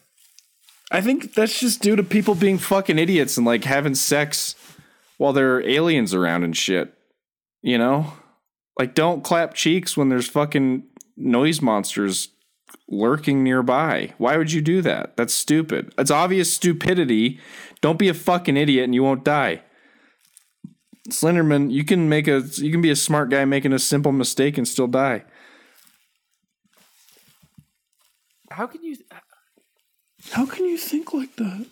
I 0.90 1.00
think 1.00 1.34
that's 1.34 1.60
just 1.60 1.82
due 1.82 1.96
to 1.96 2.02
people 2.02 2.34
being 2.34 2.58
fucking 2.58 2.98
idiots 2.98 3.36
and 3.36 3.46
like 3.46 3.64
having 3.64 3.94
sex 3.94 4.56
while 5.18 5.32
there 5.32 5.56
are 5.56 5.62
aliens 5.62 6.14
around 6.14 6.44
and 6.44 6.56
shit. 6.56 6.94
You 7.62 7.78
know, 7.78 8.12
like 8.78 8.94
don't 8.94 9.22
clap 9.22 9.54
cheeks 9.54 9.96
when 9.96 10.08
there's 10.08 10.26
fucking 10.26 10.84
noise 11.20 11.60
monsters 11.62 12.28
lurking 12.88 13.42
nearby. 13.44 14.14
Why 14.18 14.36
would 14.36 14.52
you 14.52 14.60
do 14.60 14.80
that? 14.82 15.16
That's 15.16 15.34
stupid. 15.34 15.92
It's 15.98 16.10
obvious 16.10 16.52
stupidity. 16.52 17.38
Don't 17.80 17.98
be 17.98 18.08
a 18.08 18.14
fucking 18.14 18.56
idiot 18.56 18.84
and 18.84 18.94
you 18.94 19.02
won't 19.02 19.24
die. 19.24 19.62
Slenderman, 21.08 21.70
you 21.70 21.84
can 21.84 22.08
make 22.08 22.28
a 22.28 22.40
you 22.56 22.70
can 22.70 22.80
be 22.82 22.90
a 22.90 22.96
smart 22.96 23.30
guy 23.30 23.44
making 23.44 23.72
a 23.72 23.78
simple 23.78 24.12
mistake 24.12 24.56
and 24.58 24.66
still 24.68 24.86
die. 24.86 25.24
How 28.50 28.66
can 28.66 28.82
you 28.82 28.96
uh, 29.10 29.16
How 30.32 30.46
can 30.46 30.66
you 30.66 30.76
think 30.76 31.12
like 31.14 31.34
that? 31.36 31.66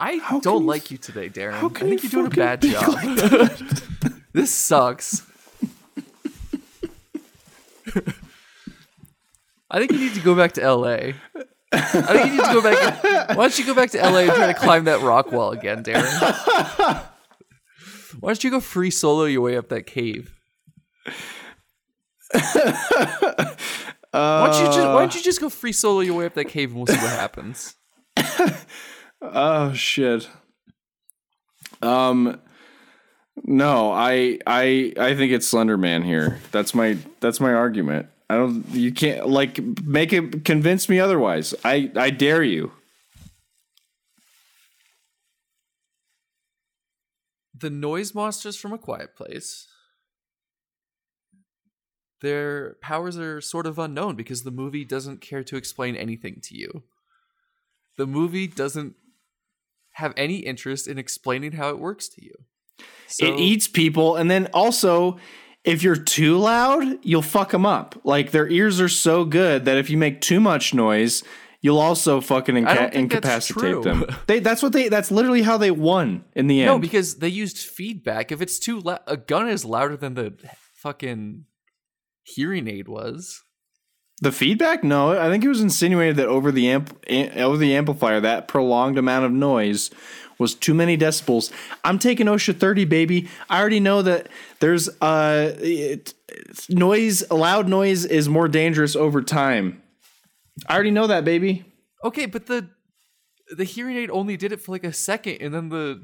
I 0.00 0.16
How 0.18 0.40
don't 0.40 0.62
you- 0.62 0.68
like 0.68 0.90
you 0.90 0.98
today, 0.98 1.28
Darren. 1.28 1.52
how 1.54 1.66
I 1.68 1.70
can 1.72 1.88
think 1.88 2.02
you 2.02 2.08
you're 2.10 2.28
doing 2.28 2.32
a 2.32 2.36
bad 2.36 2.60
think 2.60 2.74
job. 2.74 4.12
this 4.32 4.52
sucks. 4.52 5.22
I 9.70 9.78
think 9.78 9.92
you 9.92 9.98
need 9.98 10.14
to 10.14 10.20
go 10.20 10.34
back 10.34 10.52
to 10.52 10.72
LA. 10.72 11.12
I 11.72 11.80
think 11.80 12.26
you 12.26 12.32
need 12.32 12.44
to 12.44 12.52
go 12.52 12.62
back. 12.62 13.02
Why 13.30 13.34
don't 13.34 13.58
you 13.58 13.66
go 13.66 13.74
back 13.74 13.90
to 13.90 13.98
LA 13.98 14.18
and 14.20 14.32
try 14.32 14.52
to 14.52 14.58
climb 14.58 14.84
that 14.84 15.00
rock 15.00 15.32
wall 15.32 15.52
again, 15.52 15.82
Darren? 15.82 17.04
Why 18.20 18.30
don't 18.30 18.44
you 18.44 18.50
go 18.50 18.60
free 18.60 18.90
solo 18.90 19.24
your 19.24 19.40
way 19.40 19.56
up 19.56 19.68
that 19.70 19.86
cave? 19.86 20.32
why 22.32 23.56
don't 24.12 24.60
you 24.60 24.66
just 24.66 24.78
Why 24.78 25.00
don't 25.00 25.14
you 25.14 25.22
just 25.22 25.40
go 25.40 25.48
free 25.48 25.72
solo 25.72 26.00
your 26.00 26.16
way 26.16 26.26
up 26.26 26.34
that 26.34 26.46
cave 26.46 26.70
and 26.70 26.78
we'll 26.78 26.86
see 26.86 26.94
what 26.94 27.10
happens? 27.10 27.74
Oh 29.26 29.72
shit. 29.72 30.28
Um 31.80 32.38
no, 33.42 33.92
I 33.92 34.38
I 34.46 34.92
I 34.98 35.14
think 35.14 35.32
it's 35.32 35.46
Slender 35.46 35.76
Man 35.76 36.02
here. 36.02 36.38
That's 36.52 36.74
my 36.74 36.96
that's 37.20 37.40
my 37.40 37.52
argument. 37.52 38.06
I 38.30 38.36
don't 38.36 38.64
you 38.70 38.92
can't 38.92 39.28
like 39.28 39.60
make 39.84 40.12
it 40.12 40.44
convince 40.44 40.88
me 40.88 41.00
otherwise. 41.00 41.54
I 41.64 41.90
I 41.96 42.10
dare 42.10 42.42
you. 42.42 42.72
the 47.64 47.70
noise 47.70 48.14
monsters 48.14 48.56
from 48.56 48.74
a 48.74 48.78
quiet 48.78 49.16
place 49.16 49.68
their 52.20 52.74
powers 52.82 53.16
are 53.16 53.40
sort 53.40 53.66
of 53.66 53.78
unknown 53.78 54.16
because 54.16 54.42
the 54.42 54.50
movie 54.50 54.84
doesn't 54.84 55.22
care 55.22 55.42
to 55.42 55.56
explain 55.56 55.96
anything 55.96 56.40
to 56.42 56.54
you 56.54 56.82
the 57.96 58.06
movie 58.06 58.46
doesn't 58.46 58.94
have 59.92 60.12
any 60.16 60.36
interest 60.36 60.86
in 60.86 60.98
explaining 60.98 61.52
how 61.52 61.70
it 61.70 61.78
works 61.78 62.06
to 62.06 62.22
you 62.22 62.34
so, 63.06 63.26
it 63.26 63.38
eats 63.38 63.68
people 63.68 64.16
and 64.16 64.30
then 64.30 64.48
also 64.52 65.18
if 65.64 65.82
you're 65.82 65.96
too 65.96 66.36
loud, 66.36 66.98
you'll 67.02 67.22
fuck 67.22 67.50
them 67.50 67.64
up. 67.64 67.98
Like 68.04 68.30
their 68.32 68.46
ears 68.48 68.80
are 68.80 68.88
so 68.88 69.24
good 69.24 69.64
that 69.64 69.78
if 69.78 69.88
you 69.88 69.96
make 69.96 70.20
too 70.20 70.38
much 70.38 70.74
noise, 70.74 71.24
you'll 71.62 71.78
also 71.78 72.20
fucking 72.20 72.58
inca- 72.58 72.94
incapacitate 72.96 73.82
them. 73.82 74.04
They 74.26 74.40
that's 74.40 74.62
what 74.62 74.72
they 74.72 74.88
that's 74.90 75.10
literally 75.10 75.42
how 75.42 75.56
they 75.56 75.70
won 75.70 76.24
in 76.34 76.46
the 76.46 76.60
end. 76.60 76.66
no 76.66 76.78
because 76.78 77.16
they 77.16 77.28
used 77.28 77.56
feedback 77.58 78.30
if 78.30 78.42
it's 78.42 78.58
too 78.58 78.80
loud 78.80 79.00
a 79.06 79.16
gun 79.16 79.48
is 79.48 79.64
louder 79.64 79.96
than 79.96 80.14
the 80.14 80.34
fucking 80.74 81.46
hearing 82.22 82.68
aid 82.68 82.88
was 82.88 83.42
The 84.20 84.32
feedback? 84.32 84.84
No, 84.84 85.18
I 85.18 85.30
think 85.30 85.44
it 85.44 85.48
was 85.48 85.62
insinuated 85.62 86.16
that 86.16 86.28
over 86.28 86.52
the 86.52 86.70
amp 86.70 86.94
over 87.08 87.56
the 87.56 87.74
amplifier, 87.74 88.20
that 88.20 88.48
prolonged 88.48 88.98
amount 88.98 89.24
of 89.24 89.32
noise 89.32 89.90
was 90.38 90.54
too 90.54 90.74
many 90.74 90.96
decibels. 90.96 91.52
I'm 91.84 91.98
taking 91.98 92.26
OSHA 92.26 92.58
30, 92.58 92.84
baby. 92.84 93.28
I 93.48 93.60
already 93.60 93.80
know 93.80 94.02
that 94.02 94.28
there's 94.60 94.88
uh 95.00 95.54
it, 95.58 96.14
noise, 96.68 97.28
loud 97.30 97.68
noise 97.68 98.04
is 98.04 98.28
more 98.28 98.48
dangerous 98.48 98.96
over 98.96 99.22
time. 99.22 99.82
I 100.68 100.74
already 100.74 100.90
know 100.90 101.06
that, 101.06 101.24
baby. 101.24 101.64
Okay, 102.04 102.26
but 102.26 102.46
the 102.46 102.68
the 103.56 103.64
hearing 103.64 103.96
aid 103.96 104.10
only 104.10 104.36
did 104.36 104.52
it 104.52 104.60
for 104.60 104.72
like 104.72 104.84
a 104.84 104.92
second, 104.92 105.38
and 105.40 105.54
then 105.54 105.68
the 105.68 106.02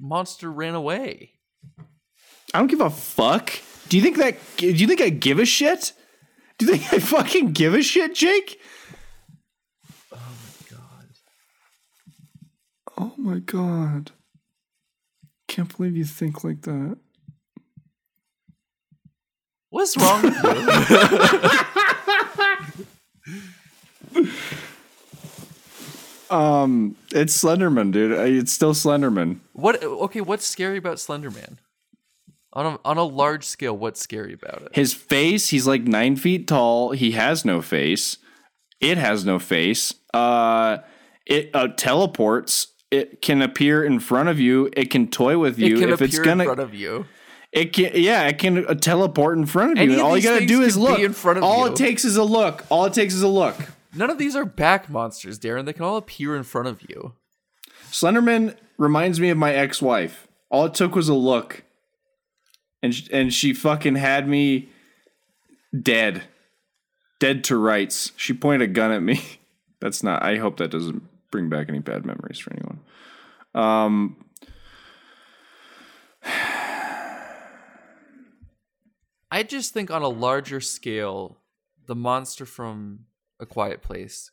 monster 0.00 0.50
ran 0.50 0.74
away. 0.74 1.32
I 2.54 2.58
don't 2.58 2.68
give 2.68 2.80
a 2.80 2.90
fuck. 2.90 3.52
Do 3.88 3.96
you 3.96 4.02
think 4.02 4.18
that? 4.18 4.36
Do 4.56 4.68
you 4.68 4.86
think 4.86 5.00
I 5.00 5.08
give 5.08 5.38
a 5.38 5.46
shit? 5.46 5.92
Do 6.58 6.66
you 6.66 6.72
think 6.72 6.92
I 6.92 6.98
fucking 6.98 7.52
give 7.52 7.74
a 7.74 7.82
shit, 7.82 8.14
Jake? 8.14 8.60
Oh 12.98 13.12
my 13.16 13.38
god. 13.38 14.12
Can't 15.48 15.74
believe 15.76 15.96
you 15.96 16.04
think 16.04 16.44
like 16.44 16.62
that. 16.62 16.98
what's 19.70 19.96
wrong 19.96 20.22
with 20.22 20.42
you? 24.14 24.30
Um, 26.30 26.96
it's 27.12 27.42
Slenderman, 27.42 27.92
dude. 27.92 28.12
Uh, 28.18 28.22
It's 28.22 28.52
still 28.52 28.72
Slenderman. 28.72 29.40
what? 29.52 29.82
Okay, 29.84 30.20
what's 30.22 30.46
scary 30.46 30.78
about 30.78 30.96
Slenderman? 30.96 31.58
On 32.54 32.66
a 32.66 32.78
on 32.84 32.96
a 32.98 33.02
large 33.04 33.44
scale, 33.44 33.76
what's 33.76 34.00
scary 34.00 34.32
about 34.34 34.62
it? 34.62 34.68
His 34.74 34.94
face, 34.94 35.50
he's 35.50 35.66
like 35.66 35.82
nine 35.82 36.16
feet 36.16 36.46
tall. 36.48 36.92
He 36.92 37.12
has 37.12 37.44
no 37.44 37.60
face. 37.62 38.16
It 38.80 38.98
has 38.98 39.24
no 39.24 39.38
face. 39.38 39.94
Uh, 40.14 40.78
it 41.26 41.50
uh, 41.54 41.68
teleports. 41.76 42.68
It 42.92 43.22
can 43.22 43.40
appear 43.42 43.82
in 43.82 43.98
front 43.98 44.28
of 44.28 44.38
you. 44.38 44.68
It 44.76 44.90
can 44.90 45.08
toy 45.08 45.38
with 45.38 45.58
you. 45.58 45.76
it 45.76 45.80
can 45.80 45.88
if 45.88 45.94
appear 45.94 46.06
it's 46.06 46.18
gonna, 46.18 46.42
in 46.44 46.46
front 46.46 46.60
of 46.60 46.74
you. 46.74 47.06
it 47.50 47.72
can. 47.72 47.92
Yeah, 47.94 48.24
it 48.28 48.38
can 48.38 48.66
uh, 48.66 48.74
teleport 48.74 49.38
in 49.38 49.46
front 49.46 49.72
of 49.72 49.78
you. 49.78 49.84
Any 49.84 49.92
and 49.94 50.00
of 50.02 50.06
all 50.06 50.16
you 50.16 50.22
gotta 50.22 50.46
do 50.46 50.60
is 50.60 50.76
look. 50.76 51.00
in 51.00 51.14
front 51.14 51.38
of 51.38 51.44
all 51.44 51.66
you. 51.66 51.72
it 51.72 51.76
takes 51.76 52.04
is 52.04 52.16
a 52.16 52.22
look. 52.22 52.64
All 52.68 52.84
it 52.84 52.92
takes 52.92 53.14
is 53.14 53.22
a 53.22 53.28
look. 53.28 53.56
None 53.94 54.10
of 54.10 54.18
these 54.18 54.36
are 54.36 54.44
back 54.44 54.88
monsters, 54.90 55.38
Darren. 55.38 55.64
They 55.64 55.72
can 55.72 55.84
all 55.84 55.96
appear 55.96 56.36
in 56.36 56.44
front 56.44 56.68
of 56.68 56.82
you. 56.88 57.14
Slenderman 57.90 58.56
reminds 58.78 59.20
me 59.20 59.30
of 59.30 59.36
my 59.38 59.52
ex-wife. 59.52 60.28
All 60.50 60.66
it 60.66 60.74
took 60.74 60.94
was 60.94 61.08
a 61.08 61.14
look, 61.14 61.64
and 62.82 62.94
sh- 62.94 63.08
and 63.10 63.32
she 63.32 63.54
fucking 63.54 63.96
had 63.96 64.28
me 64.28 64.68
dead, 65.78 66.24
dead 67.20 67.42
to 67.44 67.56
rights. 67.56 68.12
She 68.16 68.34
pointed 68.34 68.68
a 68.68 68.72
gun 68.72 68.92
at 68.92 69.02
me. 69.02 69.40
That's 69.80 70.02
not. 70.02 70.22
I 70.22 70.36
hope 70.36 70.58
that 70.58 70.70
doesn't 70.70 71.02
bring 71.32 71.48
back 71.48 71.68
any 71.68 71.80
bad 71.80 72.06
memories 72.06 72.38
for 72.38 72.52
anyone. 72.52 72.78
Um. 73.56 74.24
I 79.32 79.42
just 79.42 79.72
think 79.72 79.90
on 79.90 80.02
a 80.02 80.08
larger 80.08 80.60
scale, 80.60 81.38
the 81.86 81.94
monster 81.96 82.46
from 82.46 83.06
A 83.40 83.46
Quiet 83.46 83.82
Place 83.82 84.30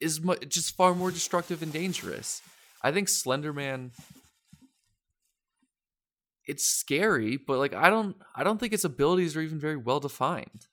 is 0.00 0.22
mu- 0.22 0.36
just 0.36 0.74
far 0.76 0.94
more 0.94 1.10
destructive 1.10 1.60
and 1.62 1.72
dangerous. 1.72 2.40
I 2.82 2.92
think 2.92 3.08
Slenderman 3.08 3.90
it's 6.46 6.64
scary, 6.64 7.36
but 7.36 7.58
like 7.58 7.74
I 7.74 7.90
don't 7.90 8.16
I 8.34 8.44
don't 8.44 8.58
think 8.58 8.72
its 8.72 8.84
abilities 8.84 9.36
are 9.36 9.40
even 9.40 9.58
very 9.58 9.76
well 9.76 10.00
defined. 10.00 10.66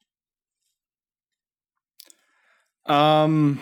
Um. 2.85 3.59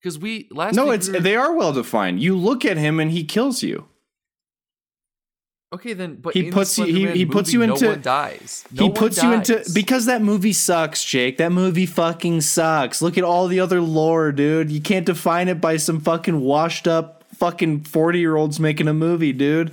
Because 0.00 0.18
we 0.18 0.48
last 0.50 0.74
No, 0.74 0.90
it's 0.90 1.08
we 1.08 1.14
were- 1.14 1.20
they 1.20 1.36
are 1.36 1.52
well 1.54 1.72
defined. 1.72 2.20
You 2.22 2.36
look 2.36 2.64
at 2.64 2.76
him 2.76 3.00
and 3.00 3.10
he 3.10 3.24
kills 3.24 3.62
you. 3.62 3.86
okay 5.74 5.92
then, 5.92 6.14
but 6.14 6.32
he 6.32 6.50
puts 6.50 6.78
you- 6.78 6.86
he- 6.86 7.06
he 7.08 7.26
puts 7.26 7.52
you 7.52 7.60
into- 7.62 7.84
no 7.84 7.90
one 7.90 8.00
dies. 8.00 8.64
No 8.72 8.84
he 8.84 8.88
one 8.88 8.96
puts 8.98 9.22
you 9.22 9.32
into 9.32 9.62
because 9.74 10.06
that 10.06 10.22
movie 10.22 10.54
sucks, 10.54 11.04
Jake. 11.04 11.36
That 11.36 11.52
movie 11.52 11.84
fucking 11.84 12.40
sucks. 12.40 13.02
Look 13.02 13.18
at 13.18 13.24
all 13.24 13.48
the 13.48 13.60
other 13.60 13.80
lore, 13.82 14.32
dude. 14.32 14.70
You 14.70 14.80
can't 14.80 15.04
define 15.04 15.46
it 15.48 15.60
by 15.60 15.76
some 15.76 16.00
fucking 16.00 16.40
washed 16.40 16.88
up 16.88 17.24
fucking 17.36 17.80
40 17.80 18.18
year 18.18 18.34
olds 18.36 18.58
making 18.58 18.88
a 18.88 18.94
movie, 18.94 19.32
dude. 19.34 19.70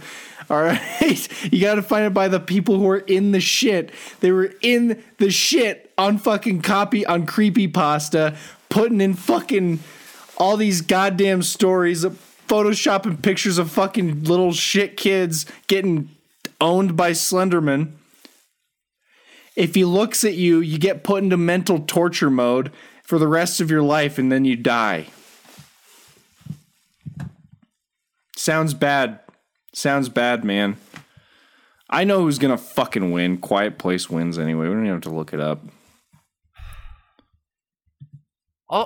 All 0.49 0.61
right. 1.01 1.27
You 1.53 1.61
got 1.61 1.75
to 1.75 1.81
find 1.81 2.05
it 2.05 2.13
by 2.13 2.27
the 2.27 2.39
people 2.41 2.77
who 2.77 2.89
are 2.89 2.97
in 2.97 3.31
the 3.31 3.39
shit. 3.39 3.89
They 4.19 4.31
were 4.31 4.51
in 4.61 5.01
the 5.17 5.31
shit 5.31 5.93
on 5.97 6.17
fucking 6.17 6.61
copy 6.61 7.05
on 7.05 7.25
creepy 7.25 7.67
pasta, 7.69 8.35
putting 8.69 8.99
in 8.99 9.13
fucking 9.13 9.79
all 10.37 10.57
these 10.57 10.81
goddamn 10.81 11.41
stories 11.41 12.03
of 12.03 12.19
photoshopping 12.47 13.21
pictures 13.21 13.57
of 13.57 13.71
fucking 13.71 14.23
little 14.23 14.53
shit 14.53 14.97
kids 14.97 15.45
getting 15.67 16.09
owned 16.61 16.95
by 16.95 17.11
Slenderman 17.11 17.93
if 19.55 19.73
he 19.73 19.85
looks 19.85 20.23
at 20.23 20.35
you, 20.35 20.59
you 20.59 20.77
get 20.77 21.03
put 21.03 21.23
into 21.23 21.37
mental 21.37 21.79
torture 21.79 22.29
mode 22.29 22.71
for 23.03 23.17
the 23.17 23.27
rest 23.27 23.61
of 23.61 23.71
your 23.71 23.81
life 23.81 24.17
and 24.17 24.31
then 24.31 24.45
you 24.45 24.55
die. 24.55 25.07
Sounds 28.35 28.73
bad. 28.73 29.19
Sounds 29.73 30.09
bad, 30.09 30.43
man. 30.43 30.77
I 31.89 32.03
know 32.03 32.21
who's 32.21 32.39
gonna 32.39 32.57
fucking 32.57 33.11
win. 33.11 33.37
Quiet 33.37 33.77
Place 33.77 34.09
wins 34.09 34.37
anyway. 34.37 34.67
We 34.67 34.73
don't 34.73 34.85
even 34.85 34.93
have 34.93 35.01
to 35.03 35.09
look 35.09 35.33
it 35.33 35.39
up. 35.39 35.61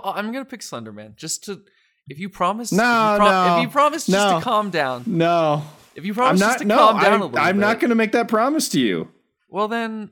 I'll, 0.03 0.13
I'm 0.15 0.31
gonna 0.31 0.45
pick 0.45 0.61
Slenderman 0.61 1.15
just 1.15 1.45
to. 1.45 1.61
If 2.07 2.19
you 2.19 2.29
promise, 2.29 2.71
No, 2.71 3.15
if 3.15 3.21
you, 3.21 3.25
no, 3.29 3.55
if 3.57 3.61
you 3.63 3.69
promise 3.69 4.05
just 4.07 4.09
no. 4.31 4.39
to 4.39 4.43
calm 4.43 4.69
down, 4.71 5.03
No, 5.05 5.63
if 5.95 6.05
you 6.05 6.11
I'm 6.13 6.15
promise 6.15 6.39
just 6.39 6.51
not. 6.51 6.59
to 6.59 6.65
No, 6.65 6.77
calm 6.77 6.95
down 7.01 7.13
I'm, 7.13 7.21
a 7.21 7.25
little 7.25 7.39
I'm 7.39 7.59
not 7.59 7.79
gonna 7.79 7.95
make 7.95 8.11
that 8.13 8.27
promise 8.27 8.67
to 8.69 8.79
you. 8.79 9.09
Well, 9.49 9.67
then, 9.67 10.11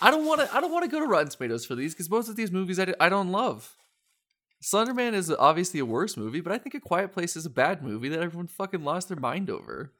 I 0.00 0.10
don't 0.10 0.24
want 0.26 0.40
to. 0.40 0.54
I 0.54 0.60
don't 0.60 0.72
want 0.72 0.84
to 0.84 0.90
go 0.90 1.00
to 1.00 1.06
Rotten 1.06 1.28
Tomatoes 1.28 1.64
for 1.66 1.74
these 1.74 1.94
because 1.94 2.08
most 2.10 2.28
of 2.28 2.36
these 2.36 2.50
movies 2.52 2.78
I 2.78 3.08
don't 3.08 3.30
love. 3.32 3.74
Slenderman 4.62 5.12
is 5.14 5.30
obviously 5.30 5.78
a 5.80 5.84
worse 5.84 6.16
movie, 6.16 6.40
but 6.40 6.52
I 6.52 6.58
think 6.58 6.74
A 6.74 6.80
Quiet 6.80 7.12
Place 7.12 7.36
is 7.36 7.46
a 7.46 7.50
bad 7.50 7.82
movie 7.82 8.08
that 8.08 8.20
everyone 8.20 8.48
fucking 8.48 8.82
lost 8.82 9.08
their 9.08 9.16
mind 9.18 9.50
over. 9.50 9.92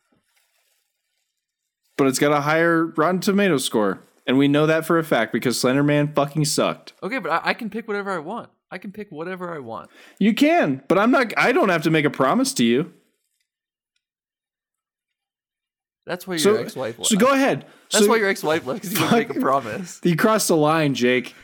But 1.96 2.06
it's 2.08 2.18
got 2.18 2.32
a 2.32 2.40
higher 2.40 2.86
Rotten 2.86 3.20
Tomato 3.20 3.58
score, 3.58 4.00
and 4.28 4.38
we 4.38 4.46
know 4.46 4.66
that 4.66 4.84
for 4.84 4.98
a 4.98 5.02
fact 5.04 5.32
because 5.32 5.58
Slender 5.60 5.82
Man 5.82 6.12
fucking 6.14 6.44
sucked. 6.44 6.92
Okay, 7.02 7.18
but 7.18 7.32
I, 7.32 7.40
I 7.50 7.54
can 7.54 7.68
pick 7.70 7.88
whatever 7.88 8.12
I 8.12 8.18
want. 8.18 8.50
I 8.70 8.78
can 8.78 8.92
pick 8.92 9.10
whatever 9.10 9.52
I 9.54 9.58
want. 9.58 9.90
You 10.20 10.34
can, 10.34 10.82
but 10.86 10.98
I'm 10.98 11.10
not. 11.10 11.32
I 11.36 11.50
don't 11.50 11.70
have 11.70 11.82
to 11.84 11.90
make 11.90 12.04
a 12.04 12.10
promise 12.10 12.52
to 12.54 12.64
you. 12.64 12.92
That's 16.06 16.26
why 16.26 16.34
your 16.34 16.38
So, 16.40 16.56
ex-wife. 16.56 16.96
so 17.02 17.16
go 17.16 17.32
ahead. 17.32 17.66
That's 17.90 18.04
so 18.04 18.10
why 18.10 18.16
your 18.16 18.28
ex-wife 18.28 18.64
left 18.66 18.82
because 18.82 18.98
you 18.98 19.04
wouldn't 19.04 19.28
make 19.28 19.36
a 19.36 19.40
promise. 19.40 20.00
you 20.04 20.16
crossed 20.16 20.48
the 20.48 20.56
line, 20.56 20.94
Jake. 20.94 21.34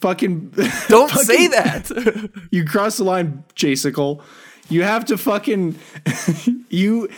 Fucking 0.00 0.48
Don't 0.88 1.10
fucking- 1.10 1.24
say 1.24 1.46
that. 1.48 2.30
You 2.50 2.64
crossed 2.64 2.98
the 2.98 3.04
line, 3.04 3.44
Jasicle. 3.56 4.22
You 4.68 4.82
have 4.82 5.04
to 5.06 5.18
fucking 5.18 5.76
you 6.70 7.08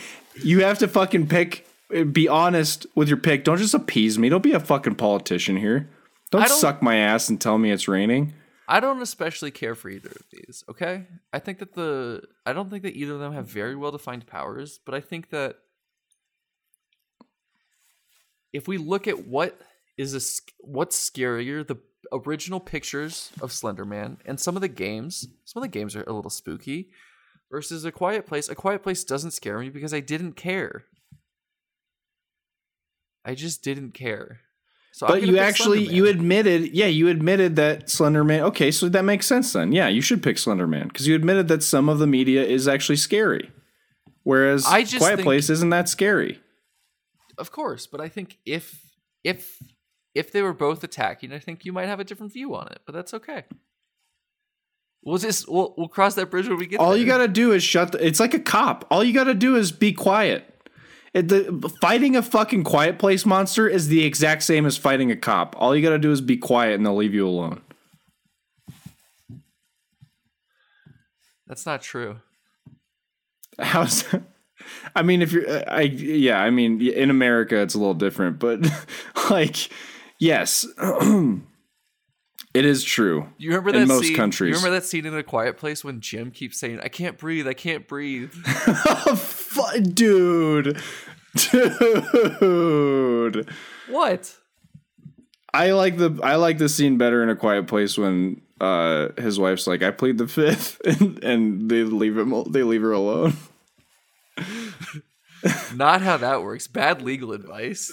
you 0.43 0.61
have 0.61 0.79
to 0.79 0.87
fucking 0.87 1.27
pick. 1.27 1.66
Be 2.11 2.27
honest 2.27 2.85
with 2.95 3.07
your 3.07 3.17
pick. 3.17 3.43
Don't 3.43 3.57
just 3.57 3.73
appease 3.73 4.19
me. 4.19 4.29
Don't 4.29 4.43
be 4.43 4.51
a 4.51 4.59
fucking 4.59 4.95
politician 4.95 5.55
here. 5.57 5.89
Don't, 6.31 6.41
don't- 6.47 6.59
suck 6.59 6.81
my 6.81 6.97
ass 6.97 7.29
and 7.29 7.39
tell 7.39 7.57
me 7.57 7.71
it's 7.71 7.87
raining. 7.87 8.33
I 8.69 8.81
don't 8.81 9.01
especially 9.01 9.51
care 9.51 9.75
for 9.75 9.89
either 9.89 10.09
of 10.09 10.25
these. 10.29 10.65
Okay, 10.67 11.05
I 11.31 11.39
think 11.39 11.59
that 11.59 11.73
the 11.73 12.23
I 12.45 12.51
don't 12.51 12.69
think 12.69 12.83
that 12.83 12.97
either 12.97 13.13
of 13.13 13.19
them 13.21 13.31
have 13.31 13.47
very 13.47 13.77
well 13.77 13.91
defined 13.91 14.27
powers, 14.27 14.79
but 14.85 14.93
I 14.93 14.99
think 14.99 15.29
that 15.29 15.55
if 18.51 18.67
we 18.67 18.77
look 18.77 19.07
at 19.07 19.25
what 19.25 19.57
is 19.97 20.13
a 20.13 20.19
what's 20.59 20.97
scarier, 21.09 21.65
the 21.65 21.77
original 22.11 22.59
pictures 22.59 23.31
of 23.41 23.51
Slenderman 23.51 24.17
and 24.25 24.37
some 24.37 24.55
of 24.57 24.61
the 24.61 24.67
games, 24.67 25.27
some 25.45 25.63
of 25.63 25.69
the 25.69 25.79
games 25.79 25.95
are 25.95 26.03
a 26.03 26.11
little 26.13 26.29
spooky, 26.29 26.89
versus 27.49 27.85
A 27.85 27.91
Quiet 27.91 28.25
Place. 28.25 28.49
A 28.49 28.55
Quiet 28.55 28.83
Place 28.83 29.03
doesn't 29.03 29.31
scare 29.31 29.59
me 29.59 29.69
because 29.69 29.93
I 29.93 29.99
didn't 29.99 30.33
care. 30.33 30.83
I 33.27 33.35
just 33.35 33.61
didn't 33.63 33.91
care. 33.93 34.39
So 34.93 35.05
But 35.05 35.21
you 35.21 35.33
pick 35.33 35.41
actually 35.41 35.83
you 35.83 36.07
admitted, 36.07 36.71
yeah, 36.73 36.87
you 36.87 37.07
admitted 37.09 37.55
that 37.57 37.85
Slenderman. 37.87 38.39
Okay, 38.39 38.71
so 38.71 38.89
that 38.89 39.03
makes 39.03 39.27
sense 39.27 39.53
then. 39.53 39.71
Yeah, 39.71 39.89
you 39.89 40.01
should 40.01 40.23
pick 40.23 40.37
Slenderman 40.37 40.87
because 40.87 41.05
you 41.07 41.13
admitted 41.13 41.49
that 41.49 41.61
some 41.61 41.87
of 41.89 41.99
the 41.99 42.07
media 42.07 42.43
is 42.43 42.67
actually 42.67 42.95
scary, 42.95 43.51
whereas 44.23 44.65
I 44.65 44.81
just 44.81 44.99
Quiet 44.99 45.17
think- 45.17 45.25
Place 45.25 45.49
isn't 45.51 45.69
that 45.69 45.87
scary. 45.89 46.41
Of 47.37 47.51
course, 47.51 47.85
but 47.85 48.01
I 48.01 48.07
think 48.09 48.39
if 48.45 48.81
if 49.23 49.61
if 50.15 50.31
they 50.31 50.41
were 50.41 50.53
both 50.53 50.83
attacking, 50.83 51.31
I 51.31 51.37
think 51.37 51.65
you 51.65 51.71
might 51.73 51.85
have 51.87 51.99
a 51.99 52.03
different 52.03 52.33
view 52.33 52.55
on 52.55 52.67
it. 52.69 52.79
But 52.85 52.95
that's 52.95 53.13
okay. 53.13 53.43
We'll 55.03 55.19
just 55.19 55.47
we'll 55.47 55.75
we'll 55.77 55.87
cross 55.89 56.15
that 56.15 56.31
bridge 56.31 56.47
when 56.47 56.57
we 56.57 56.65
get 56.65 56.79
All 56.79 56.91
there. 56.91 56.99
you 56.99 57.05
got 57.05 57.19
to 57.19 57.27
do 57.27 57.51
is 57.51 57.61
shut. 57.63 57.91
The, 57.91 58.03
it's 58.03 58.19
like 58.19 58.33
a 58.33 58.39
cop. 58.39 58.85
All 58.89 59.03
you 59.03 59.13
got 59.13 59.25
to 59.25 59.35
do 59.35 59.55
is 59.55 59.71
be 59.71 59.93
quiet. 59.93 60.56
It, 61.17 61.29
the 61.29 61.73
fighting 61.81 62.15
a 62.15 62.21
fucking 62.21 62.63
quiet 62.63 62.99
place 62.99 63.25
monster 63.25 63.67
is 63.67 63.87
the 63.87 64.05
exact 64.05 64.43
same 64.43 64.67
as 64.67 64.77
fighting 64.77 65.09
a 65.09 65.15
cop. 65.15 65.55
All 65.57 65.75
you 65.75 65.81
got 65.81 65.89
to 65.89 65.97
do 65.97 66.11
is 66.11 66.21
be 66.21 66.37
quiet, 66.37 66.75
and 66.75 66.85
they'll 66.85 66.95
leave 66.95 67.15
you 67.15 67.27
alone. 67.27 67.61
That's 71.47 71.65
not 71.65 71.81
true. 71.81 72.17
How's? 73.57 74.05
I 74.95 75.01
mean, 75.01 75.23
if 75.23 75.31
you're, 75.31 75.47
I 75.67 75.81
yeah, 75.81 76.39
I 76.39 76.51
mean, 76.51 76.81
in 76.81 77.09
America 77.09 77.57
it's 77.57 77.73
a 77.73 77.79
little 77.79 77.95
different, 77.95 78.37
but 78.37 78.67
like, 79.31 79.69
yes, 80.19 80.67
it 82.57 82.65
is 82.65 82.83
true. 82.83 83.27
You 83.37 83.49
remember 83.49 83.69
In 83.69 83.81
that 83.81 83.87
most 83.87 84.07
scene? 84.07 84.15
countries. 84.15 84.49
You 84.49 84.55
remember 84.57 84.79
that 84.79 84.85
scene 84.85 85.05
in 85.05 85.15
a 85.15 85.23
quiet 85.23 85.57
place 85.57 85.83
when 85.83 86.01
Jim 86.01 86.31
keeps 86.31 86.59
saying, 86.59 86.79
"I 86.81 86.87
can't 86.89 87.17
breathe. 87.17 87.47
I 87.47 87.53
can't 87.53 87.87
breathe." 87.87 88.31
Fu- 89.15 89.81
dude, 89.81 90.81
dude. 91.35 93.49
what? 93.89 94.35
I 95.53 95.71
like 95.71 95.97
the 95.97 96.19
I 96.23 96.35
like 96.35 96.57
the 96.57 96.69
scene 96.69 96.97
better 96.97 97.23
in 97.23 97.29
a 97.29 97.35
quiet 97.35 97.67
place 97.67 97.97
when 97.97 98.41
uh 98.59 99.09
his 99.17 99.39
wife's 99.39 99.67
like 99.67 99.83
I 99.83 99.91
plead 99.91 100.17
the 100.17 100.27
fifth 100.27 100.81
and, 100.85 101.23
and 101.23 101.69
they 101.69 101.83
leave 101.83 102.17
him 102.17 102.33
they 102.51 102.63
leave 102.63 102.81
her 102.81 102.91
alone. 102.91 103.33
Not 105.75 106.01
how 106.01 106.17
that 106.17 106.41
works. 106.43 106.67
Bad 106.67 107.01
legal 107.01 107.31
advice. 107.31 107.91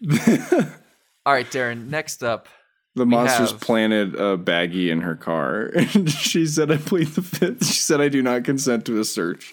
All 1.26 1.32
right, 1.32 1.46
Darren. 1.50 1.88
Next 1.88 2.22
up, 2.22 2.48
The 2.94 3.04
monsters 3.04 3.50
have- 3.50 3.60
planted 3.60 4.14
a 4.14 4.38
baggie 4.38 4.90
in 4.90 5.00
her 5.02 5.16
car 5.16 5.66
and 5.74 6.08
she 6.10 6.46
said 6.46 6.70
I 6.70 6.76
plead 6.78 7.08
the 7.08 7.20
fifth. 7.22 7.66
She 7.66 7.80
said 7.80 8.00
I 8.00 8.08
do 8.08 8.22
not 8.22 8.44
consent 8.44 8.86
to 8.86 8.98
a 9.00 9.04
search. 9.04 9.52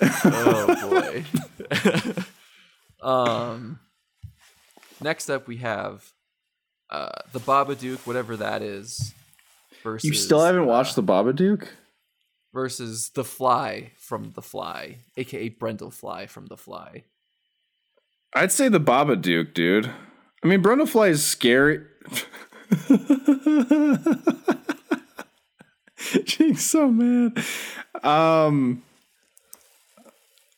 oh 0.00 0.76
boy. 0.88 1.24
um, 3.06 3.80
next 5.00 5.28
up 5.30 5.46
we 5.48 5.56
have 5.58 6.12
uh, 6.90 7.10
the 7.32 7.40
Babadook, 7.40 8.06
whatever 8.06 8.36
that 8.36 8.62
is. 8.62 9.12
versus 9.82 10.08
You 10.08 10.14
still 10.14 10.40
haven't 10.44 10.62
uh, 10.62 10.66
watched 10.66 10.94
the 10.96 11.02
Babadook? 11.02 11.66
versus 12.54 13.10
the 13.10 13.24
Fly 13.24 13.90
from 13.98 14.32
the 14.34 14.40
Fly, 14.42 14.98
aka 15.16 15.50
Brundle 15.50 15.92
Fly 15.92 16.26
from 16.26 16.46
the 16.46 16.56
Fly. 16.56 17.02
I'd 18.32 18.52
say 18.52 18.68
the 18.68 18.80
Babadook, 18.80 19.52
dude. 19.52 19.90
I 20.46 20.48
mean, 20.48 20.62
Brundlefly 20.62 21.10
is 21.10 21.26
scary. 21.26 21.80
She's 26.24 26.64
so 26.64 26.88
mad. 26.88 27.36
Um, 28.04 28.84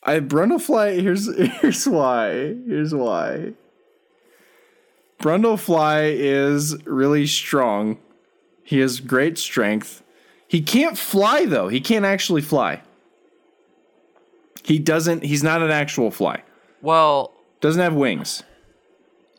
I 0.03 0.19
Brundlefly. 0.19 1.01
Here's 1.01 1.35
here's 1.61 1.87
why. 1.87 2.53
Here's 2.67 2.93
why. 2.93 3.53
Brundlefly 5.23 6.13
is 6.15 6.85
really 6.85 7.25
strong. 7.25 7.97
He 8.63 8.77
has 8.81 8.99
great 8.99 9.39
strength. 9.39 10.03
He 10.47 10.61
can't 10.61 10.99
fly 10.99 11.45
though. 11.45 11.67
He 11.67 11.81
can't 11.81 12.05
actually 12.05 12.41
fly. 12.41 12.83
He 14.63 14.77
doesn't. 14.77 15.23
He's 15.23 15.41
not 15.41 15.63
an 15.63 15.71
actual 15.71 16.11
fly. 16.11 16.43
Well, 16.79 17.33
Doesn't 17.59 17.81
have 17.81 17.95
wings. 17.95 18.43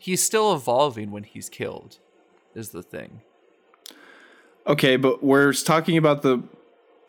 He's 0.00 0.22
still 0.22 0.52
evolving 0.54 1.10
when 1.10 1.22
he's 1.24 1.48
killed. 1.48 1.98
Is 2.54 2.70
the 2.70 2.82
thing. 2.82 3.20
Okay, 4.66 4.96
but 4.96 5.22
we're 5.22 5.52
talking 5.52 5.96
about 5.96 6.22
the 6.22 6.42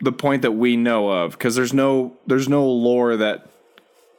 the 0.00 0.12
point 0.12 0.42
that 0.42 0.52
we 0.52 0.76
know 0.76 1.08
of 1.10 1.32
because 1.32 1.54
there's 1.56 1.72
no 1.72 2.16
there's 2.26 2.48
no 2.48 2.64
lore 2.64 3.16
that 3.16 3.48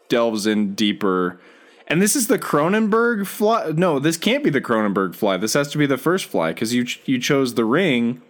delves 0.10 0.46
in 0.46 0.76
deeper. 0.76 1.40
And 1.88 2.02
this 2.02 2.16
is 2.16 2.28
the 2.28 2.40
Cronenberg 2.40 3.26
fly. 3.28 3.72
No, 3.76 4.00
this 4.00 4.18
can't 4.18 4.44
be 4.44 4.50
the 4.50 4.62
Cronenberg 4.62 5.16
fly. 5.16 5.38
This 5.38 5.54
has 5.54 5.68
to 5.70 5.78
be 5.78 5.86
the 5.86 5.98
first 5.98 6.26
fly 6.26 6.54
because 6.54 6.74
you 6.74 6.86
ch- 6.86 7.02
you 7.06 7.20
chose 7.20 7.56
the 7.56 7.66
Ring. 7.66 8.22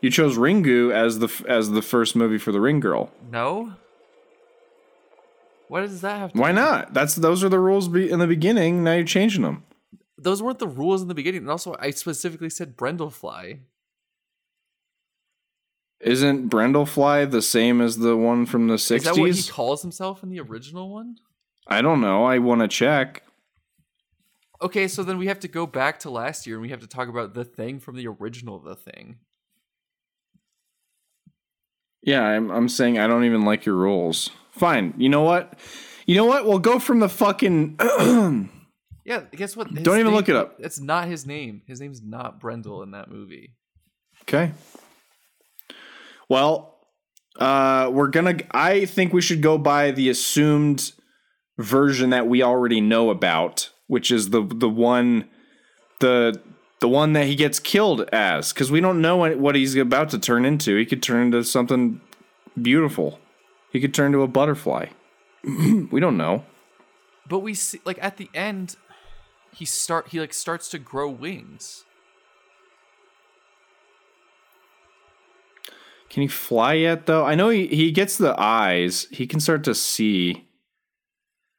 You 0.00 0.10
chose 0.10 0.36
Ringu 0.36 0.90
as 0.92 1.18
the 1.20 1.26
f- 1.26 1.44
as 1.46 1.70
the 1.70 1.82
first 1.82 2.16
movie 2.16 2.38
for 2.38 2.50
the 2.52 2.60
Ring 2.60 2.80
Girl. 2.80 3.10
No. 3.30 3.74
What 5.68 5.82
does 5.82 6.00
that 6.02 6.18
have? 6.18 6.32
to 6.32 6.38
Why 6.38 6.50
do- 6.50 6.56
not? 6.56 6.92
That's 6.92 7.14
those 7.14 7.42
are 7.42 7.48
the 7.48 7.58
rules 7.58 7.88
be- 7.88 8.10
in 8.10 8.18
the 8.18 8.26
beginning. 8.26 8.84
Now 8.84 8.94
you're 8.94 9.04
changing 9.04 9.42
them. 9.42 9.64
Those 10.22 10.42
weren't 10.42 10.58
the 10.58 10.68
rules 10.68 11.02
in 11.02 11.08
the 11.08 11.14
beginning, 11.14 11.42
and 11.42 11.50
also 11.50 11.76
I 11.78 11.90
specifically 11.90 12.50
said 12.50 12.76
Brundle-Fly. 12.76 13.60
Isn't 16.02 16.50
Brundlefly 16.50 17.30
the 17.30 17.42
same 17.42 17.80
as 17.80 17.98
the 17.98 18.16
one 18.16 18.44
from 18.44 18.66
the 18.66 18.74
Is 18.74 18.88
that 18.88 19.16
what 19.16 19.30
he 19.30 19.42
calls 19.48 19.82
himself 19.82 20.24
in 20.24 20.30
the 20.30 20.40
original 20.40 20.92
one? 20.92 21.16
I 21.68 21.80
don't 21.80 22.00
know. 22.00 22.24
I 22.24 22.38
want 22.38 22.60
to 22.60 22.68
check. 22.68 23.22
Okay, 24.60 24.88
so 24.88 25.04
then 25.04 25.16
we 25.16 25.28
have 25.28 25.40
to 25.40 25.48
go 25.48 25.64
back 25.64 26.00
to 26.00 26.10
last 26.10 26.46
year 26.46 26.56
and 26.56 26.62
we 26.62 26.70
have 26.70 26.80
to 26.80 26.88
talk 26.88 27.08
about 27.08 27.34
the 27.34 27.44
thing 27.44 27.78
from 27.78 27.96
the 27.96 28.08
original 28.08 28.58
The 28.58 28.74
Thing. 28.74 29.18
Yeah, 32.02 32.22
I'm 32.22 32.50
I'm 32.50 32.68
saying 32.68 32.98
I 32.98 33.06
don't 33.06 33.24
even 33.24 33.44
like 33.44 33.64
your 33.64 33.76
rules. 33.76 34.30
Fine. 34.50 34.94
You 34.96 35.08
know 35.08 35.22
what? 35.22 35.56
You 36.04 36.16
know 36.16 36.24
what? 36.24 36.46
We'll 36.46 36.58
go 36.58 36.80
from 36.80 36.98
the 36.98 37.08
fucking 37.08 37.78
Yeah, 39.04 39.22
guess 39.34 39.56
what? 39.56 39.68
His 39.68 39.82
Don't 39.82 39.96
even 39.98 40.06
name- 40.06 40.14
look 40.14 40.28
it 40.28 40.36
up. 40.36 40.56
It's 40.58 40.80
not 40.80 41.08
his 41.08 41.26
name. 41.26 41.62
His 41.66 41.80
name's 41.80 42.00
not 42.02 42.40
Brundle 42.40 42.82
in 42.82 42.92
that 42.92 43.10
movie. 43.10 43.54
Okay. 44.22 44.52
Well, 46.28 46.68
uh 47.38 47.90
we're 47.92 48.08
going 48.08 48.36
to 48.38 48.46
I 48.56 48.84
think 48.84 49.12
we 49.12 49.22
should 49.22 49.40
go 49.42 49.56
by 49.58 49.90
the 49.90 50.08
assumed 50.10 50.92
version 51.58 52.10
that 52.10 52.26
we 52.28 52.42
already 52.42 52.80
know 52.80 53.10
about, 53.10 53.70
which 53.86 54.10
is 54.10 54.30
the 54.30 54.42
the 54.42 54.68
one 54.68 55.28
the 56.00 56.40
the 56.80 56.88
one 56.88 57.12
that 57.14 57.26
he 57.26 57.34
gets 57.34 57.58
killed 57.58 58.02
as 58.12 58.52
cuz 58.52 58.70
we 58.70 58.80
don't 58.80 59.00
know 59.00 59.16
what 59.16 59.38
what 59.38 59.54
he's 59.54 59.74
about 59.76 60.10
to 60.10 60.18
turn 60.18 60.44
into. 60.44 60.76
He 60.76 60.84
could 60.86 61.02
turn 61.02 61.26
into 61.26 61.42
something 61.44 62.00
beautiful. 62.60 63.18
He 63.72 63.80
could 63.80 63.94
turn 63.94 64.06
into 64.06 64.22
a 64.22 64.28
butterfly. 64.28 64.86
we 65.44 66.00
don't 66.00 66.16
know. 66.18 66.44
But 67.28 67.38
we 67.40 67.54
see 67.54 67.80
like 67.84 67.98
at 68.02 68.16
the 68.18 68.28
end 68.34 68.76
he 69.54 69.64
start 69.64 70.08
he 70.08 70.20
like 70.20 70.32
starts 70.32 70.68
to 70.70 70.78
grow 70.78 71.08
wings. 71.08 71.84
Can 76.08 76.22
he 76.22 76.28
fly 76.28 76.74
yet 76.74 77.06
though? 77.06 77.24
I 77.24 77.34
know 77.34 77.48
he, 77.48 77.66
he 77.68 77.90
gets 77.90 78.18
the 78.18 78.38
eyes. 78.38 79.06
He 79.10 79.26
can 79.26 79.40
start 79.40 79.64
to 79.64 79.74
see. 79.74 80.46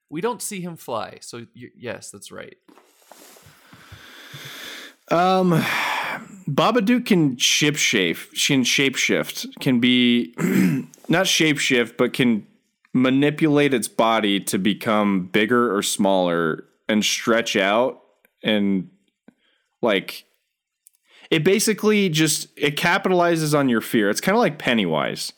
We 0.10 0.22
don't 0.22 0.42
see 0.42 0.62
him 0.62 0.76
fly. 0.76 1.18
So 1.22 1.46
y- 1.56 1.72
yes, 1.76 2.12
that's 2.12 2.32
right. 2.32 2.58
Um 5.10 5.64
Babadook 6.48 7.06
can 7.06 7.38
ship 7.38 7.76
shape 7.78 8.18
can 8.32 8.64
shapeshift. 8.64 9.60
Can 9.60 9.80
be 9.80 10.34
not 11.08 11.26
shapeshift, 11.26 11.98
but 11.98 12.14
can 12.14 12.46
manipulate 12.94 13.74
its 13.74 13.88
body 13.88 14.40
to 14.40 14.60
become 14.60 15.26
bigger 15.28 15.76
or 15.76 15.82
smaller 15.82 16.66
and 16.88 17.04
stretch 17.04 17.56
out 17.56 18.02
and 18.44 18.90
like 19.82 20.26
it 21.30 21.44
basically 21.44 22.10
just 22.10 22.48
it 22.58 22.76
capitalizes 22.76 23.58
on 23.58 23.70
your 23.70 23.82
fear. 23.82 24.10
It's 24.10 24.22
kind 24.22 24.36
of 24.36 24.40
like 24.40 24.60
Pennywise. 24.60 25.34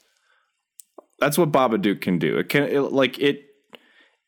That's 1.19 1.37
what 1.37 1.51
Babadook 1.51 2.01
can 2.01 2.19
do. 2.19 2.37
It 2.37 2.49
can 2.49 2.63
it, 2.63 2.79
like 2.79 3.19
it 3.19 3.45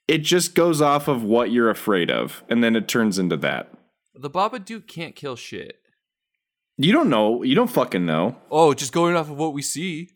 it 0.07 0.20
just 0.20 0.55
goes 0.55 0.82
off 0.82 1.07
of 1.07 1.24
what 1.24 1.51
you're 1.51 1.70
afraid 1.70 2.09
of 2.09 2.43
and 2.49 2.63
then 2.63 2.76
it 2.76 2.88
turns 2.88 3.20
into 3.20 3.38
that. 3.38 3.72
The 4.15 4.30
Babadook 4.30 4.88
can't 4.88 5.15
kill 5.15 5.36
shit. 5.36 5.80
You 6.78 6.93
don't 6.93 7.09
know. 7.09 7.43
You 7.43 7.55
don't 7.55 7.70
fucking 7.70 8.05
know. 8.05 8.38
Oh, 8.51 8.74
just 8.74 8.93
going 8.93 9.15
off 9.15 9.30
of 9.30 9.38
what 9.38 9.53
we 9.53 9.61
see. 9.61 10.09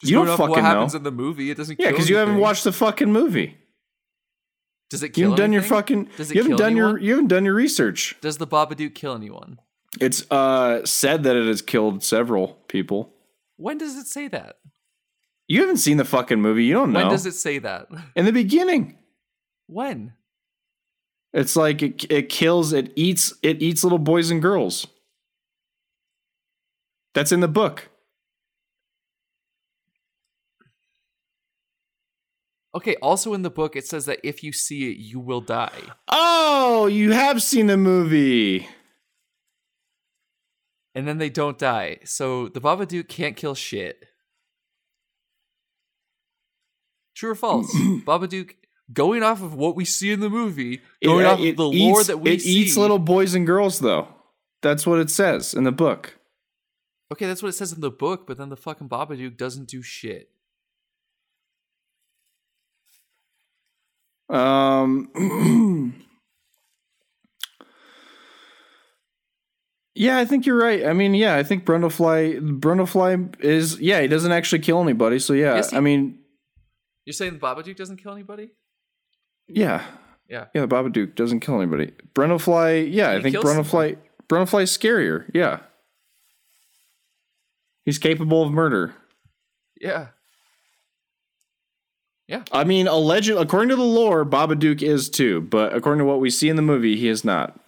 Just 0.00 0.10
You 0.10 0.18
don't 0.18 0.28
off 0.28 0.34
of 0.34 0.40
what 0.40 0.48
fucking 0.50 0.64
happens 0.64 0.94
know. 0.94 0.98
in 0.98 1.02
the 1.02 1.10
movie. 1.10 1.50
It 1.50 1.56
doesn't 1.56 1.80
Yeah, 1.80 1.90
because 1.90 2.08
you 2.08 2.16
haven't 2.16 2.38
watched 2.38 2.64
the 2.64 2.72
fucking 2.72 3.12
movie. 3.12 3.56
Does 4.90 5.02
it 5.02 5.16
You 5.18 5.24
haven't 5.24 5.38
done 5.38 5.52
your 5.52 5.62
fucking. 5.62 6.10
Does 6.16 6.30
it 6.30 6.34
you 6.36 6.42
haven't 6.42 6.56
kill 6.56 6.66
done 6.66 6.76
your. 6.76 6.98
You 6.98 7.10
haven't 7.12 7.28
done 7.28 7.44
your 7.44 7.54
research. 7.54 8.16
Does 8.20 8.38
the 8.38 8.46
Babadook 8.46 8.94
kill 8.94 9.14
anyone? 9.14 9.58
It's 10.00 10.30
uh 10.30 10.84
said 10.84 11.22
that 11.24 11.36
it 11.36 11.46
has 11.46 11.62
killed 11.62 12.04
several 12.04 12.48
people. 12.68 13.12
When 13.56 13.78
does 13.78 13.96
it 13.96 14.06
say 14.06 14.28
that? 14.28 14.58
You 15.48 15.60
haven't 15.60 15.78
seen 15.78 15.96
the 15.96 16.04
fucking 16.04 16.40
movie. 16.40 16.64
You 16.64 16.74
don't 16.74 16.92
know. 16.92 17.00
When 17.00 17.08
does 17.08 17.26
it 17.26 17.34
say 17.34 17.58
that? 17.58 17.88
In 18.14 18.24
the 18.24 18.32
beginning, 18.32 18.98
When? 19.66 20.12
it's 21.32 21.56
like 21.56 21.82
it, 21.82 22.10
it 22.10 22.28
kills. 22.28 22.72
It 22.72 22.92
eats. 22.96 23.32
It 23.42 23.62
eats 23.62 23.82
little 23.84 23.98
boys 23.98 24.30
and 24.30 24.42
girls. 24.42 24.86
That's 27.14 27.32
in 27.32 27.40
the 27.40 27.48
book. 27.48 27.88
Okay, 32.76 32.94
also 32.96 33.32
in 33.32 33.40
the 33.40 33.48
book 33.48 33.74
it 33.74 33.86
says 33.86 34.04
that 34.04 34.20
if 34.22 34.44
you 34.44 34.52
see 34.52 34.90
it, 34.90 34.98
you 34.98 35.18
will 35.18 35.40
die. 35.40 35.80
Oh, 36.08 36.86
you 36.86 37.12
have 37.12 37.42
seen 37.42 37.68
the 37.68 37.78
movie. 37.78 38.68
And 40.94 41.08
then 41.08 41.16
they 41.16 41.30
don't 41.30 41.58
die. 41.58 42.00
So 42.04 42.48
the 42.48 42.60
Babadook 42.60 43.08
can't 43.08 43.34
kill 43.34 43.54
shit. 43.54 44.04
True 47.14 47.30
or 47.30 47.34
false? 47.34 47.74
Babadook, 47.74 48.56
going 48.92 49.22
off 49.22 49.42
of 49.42 49.54
what 49.54 49.74
we 49.74 49.86
see 49.86 50.12
in 50.12 50.20
the 50.20 50.28
movie, 50.28 50.82
uh, 51.02 51.08
going 51.08 51.24
off 51.24 51.40
of 51.40 51.56
the 51.56 51.64
lore 51.64 52.04
that 52.04 52.18
we 52.18 52.32
it 52.32 52.42
see. 52.42 52.50
eats 52.58 52.76
little 52.76 52.98
boys 52.98 53.34
and 53.34 53.46
girls, 53.46 53.78
though. 53.78 54.08
That's 54.60 54.86
what 54.86 54.98
it 54.98 55.08
says 55.08 55.54
in 55.54 55.64
the 55.64 55.72
book. 55.72 56.18
Okay, 57.10 57.24
that's 57.26 57.42
what 57.42 57.48
it 57.48 57.52
says 57.56 57.72
in 57.72 57.80
the 57.80 57.90
book, 57.90 58.26
but 58.26 58.36
then 58.36 58.50
the 58.50 58.56
fucking 58.56 58.90
Babadook 58.90 59.38
doesn't 59.38 59.68
do 59.68 59.80
shit. 59.80 60.28
Um. 64.28 65.08
yeah, 69.94 70.18
I 70.18 70.24
think 70.24 70.46
you're 70.46 70.58
right. 70.58 70.84
I 70.86 70.92
mean, 70.92 71.14
yeah, 71.14 71.36
I 71.36 71.42
think 71.42 71.64
Brundlefly, 71.64 72.58
Brundlefly 72.60 73.40
is 73.42 73.80
yeah, 73.80 74.00
he 74.00 74.08
doesn't 74.08 74.32
actually 74.32 74.58
kill 74.60 74.82
anybody. 74.82 75.18
So 75.18 75.32
yeah, 75.32 75.54
Yes, 75.56 75.70
he- 75.70 75.76
I 75.76 75.80
mean, 75.80 76.18
You're 77.04 77.14
saying 77.14 77.34
the 77.34 77.38
Babadook 77.38 77.76
doesn't 77.76 77.96
kill 77.98 78.12
anybody? 78.12 78.50
yeah, 79.48 79.84
Yeah. 80.28 80.46
yeah, 80.54 80.62
the 80.66 80.68
Babadook 80.68 81.14
doesn't 81.14 81.40
kill 81.40 81.60
anybody. 81.60 81.92
Brundlefly, 82.14 82.92
yeah, 82.92 83.10
I 83.12 83.16
He 83.16 83.22
think 83.22 83.34
kills 83.36 83.44
Brundlefly, 83.46 83.96
Brundlefly's 84.28 84.76
scarier. 84.76 85.30
Yeah, 85.32 85.60
he's 87.84 87.98
capable 87.98 88.42
of 88.42 88.52
murder. 88.52 88.94
Yeah. 89.80 90.08
I 92.52 92.64
mean, 92.64 92.88
alleged 92.88 93.30
according 93.30 93.68
to 93.68 93.76
the 93.76 93.82
lore, 93.82 94.24
Babadook 94.24 94.82
is 94.82 95.08
too, 95.08 95.40
but 95.42 95.74
according 95.74 96.00
to 96.00 96.04
what 96.04 96.18
we 96.20 96.28
see 96.30 96.48
in 96.48 96.56
the 96.56 96.62
movie, 96.62 96.96
he 96.96 97.08
is 97.08 97.24
not. 97.24 97.58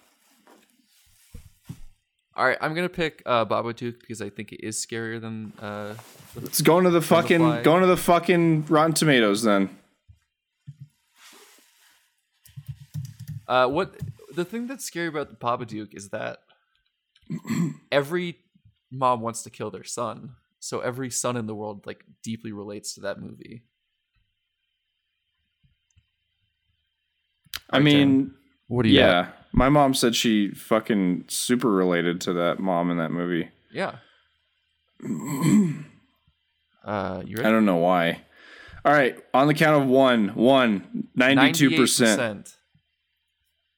All 2.35 2.45
right, 2.45 2.57
I'm 2.61 2.73
gonna 2.73 2.89
pick 2.89 3.21
uh, 3.25 3.45
Babadook 3.45 3.99
because 3.99 4.21
I 4.21 4.29
think 4.29 4.51
it 4.51 4.65
is 4.65 4.75
scarier 4.85 5.19
than. 5.19 5.53
Uh, 5.61 5.93
the- 6.35 6.45
It's 6.45 6.61
going 6.61 6.83
to 6.85 6.89
the 6.89 7.01
fucking 7.01 7.39
Brundlefly. 7.41 7.63
going 7.63 7.81
to 7.81 7.87
the 7.87 7.97
fucking 7.97 8.65
Rotten 8.67 8.93
Tomatoes 8.93 9.43
then. 9.43 9.69
uh, 13.47 13.67
what 13.67 13.95
the 14.35 14.45
thing 14.45 14.67
that's 14.67 14.85
scary 14.85 15.07
about 15.07 15.29
the 15.29 15.35
Babadook 15.35 15.93
is 15.95 16.09
that 16.09 16.39
every 17.91 18.37
mom 18.91 19.21
wants 19.21 19.43
to 19.43 19.49
kill 19.49 19.71
their 19.71 19.83
son. 19.83 20.31
So 20.59 20.79
every 20.81 21.09
son 21.09 21.37
in 21.37 21.45
the 21.47 21.55
world 21.55 21.85
like 21.85 22.03
deeply 22.23 22.51
relates 22.51 22.93
to 22.95 23.01
that 23.01 23.19
movie. 23.21 23.63
I 27.69 27.79
mean, 27.79 28.33
What 28.67 28.83
do 28.83 28.89
you? 28.89 28.99
yeah. 28.99 29.29
My 29.51 29.69
mom 29.69 29.93
said 29.93 30.15
she 30.15 30.51
fucking 30.51 31.25
super 31.27 31.69
related 31.71 32.21
to 32.21 32.33
that 32.33 32.59
mom 32.59 32.91
in 32.91 32.97
that 32.97 33.11
movie. 33.11 33.49
Yeah. 33.71 33.95
uh, 36.83 37.23
you 37.25 37.37
I 37.39 37.43
don't 37.43 37.65
know 37.65 37.77
why. 37.77 38.21
All 38.85 38.93
right, 38.93 39.17
on 39.33 39.47
the 39.47 39.53
count 39.53 39.81
of 39.83 39.89
one, 39.89 40.29
one, 40.29 41.07
92%. 41.17 41.77
98%. 41.77 42.55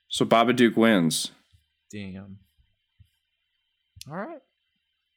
So 0.10 0.26
Babadook 0.26 0.76
wins. 0.76 1.32
Damn. 1.92 2.40
All 4.10 4.18
right. 4.18 4.42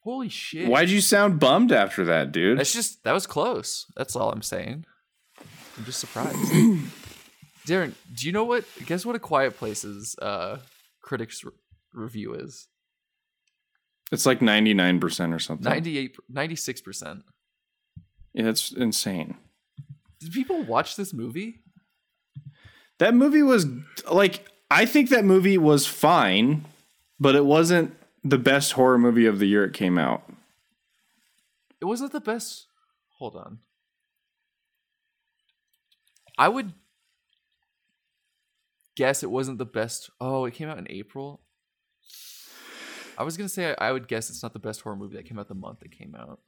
Holy 0.00 0.28
shit. 0.28 0.68
Why'd 0.68 0.90
you 0.90 1.00
sound 1.00 1.40
bummed 1.40 1.72
after 1.72 2.04
that, 2.04 2.30
dude? 2.32 2.58
That's 2.58 2.72
just 2.72 3.02
that 3.04 3.12
was 3.12 3.26
close. 3.26 3.86
That's 3.96 4.14
all 4.14 4.30
I'm 4.30 4.42
saying. 4.42 4.84
I'm 5.78 5.84
just 5.84 5.98
surprised. 6.00 6.36
Darren, 7.66 7.94
do 8.14 8.26
you 8.26 8.32
know 8.32 8.44
what? 8.44 8.64
Guess 8.84 9.06
what 9.06 9.16
a 9.16 9.18
Quiet 9.18 9.56
Place's 9.56 10.16
uh, 10.20 10.58
critics 11.00 11.42
re- 11.44 11.52
review 11.92 12.34
is? 12.34 12.68
It's 14.12 14.26
like 14.26 14.40
99% 14.40 15.34
or 15.34 15.38
something. 15.38 15.64
98, 15.64 16.16
96 16.28 16.80
percent. 16.82 17.24
Yeah, 18.34 18.44
that's 18.44 18.72
insane. 18.72 19.36
Did 20.20 20.32
people 20.32 20.62
watch 20.62 20.96
this 20.96 21.12
movie? 21.12 21.60
That 22.98 23.14
movie 23.14 23.42
was 23.42 23.66
like 24.10 24.46
I 24.70 24.86
think 24.86 25.10
that 25.10 25.24
movie 25.24 25.58
was 25.58 25.86
fine, 25.86 26.64
but 27.18 27.34
it 27.34 27.44
wasn't 27.44 27.96
the 28.22 28.38
best 28.38 28.72
horror 28.72 28.98
movie 28.98 29.26
of 29.26 29.38
the 29.38 29.46
year 29.46 29.64
it 29.64 29.72
came 29.72 29.98
out. 29.98 30.22
It 31.80 31.84
wasn't 31.84 32.12
the 32.12 32.20
best. 32.20 32.66
Hold 33.18 33.36
on. 33.36 33.58
I 36.38 36.48
would 36.48 36.72
guess 38.96 39.22
it 39.22 39.30
wasn't 39.30 39.58
the 39.58 39.64
best. 39.66 40.10
Oh, 40.20 40.44
it 40.44 40.54
came 40.54 40.68
out 40.68 40.78
in 40.78 40.86
April. 40.90 41.40
I 43.16 43.22
was 43.22 43.36
gonna 43.36 43.48
say 43.48 43.74
I 43.78 43.92
would 43.92 44.08
guess 44.08 44.28
it's 44.30 44.42
not 44.42 44.52
the 44.52 44.58
best 44.58 44.80
horror 44.80 44.96
movie 44.96 45.16
that 45.16 45.24
came 45.26 45.38
out 45.38 45.48
the 45.48 45.54
month 45.54 45.82
it 45.82 45.96
came 45.96 46.14
out. 46.14 46.40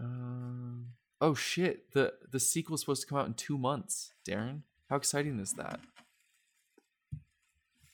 Um. 0.00 0.88
Oh 1.20 1.34
shit! 1.34 1.92
the 1.92 2.14
The 2.30 2.40
sequel 2.40 2.74
is 2.74 2.80
supposed 2.80 3.02
to 3.02 3.06
come 3.08 3.18
out 3.18 3.26
in 3.26 3.34
two 3.34 3.58
months. 3.58 4.12
Darren, 4.28 4.62
how 4.88 4.96
exciting 4.96 5.38
is 5.38 5.52
that? 5.54 5.80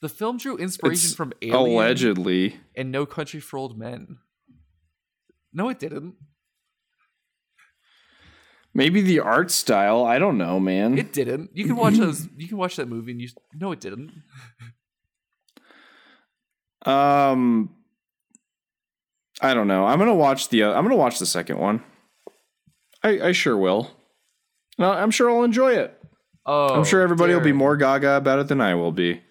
The 0.01 0.09
film 0.09 0.39
drew 0.39 0.57
inspiration 0.57 1.07
It's 1.07 1.15
from 1.15 1.33
Alien 1.43 1.73
Allegedly. 1.75 2.57
and 2.77 2.93
No 2.93 3.05
Country 3.05 3.41
for 3.41 3.57
Old 3.59 3.77
Men. 3.77 4.19
No, 5.53 5.69
it 5.69 5.81
didn't. 5.81 6.15
Maybe 8.75 9.01
the 9.01 9.21
art 9.21 9.51
style, 9.51 10.05
I 10.05 10.19
don't 10.19 10.39
know, 10.39 10.61
man. 10.61 10.99
It 10.99 11.13
didn't. 11.13 11.51
You 11.55 11.65
can 11.65 11.77
watch 11.77 11.95
those. 11.99 12.29
You 12.37 12.49
can 12.49 12.59
watch 12.59 12.77
that 12.77 12.89
movie, 12.89 13.13
and 13.13 13.21
you 13.21 13.29
no, 13.55 13.73
it 13.73 13.81
didn't. 13.81 14.13
um 16.87 17.75
I 19.41 19.55
don't 19.55 19.69
know. 19.69 19.85
I'm 19.87 19.99
going 19.99 20.09
to 20.11 20.15
watch 20.15 20.49
the 20.49 20.65
uh, 20.65 20.73
I'm 20.73 20.89
to 20.89 20.97
watch 20.97 21.19
the 21.19 21.27
second 21.27 21.59
one. 21.59 21.83
I 23.03 23.21
I 23.29 23.33
sure 23.33 23.57
will. 23.57 23.91
No, 24.79 24.91
I'm 24.93 25.11
sure 25.11 25.31
I'll 25.31 25.45
enjoy 25.45 25.73
it. 25.75 25.95
Oh, 26.47 26.75
I'm 26.75 26.85
sure 26.85 27.01
everybody 27.03 27.35
will 27.35 27.41
be 27.41 27.53
more 27.53 27.77
gaga 27.77 28.17
about 28.17 28.39
it 28.39 28.49
than 28.49 28.61
I 28.61 28.75
will 28.75 28.93
be. 28.93 29.23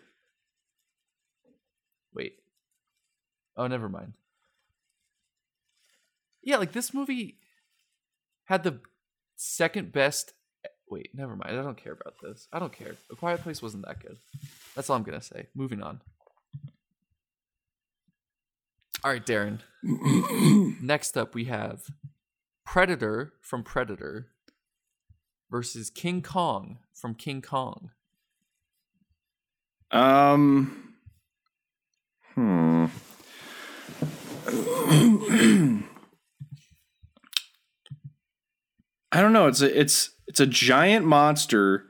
Wait. 2.14 2.34
Oh, 3.56 3.68
never 3.68 3.90
mind. 3.90 4.14
Yeah, 6.44 6.58
like 6.58 6.74
this 6.74 6.94
movie 6.94 7.40
had 8.46 8.64
the 8.64 8.80
second 9.38 9.94
best. 9.94 10.34
Wait, 10.90 11.10
never 11.14 11.36
mind. 11.36 11.58
I 11.58 11.64
don't 11.64 11.82
care 11.82 11.94
about 11.94 12.16
this. 12.22 12.48
I 12.52 12.60
don't 12.60 12.74
care. 12.74 12.96
A 13.12 13.16
Quiet 13.16 13.42
Place 13.42 13.62
wasn't 13.62 13.86
that 13.86 14.02
good. 14.02 14.18
That's 14.76 14.90
all 14.90 14.98
I'm 14.98 15.04
gonna 15.04 15.22
say. 15.22 15.48
Moving 15.56 15.82
on. 15.82 16.02
All 19.04 19.12
right, 19.12 19.26
Darren. 19.26 19.60
Next 20.82 21.18
up, 21.18 21.36
we 21.36 21.46
have 21.46 21.84
Predator 22.66 23.34
from 23.42 23.64
Predator 23.64 24.28
versus 25.50 25.90
King 25.90 26.22
Kong 26.22 26.80
from 26.94 27.16
King 27.16 27.42
Kong. 27.42 27.92
Um. 29.92 30.94
Hmm. 32.36 32.88
I 39.18 39.22
don't 39.22 39.34
know. 39.34 39.48
It's 39.48 39.62
a 39.62 39.80
it's 39.80 40.12
it's 40.28 40.40
a 40.40 40.46
giant 40.46 41.04
monster 41.04 41.86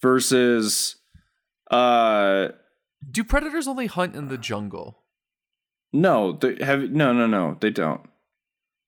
versus 0.00 0.96
uh 1.70 2.48
Do 3.10 3.22
predators 3.22 3.68
only 3.68 3.84
hunt 3.84 4.16
in 4.16 4.28
the 4.28 4.38
jungle? 4.38 5.02
no 5.92 6.32
they 6.32 6.56
have 6.64 6.90
no 6.90 7.12
no 7.12 7.26
no 7.26 7.58
they 7.60 7.68
don't. 7.68 8.00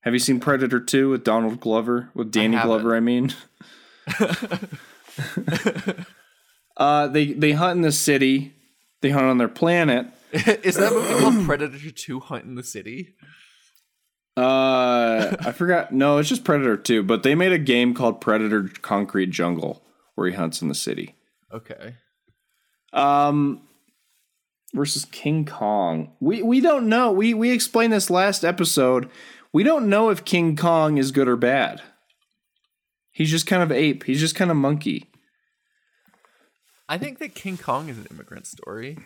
Have 0.04 0.14
you 0.14 0.18
seen 0.18 0.40
Predator 0.40 0.80
2 0.80 1.10
with 1.10 1.22
Donald 1.22 1.60
Glover 1.60 2.08
with 2.14 2.32
Danny 2.32 2.56
haven't. 2.56 2.70
Glover 2.70 2.96
I 2.96 3.00
mean? 3.00 3.34
Uh 6.78 7.06
they 7.08 7.32
they 7.32 7.52
hunt 7.52 7.76
in 7.76 7.82
the 7.82 7.90
city. 7.90 8.54
They 9.00 9.08
hunt 9.08 9.24
on 9.26 9.38
their 9.38 9.48
planet. 9.48 10.06
Is 10.32 10.76
that 10.76 10.92
movie 10.92 11.20
called 11.20 11.46
Predator 11.46 11.90
2 11.90 12.20
Hunt 12.20 12.44
in 12.44 12.54
the 12.54 12.62
City? 12.62 13.14
Uh, 14.36 15.34
I 15.40 15.52
forgot. 15.52 15.92
No, 15.92 16.18
it's 16.18 16.28
just 16.28 16.44
Predator 16.44 16.76
2, 16.76 17.02
but 17.02 17.22
they 17.22 17.34
made 17.34 17.52
a 17.52 17.58
game 17.58 17.94
called 17.94 18.20
Predator 18.20 18.70
Concrete 18.82 19.30
Jungle 19.30 19.82
where 20.14 20.28
he 20.28 20.34
hunts 20.34 20.60
in 20.60 20.68
the 20.68 20.74
city. 20.74 21.14
Okay. 21.52 21.94
Um 22.92 23.62
versus 24.74 25.06
King 25.06 25.44
Kong. 25.44 26.12
We 26.20 26.42
we 26.42 26.60
don't 26.60 26.88
know. 26.88 27.12
We 27.12 27.34
we 27.34 27.50
explained 27.50 27.92
this 27.92 28.10
last 28.10 28.44
episode. 28.44 29.08
We 29.52 29.62
don't 29.62 29.88
know 29.88 30.10
if 30.10 30.24
King 30.24 30.56
Kong 30.56 30.98
is 30.98 31.12
good 31.12 31.28
or 31.28 31.36
bad. 31.36 31.82
He's 33.12 33.30
just 33.30 33.46
kind 33.46 33.62
of 33.62 33.72
ape. 33.72 34.04
He's 34.04 34.20
just 34.20 34.34
kind 34.34 34.50
of 34.50 34.56
monkey. 34.56 35.10
I 36.88 36.98
think 36.98 37.18
that 37.18 37.34
King 37.34 37.56
Kong 37.56 37.88
is 37.88 37.98
an 37.98 38.06
immigrant 38.10 38.46
story. 38.46 38.98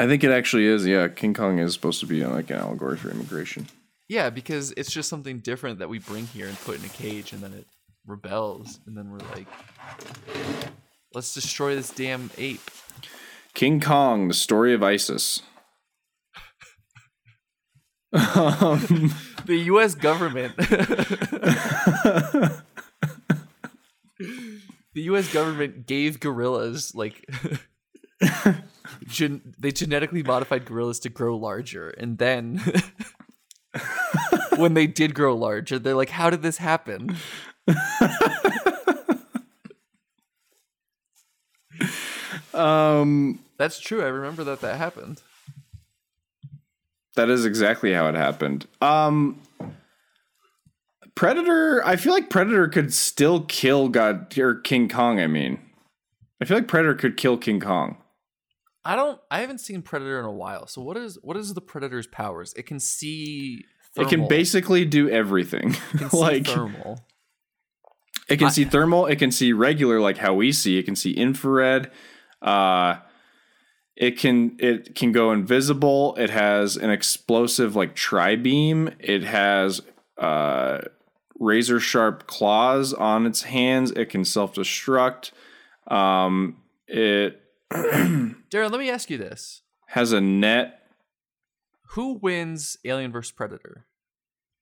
I 0.00 0.06
think 0.06 0.24
it 0.24 0.30
actually 0.30 0.64
is. 0.64 0.86
Yeah, 0.86 1.08
King 1.08 1.34
Kong 1.34 1.58
is 1.58 1.74
supposed 1.74 2.00
to 2.00 2.06
be 2.06 2.24
like 2.24 2.48
an 2.48 2.56
allegory 2.56 2.96
for 2.96 3.10
immigration. 3.10 3.66
Yeah, 4.08 4.30
because 4.30 4.72
it's 4.78 4.90
just 4.90 5.10
something 5.10 5.40
different 5.40 5.78
that 5.80 5.90
we 5.90 5.98
bring 5.98 6.26
here 6.26 6.48
and 6.48 6.58
put 6.60 6.78
in 6.78 6.84
a 6.86 6.88
cage 6.88 7.34
and 7.34 7.42
then 7.42 7.52
it 7.52 7.66
rebels 8.06 8.80
and 8.86 8.96
then 8.96 9.10
we're 9.10 9.18
like 9.36 9.46
let's 11.14 11.34
destroy 11.34 11.74
this 11.74 11.90
damn 11.90 12.30
ape. 12.38 12.62
King 13.52 13.78
Kong, 13.78 14.28
the 14.28 14.34
story 14.34 14.72
of 14.72 14.82
ISIS. 14.82 15.42
um, 18.14 19.12
The 19.44 19.56
US 19.66 19.94
government 19.94 20.56
The 24.94 25.02
US 25.02 25.30
government 25.32 25.86
gave 25.86 26.20
gorillas 26.20 26.94
like 26.94 27.28
gen- 29.06 29.54
they 29.58 29.72
genetically 29.72 30.22
modified 30.22 30.64
gorillas 30.64 30.98
to 31.00 31.08
grow 31.08 31.36
larger 31.36 31.90
and 31.90 32.18
then 32.18 32.60
when 34.56 34.74
they 34.74 34.86
did 34.86 35.14
grow 35.14 35.34
larger 35.36 35.78
they're 35.78 35.94
like 35.94 36.10
how 36.10 36.30
did 36.30 36.42
this 36.42 36.58
happen? 36.58 37.16
um, 42.54 43.38
That's 43.58 43.78
true. 43.78 44.02
I 44.02 44.08
remember 44.08 44.44
that 44.44 44.60
that 44.60 44.76
happened. 44.78 45.22
That 47.16 47.28
is 47.28 47.44
exactly 47.44 47.92
how 47.92 48.08
it 48.08 48.14
happened. 48.14 48.66
Um 48.80 49.40
Predator, 51.16 51.84
I 51.84 51.96
feel 51.96 52.14
like 52.14 52.30
Predator 52.30 52.66
could 52.68 52.94
still 52.94 53.42
kill 53.42 53.88
God 53.88 54.38
or 54.38 54.54
King 54.54 54.88
Kong, 54.88 55.20
I 55.20 55.26
mean. 55.26 55.58
I 56.40 56.46
feel 56.46 56.56
like 56.56 56.68
Predator 56.68 56.94
could 56.94 57.18
kill 57.18 57.36
King 57.36 57.60
Kong. 57.60 57.98
I 58.84 58.96
don't 58.96 59.20
I 59.30 59.40
haven't 59.40 59.58
seen 59.58 59.82
Predator 59.82 60.18
in 60.18 60.24
a 60.24 60.32
while. 60.32 60.66
So 60.66 60.80
what 60.82 60.96
is 60.96 61.18
what 61.22 61.36
is 61.36 61.54
the 61.54 61.60
Predator's 61.60 62.06
powers? 62.06 62.54
It 62.54 62.66
can 62.66 62.80
see 62.80 63.64
It 63.96 64.08
can 64.08 64.26
basically 64.28 64.84
do 64.84 65.08
everything. 65.08 65.74
It 65.94 65.98
can 65.98 66.10
see 66.10 66.16
like 66.16 66.46
thermal. 66.46 67.00
it 68.28 68.36
can 68.38 68.48
I- 68.48 68.50
see 68.50 68.64
thermal, 68.64 69.06
it 69.06 69.16
can 69.18 69.30
see 69.30 69.52
regular 69.52 70.00
like 70.00 70.18
how 70.18 70.34
we 70.34 70.52
see, 70.52 70.78
it 70.78 70.84
can 70.84 70.96
see 70.96 71.12
infrared. 71.12 71.90
Uh 72.40 72.96
it 73.96 74.18
can 74.18 74.56
it 74.58 74.94
can 74.94 75.12
go 75.12 75.30
invisible. 75.32 76.14
It 76.16 76.30
has 76.30 76.76
an 76.76 76.88
explosive 76.90 77.76
like 77.76 77.94
tri 77.94 78.36
beam. 78.36 78.90
It 78.98 79.22
has 79.24 79.82
uh 80.16 80.78
razor 81.38 81.80
sharp 81.80 82.26
claws 82.26 82.94
on 82.94 83.26
its 83.26 83.42
hands. 83.42 83.90
It 83.90 84.06
can 84.10 84.24
self 84.24 84.54
destruct. 84.54 85.32
Um, 85.86 86.56
it 86.86 87.39
Darren, 87.72 88.70
let 88.70 88.78
me 88.80 88.90
ask 88.90 89.10
you 89.10 89.18
this. 89.18 89.62
has 89.88 90.12
a 90.12 90.20
net. 90.20 90.76
Who 91.90 92.14
wins 92.14 92.76
Alien 92.84 93.12
vs 93.12 93.32
Predator? 93.32 93.86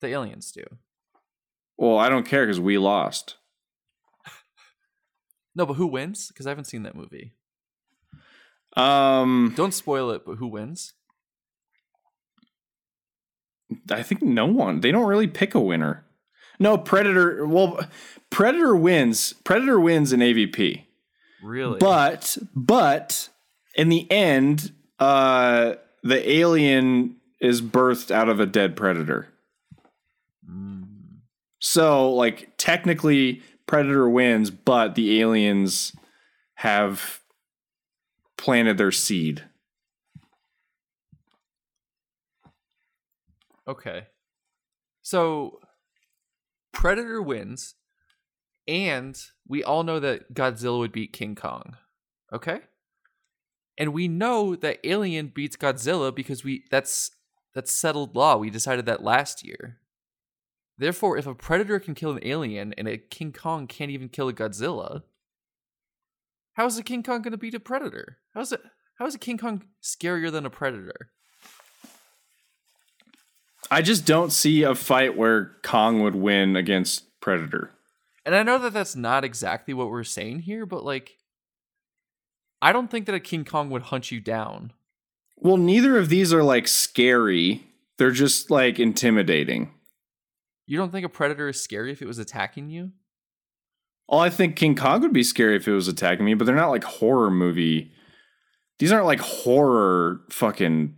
The 0.01 0.09
aliens 0.09 0.53
do. 0.53 0.65
Well, 1.77 1.99
I 1.99 2.09
don't 2.09 2.27
care 2.27 2.45
because 2.47 2.61
we 2.61 2.79
lost. 2.79 3.37
No, 5.55 5.67
but 5.67 5.75
who 5.75 5.89
wins? 5.89 6.29
Because 6.29 6.47
I 6.47 6.51
haven't 6.51 6.67
seen 6.67 6.85
that 6.85 6.95
movie. 6.95 7.33
Um, 8.77 9.55
Don't 9.57 9.75
spoil 9.75 10.11
it, 10.13 10.23
but 10.25 10.37
who 10.37 10.47
wins? 10.47 10.93
I 13.91 14.03
think 14.05 14.23
no 14.23 14.47
one. 14.47 14.81
They 14.81 14.93
don't 14.93 15.09
really 15.09 15.27
pick 15.27 15.57
a 15.57 15.61
winner. 15.61 16.05
No, 16.61 16.79
Predator. 16.79 17.45
Well, 17.45 17.81
Predator 18.31 18.77
wins. 18.77 19.33
Predator 19.43 19.81
wins 19.81 20.13
in 20.13 20.21
AVP. 20.21 20.85
Really? 21.43 21.79
But 21.79 22.39
but 22.55 23.29
in 23.75 23.89
the 23.89 24.11
end, 24.11 24.73
uh, 24.99 25.75
the 26.03 26.31
alien 26.31 27.17
is 27.41 27.63
birthed 27.63 28.11
out 28.11 28.29
of 28.29 28.41
a 28.41 28.47
dead 28.47 28.77
predator. 28.77 29.29
Mm. 30.49 30.87
So 31.61 32.13
like 32.13 32.53
technically, 32.57 33.43
Predator 33.67 34.09
wins, 34.09 34.51
but 34.51 34.95
the 34.95 35.21
aliens 35.21 35.93
have 36.55 37.21
planted 38.37 38.79
their 38.79 38.91
seed. 38.91 39.45
Okay. 43.69 44.07
So 45.03 45.61
Predator 46.73 47.21
wins, 47.21 47.75
and 48.69 49.19
we 49.49 49.65
all 49.65 49.83
know 49.83 49.99
that 49.99 50.35
Godzilla 50.35 50.79
would 50.79 50.93
beat 50.93 51.13
King 51.13 51.35
Kong. 51.35 51.77
Okay? 52.33 52.61
And 53.79 53.95
we 53.95 54.07
know 54.07 54.55
that 54.55 54.81
Alien 54.85 55.33
beats 55.35 55.57
Godzilla 55.57 56.15
because 56.15 56.45
we 56.45 56.65
that's 56.71 57.13
that's 57.55 57.73
settled 57.73 58.15
law. 58.15 58.37
We 58.37 58.51
decided 58.51 58.87
that 58.87 59.03
last 59.03 59.45
year. 59.45 59.79
Therefore, 60.77 61.17
if 61.17 61.27
a 61.27 61.35
predator 61.35 61.81
can 61.81 61.95
kill 61.95 62.13
an 62.13 62.21
alien 62.23 62.73
and 62.75 62.87
a 62.87 62.99
King 62.99 63.33
Kong 63.33 63.67
can't 63.67 63.91
even 63.91 64.09
kill 64.09 64.29
a 64.29 64.33
Godzilla, 64.33 65.03
how 66.53 66.67
is 66.67 66.79
a 66.79 66.85
King 66.85 67.03
Kong 67.03 67.23
going 67.23 67.33
to 67.33 67.39
beat 67.39 67.55
a 67.55 67.61
predator? 67.61 68.19
How's 68.35 68.53
it 68.53 68.61
how 68.99 69.07
is 69.07 69.15
a 69.15 69.19
King 69.19 69.39
Kong 69.39 69.65
scarier 69.83 70.31
than 70.31 70.45
a 70.45 70.51
predator? 70.51 71.11
I 73.71 73.83
just 73.83 74.05
don't 74.05 74.33
see 74.33 74.63
a 74.63 74.75
fight 74.75 75.17
where 75.17 75.57
Kong 75.63 76.03
would 76.03 76.15
win 76.15 76.57
against 76.57 77.21
Predator. 77.21 77.71
And 78.29 78.37
I 78.37 78.43
know 78.43 78.59
that 78.59 78.75
that's 78.75 78.95
not 78.95 79.25
exactly 79.25 79.73
what 79.73 79.89
we're 79.89 80.05
saying 80.05 80.41
here, 80.41 80.67
but 80.67 80.85
like, 80.85 81.17
I 82.61 82.75
don't 82.75 82.91
think 82.91 83.07
that 83.07 83.15
a 83.15 83.21
King 83.21 83.43
Kong 83.43 83.71
would 83.71 83.85
hunt 83.85 84.11
you 84.11 84.21
down. 84.21 84.75
Well, 85.39 85.57
neither 85.57 85.97
of 85.97 86.11
these 86.11 86.31
are 86.31 86.43
like 86.43 86.69
scary. 86.69 87.65
They're 87.97 88.11
just 88.11 88.51
like 88.51 88.79
intimidating. 88.79 89.71
You 90.67 90.77
don't 90.77 90.93
think 90.93 91.07
a 91.07 91.09
predator 91.09 91.49
is 91.49 91.59
scary 91.59 91.91
if 91.91 92.03
it 92.03 92.07
was 92.07 92.19
attacking 92.19 92.69
you? 92.69 92.93
Oh, 94.11 94.19
I 94.19 94.29
think 94.29 94.57
King 94.57 94.77
Kong 94.77 95.01
would 95.01 95.15
be 95.15 95.23
scary 95.23 95.57
if 95.57 95.67
it 95.67 95.73
was 95.73 95.89
attacking 95.89 96.27
me, 96.27 96.35
but 96.35 96.45
they're 96.45 96.55
not 96.55 96.69
like 96.69 96.85
horror 96.85 97.31
movie. 97.31 97.93
These 98.79 98.93
aren't 98.93 99.07
like 99.07 99.21
horror 99.21 100.21
fucking 100.29 100.95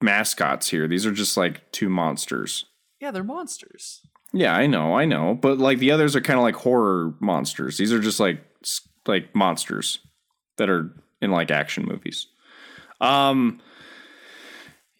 mascots 0.00 0.68
here. 0.68 0.86
These 0.86 1.06
are 1.06 1.12
just 1.12 1.36
like 1.36 1.72
two 1.72 1.88
monsters. 1.88 2.66
Yeah, 3.00 3.10
they're 3.10 3.24
monsters. 3.24 4.02
Yeah, 4.32 4.54
I 4.54 4.66
know, 4.66 4.94
I 4.96 5.04
know, 5.04 5.34
but 5.34 5.58
like 5.58 5.78
the 5.78 5.90
others 5.90 6.14
are 6.14 6.20
kind 6.20 6.38
of 6.38 6.42
like 6.42 6.56
horror 6.56 7.14
monsters. 7.20 7.78
These 7.78 7.92
are 7.92 8.00
just 8.00 8.20
like 8.20 8.40
like 9.06 9.34
monsters 9.34 10.00
that 10.58 10.68
are 10.68 10.90
in 11.22 11.30
like 11.30 11.50
action 11.50 11.84
movies. 11.86 12.26
Um 13.00 13.60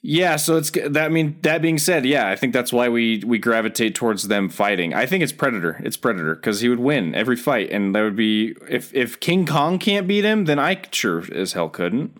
yeah, 0.01 0.37
so 0.37 0.57
it's 0.57 0.70
that 0.70 0.97
I 0.97 1.09
mean 1.09 1.39
that 1.43 1.61
being 1.61 1.76
said, 1.76 2.07
yeah, 2.07 2.29
I 2.29 2.37
think 2.37 2.55
that's 2.55 2.72
why 2.72 2.89
we 2.89 3.22
we 3.26 3.39
gravitate 3.39 3.95
towards 3.95 4.29
them 4.29 4.49
fighting. 4.49 4.95
I 4.95 5.05
think 5.05 5.22
it's 5.22 5.33
Predator. 5.33 5.81
It's 5.85 5.97
Predator 5.97 6.37
cuz 6.37 6.61
he 6.61 6.68
would 6.68 6.79
win 6.79 7.14
every 7.14 7.37
fight 7.37 7.70
and 7.70 7.95
that 7.95 8.03
would 8.03 8.16
be 8.16 8.57
if 8.70 8.95
if 8.95 9.20
King 9.20 9.45
Kong 9.45 9.79
can't 9.79 10.09
beat 10.09 10.24
him, 10.24 10.47
then 10.47 10.59
I 10.59 10.81
sure 10.91 11.24
as 11.35 11.53
hell 11.53 11.68
couldn't. 11.68 12.18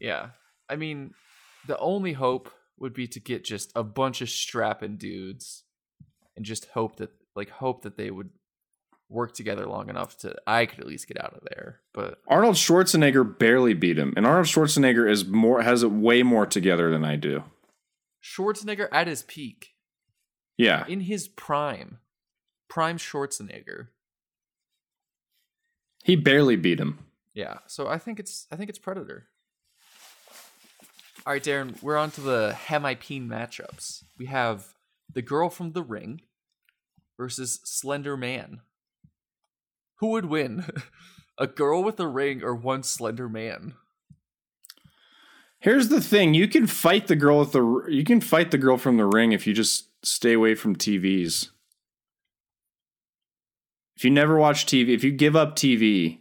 Yeah. 0.00 0.30
I 0.68 0.76
mean, 0.76 1.14
the 1.66 1.78
only 1.78 2.14
hope 2.14 2.50
would 2.80 2.94
be 2.94 3.06
to 3.08 3.20
get 3.20 3.44
just 3.44 3.72
a 3.74 3.82
bunch 3.82 4.20
of 4.20 4.30
strapping 4.30 4.96
dudes 4.96 5.64
and 6.36 6.44
just 6.44 6.66
hope 6.66 6.96
that, 6.96 7.10
like, 7.36 7.50
hope 7.50 7.82
that 7.82 7.96
they 7.96 8.10
would 8.10 8.30
work 9.10 9.32
together 9.34 9.64
long 9.66 9.88
enough 9.88 10.18
to, 10.18 10.34
I 10.46 10.66
could 10.66 10.80
at 10.80 10.86
least 10.86 11.08
get 11.08 11.18
out 11.22 11.32
of 11.34 11.40
there. 11.50 11.80
But 11.94 12.20
Arnold 12.28 12.56
Schwarzenegger 12.56 13.38
barely 13.38 13.72
beat 13.74 13.98
him, 13.98 14.12
and 14.16 14.26
Arnold 14.26 14.46
Schwarzenegger 14.46 15.10
is 15.10 15.26
more 15.26 15.62
has 15.62 15.82
it 15.82 15.90
way 15.90 16.22
more 16.22 16.44
together 16.46 16.90
than 16.90 17.04
I 17.04 17.16
do. 17.16 17.42
Schwarzenegger 18.22 18.88
at 18.92 19.06
his 19.06 19.22
peak, 19.22 19.74
Yeah. 20.58 20.84
in 20.86 21.00
his 21.00 21.26
prime, 21.28 21.98
prime 22.68 22.98
Schwarzenegger. 22.98 23.88
He 26.04 26.16
barely 26.16 26.56
beat 26.56 26.78
him. 26.80 26.98
Yeah, 27.34 27.58
so 27.66 27.86
I 27.88 27.98
think 27.98 28.18
it's 28.20 28.46
I 28.50 28.56
think 28.56 28.68
it's 28.70 28.78
Predator. 28.78 29.28
All 31.26 31.32
right, 31.32 31.42
Darren, 31.42 31.82
we're 31.82 31.96
on 31.96 32.10
to 32.12 32.20
the 32.20 32.56
Hemipene 32.68 33.28
matchups. 33.28 34.04
We 34.18 34.26
have 34.26 34.68
the 35.12 35.22
girl 35.22 35.50
from 35.50 35.72
the 35.72 35.82
ring 35.82 36.22
versus 37.18 37.60
Slender 37.64 38.16
Man. 38.16 38.60
Who 39.96 40.08
would 40.08 40.26
win? 40.26 40.64
a 41.38 41.46
girl 41.46 41.82
with 41.82 41.98
a 42.00 42.06
ring 42.06 42.42
or 42.42 42.54
one 42.54 42.82
slender 42.82 43.28
man? 43.28 43.74
Here's 45.60 45.88
the 45.88 46.00
thing: 46.00 46.34
you 46.34 46.48
can 46.48 46.66
fight 46.66 47.08
the 47.08 47.16
girl 47.16 47.40
with 47.40 47.52
the 47.52 47.84
you 47.88 48.04
can 48.04 48.20
fight 48.20 48.50
the 48.50 48.58
girl 48.58 48.76
from 48.76 48.96
the 48.96 49.06
ring 49.06 49.32
if 49.32 49.46
you 49.46 49.52
just 49.52 49.88
stay 50.04 50.32
away 50.32 50.54
from 50.54 50.76
TVs. 50.76 51.48
If 53.96 54.04
you 54.04 54.10
never 54.10 54.38
watch 54.38 54.66
TV, 54.66 54.90
if 54.90 55.02
you 55.02 55.10
give 55.10 55.34
up 55.34 55.56
TV, 55.56 56.18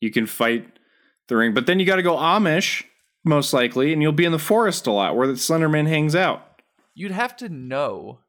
you 0.00 0.12
can 0.12 0.26
fight 0.26 0.78
the 1.26 1.36
ring. 1.36 1.52
But 1.54 1.66
then 1.66 1.80
you 1.80 1.86
got 1.86 1.96
to 1.96 2.02
go 2.02 2.16
Amish, 2.16 2.84
most 3.24 3.52
likely, 3.52 3.92
and 3.92 4.02
you'll 4.02 4.12
be 4.12 4.24
in 4.24 4.32
the 4.32 4.38
forest 4.38 4.86
a 4.86 4.92
lot 4.92 5.16
where 5.16 5.26
the 5.26 5.36
Slender 5.36 5.68
Man 5.68 5.86
hangs 5.86 6.14
out. 6.14 6.62
You'd 6.94 7.12
have 7.12 7.36
to 7.38 7.48
know. 7.48 8.20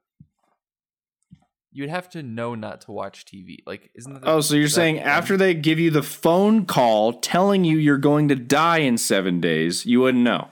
You'd 1.72 1.90
have 1.90 2.10
to 2.12 2.24
know 2.24 2.56
not 2.56 2.82
to 2.82 2.92
watch 2.92 3.26
TV. 3.26 3.58
Like, 3.66 3.92
isn't 3.96 4.14
that? 4.14 4.24
Oh, 4.26 4.42
so 4.42 4.56
you're 4.56 4.68
saying 4.68 4.96
thing? 4.96 5.04
after 5.04 5.38
they 5.38 5.54
give 5.54 5.80
you 5.80 5.92
the 5.92 6.04
phone 6.04 6.66
call 6.66 7.14
telling 7.14 7.64
you 7.64 7.78
you're 7.78 7.98
going 7.98 8.28
to 8.30 8.36
die 8.36 8.80
in 8.80 8.98
seven 8.98 9.40
days, 9.40 9.86
you 9.86 10.02
wouldn't 10.02 10.24
know? 10.24 10.50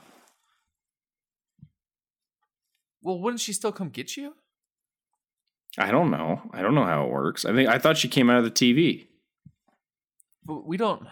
Well, 3.02 3.20
wouldn't 3.20 3.42
she 3.42 3.54
still 3.54 3.72
come 3.72 3.90
get 3.90 4.18
you? 4.18 4.34
I 5.78 5.92
don't 5.92 6.12
know. 6.12 6.42
I 6.52 6.62
don't 6.62 6.76
know 6.76 6.84
how 6.84 7.06
it 7.06 7.12
works. 7.12 7.46
I 7.46 7.54
think 7.54 7.70
I 7.70 7.78
thought 7.78 7.98
she 7.98 8.08
came 8.08 8.30
out 8.30 8.40
of 8.40 8.44
the 8.44 8.52
TV. 8.52 9.08
But 10.44 10.66
we 10.66 10.78
don't. 10.78 11.06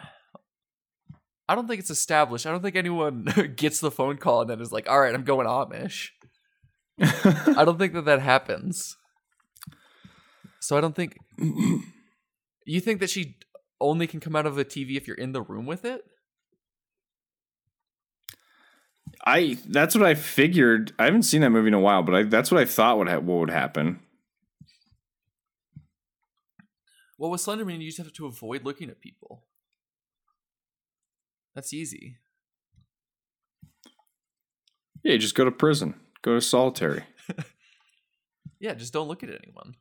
I 1.47 1.55
don't 1.55 1.67
think 1.67 1.79
it's 1.79 1.89
established. 1.91 2.45
I 2.45 2.51
don't 2.51 2.61
think 2.61 2.75
anyone 2.75 3.27
gets 3.55 3.79
the 3.79 3.91
phone 3.91 4.17
call 4.17 4.41
and 4.41 4.49
then 4.49 4.61
is 4.61 4.71
like, 4.71 4.89
"All 4.89 4.99
right, 4.99 5.13
I'm 5.13 5.23
going 5.23 5.47
Amish." 5.47 6.09
I 6.99 7.63
don't 7.65 7.77
think 7.77 7.93
that 7.93 8.05
that 8.05 8.21
happens. 8.21 8.97
So 10.59 10.77
I 10.77 10.81
don't 10.81 10.95
think. 10.95 11.17
You 12.67 12.81
think 12.81 12.99
that 12.99 13.11
she 13.11 13.37
only 13.79 14.07
can 14.07 14.19
come 14.19 14.35
out 14.35 14.47
of 14.47 14.55
the 14.55 14.65
TV 14.65 14.97
if 14.97 15.07
you're 15.07 15.15
in 15.15 15.33
the 15.33 15.41
room 15.41 15.67
with 15.67 15.85
it? 15.85 16.03
I 19.23 19.57
that's 19.67 19.95
what 19.95 20.03
I 20.03 20.15
figured. 20.15 20.93
I 20.97 21.05
haven't 21.05 21.23
seen 21.23 21.41
that 21.41 21.51
movie 21.51 21.67
in 21.67 21.73
a 21.73 21.79
while, 21.79 22.03
but 22.03 22.15
I, 22.15 22.23
that's 22.23 22.51
what 22.51 22.59
I 22.59 22.65
thought 22.65 22.97
would 22.97 23.07
ha- 23.07 23.19
what 23.19 23.39
would 23.39 23.49
happen. 23.49 23.99
Well, 27.17 27.31
with 27.31 27.41
Slenderman, 27.41 27.79
you 27.79 27.87
just 27.87 27.99
have 27.99 28.11
to 28.13 28.25
avoid 28.25 28.65
looking 28.65 28.89
at 28.89 28.99
people. 28.99 29.43
That's 31.55 31.73
easy. 31.73 32.17
Yeah, 35.03 35.17
just 35.17 35.35
go 35.35 35.45
to 35.45 35.51
prison, 35.51 35.95
go 36.21 36.33
to 36.35 36.41
solitary. 36.41 37.03
Yeah, 38.59 38.73
just 38.73 38.93
don't 38.93 39.07
look 39.07 39.21
at 39.21 39.29
anyone. 39.29 39.75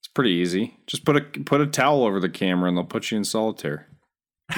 It's 0.00 0.08
pretty 0.12 0.30
easy. 0.30 0.78
Just 0.86 1.04
put 1.04 1.16
a 1.16 1.20
put 1.20 1.60
a 1.60 1.66
towel 1.66 2.04
over 2.04 2.18
the 2.18 2.28
camera, 2.28 2.68
and 2.68 2.76
they'll 2.76 2.84
put 2.84 3.10
you 3.10 3.18
in 3.18 3.24
solitaire 3.24 3.88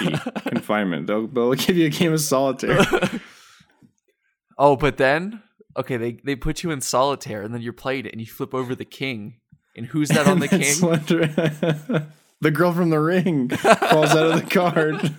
E, 0.01 0.15
confinement. 0.47 1.07
They'll 1.07 1.27
they'll 1.27 1.55
give 1.55 1.77
you 1.77 1.87
a 1.87 1.91
game 1.91 2.13
of 2.13 2.21
solitaire. 2.21 2.81
oh, 4.59 4.77
but 4.77 4.97
then 4.97 5.43
okay, 5.77 5.97
they 5.97 6.13
they 6.25 6.37
put 6.37 6.63
you 6.63 6.71
in 6.71 6.81
solitaire, 6.81 7.43
and 7.43 7.53
then 7.53 7.61
you're 7.61 7.73
played 7.73 8.07
it, 8.07 8.13
and 8.13 8.21
you 8.21 8.27
flip 8.27 8.55
over 8.55 8.75
the 8.75 8.85
king, 8.85 9.41
and 9.77 9.87
who's 9.87 10.09
that 10.09 10.27
on 10.27 10.39
the 10.39 10.49
king? 10.49 12.07
The 12.41 12.51
girl 12.51 12.73
from 12.73 12.91
the 12.91 13.01
ring 13.01 13.49
falls 13.51 14.11
out 14.11 14.31
of 14.33 14.41
the 14.43 14.49
card. 14.51 15.15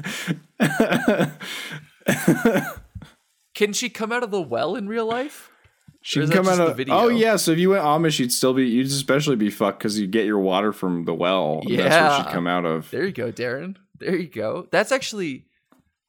Can 3.56 3.74
she 3.74 3.90
come 3.90 4.12
out 4.12 4.24
of 4.24 4.32
the 4.32 4.42
well 4.42 4.76
in 4.76 4.88
real 4.88 5.06
life? 5.06 5.50
She 6.02 6.20
can 6.20 6.30
come 6.30 6.48
out 6.48 6.60
of. 6.60 6.78
video? 6.78 6.94
Oh 6.94 7.08
yeah, 7.08 7.36
so 7.38 7.52
if 7.52 7.58
you 7.58 7.72
went 7.72 7.84
Amish, 7.84 8.20
you'd 8.20 8.32
still 8.32 8.54
be. 8.54 8.68
You'd 8.68 8.88
especially 8.88 9.38
be 9.38 9.50
fucked 9.50 9.80
because 9.80 10.00
you 10.00 10.06
get 10.08 10.26
your 10.26 10.38
water 10.40 10.72
from 10.72 11.06
the 11.06 11.16
well. 11.16 11.62
and 11.66 11.80
That's 11.80 11.96
Yeah. 11.96 12.18
she'd 12.24 12.32
come 12.32 12.46
out 12.48 12.66
of. 12.66 12.92
There 12.92 13.06
you 13.06 13.12
go, 13.12 13.32
Darren. 13.32 13.78
There 14.00 14.16
you 14.16 14.28
go. 14.28 14.68
That's 14.72 14.92
actually 14.92 15.48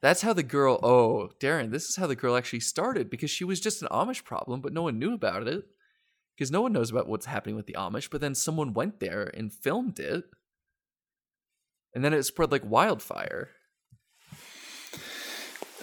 That's 0.03 0.21
how 0.21 0.35
the 0.35 0.43
girl. 0.43 0.79
Oh, 0.83 1.31
Darren, 1.41 1.71
this 1.71 1.89
is 1.89 1.97
how 1.97 2.07
the 2.07 2.17
girl 2.17 2.37
actually 2.37 2.61
started 2.61 3.09
because 3.09 3.31
she 3.31 3.45
was 3.45 3.59
just 3.61 3.81
an 3.81 3.89
Amish 3.91 4.23
problem, 4.25 4.61
but 4.61 4.75
no 4.75 4.83
one 4.83 4.99
knew 4.99 5.15
about 5.15 5.49
it 5.49 5.65
because 6.37 6.51
no 6.51 6.61
one 6.61 6.73
knows 6.75 6.91
about 6.91 7.09
what's 7.09 7.27
happening 7.27 7.57
with 7.57 7.67
the 7.67 7.77
Amish. 7.79 8.11
But 8.11 8.21
then 8.21 8.35
someone 8.35 8.75
went 8.75 9.01
there 9.01 9.31
and 9.35 9.51
filmed 9.51 9.99
it, 9.99 10.25
and 11.97 12.05
then 12.05 12.13
it 12.13 12.23
spread 12.25 12.53
like 12.53 12.63
wildfire. 12.63 13.49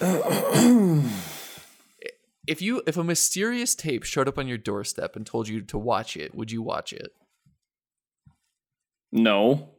if 2.46 2.62
you 2.62 2.82
if 2.86 2.96
a 2.96 3.02
mysterious 3.02 3.74
tape 3.74 4.04
showed 4.04 4.28
up 4.28 4.38
on 4.38 4.46
your 4.46 4.56
doorstep 4.56 5.16
and 5.16 5.26
told 5.26 5.48
you 5.48 5.60
to 5.60 5.76
watch 5.76 6.16
it, 6.16 6.32
would 6.32 6.52
you 6.52 6.62
watch 6.62 6.92
it? 6.92 7.08
No. 9.10 9.70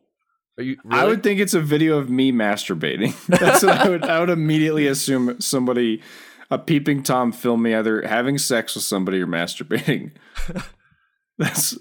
Are 0.58 0.64
you? 0.64 0.76
I 0.92 1.06
would 1.06 1.24
think 1.24 1.40
it's 1.40 1.54
a 1.54 1.62
video 1.62 1.98
of 1.98 2.10
me 2.10 2.34
masturbating. 2.34 3.16
That's 3.40 3.64
what 3.64 3.80
I 3.80 3.88
would. 3.88 4.04
I 4.04 4.20
would 4.20 4.30
immediately 4.30 4.88
assume 4.88 5.40
somebody, 5.40 6.02
a 6.52 6.58
peeping 6.58 7.04
tom, 7.04 7.32
filmed 7.32 7.64
me 7.64 7.74
either 7.74 8.06
having 8.06 8.38
sex 8.40 8.76
with 8.76 8.84
somebody 8.84 9.22
or 9.22 9.28
masturbating. 9.28 10.12
That's 11.38 11.78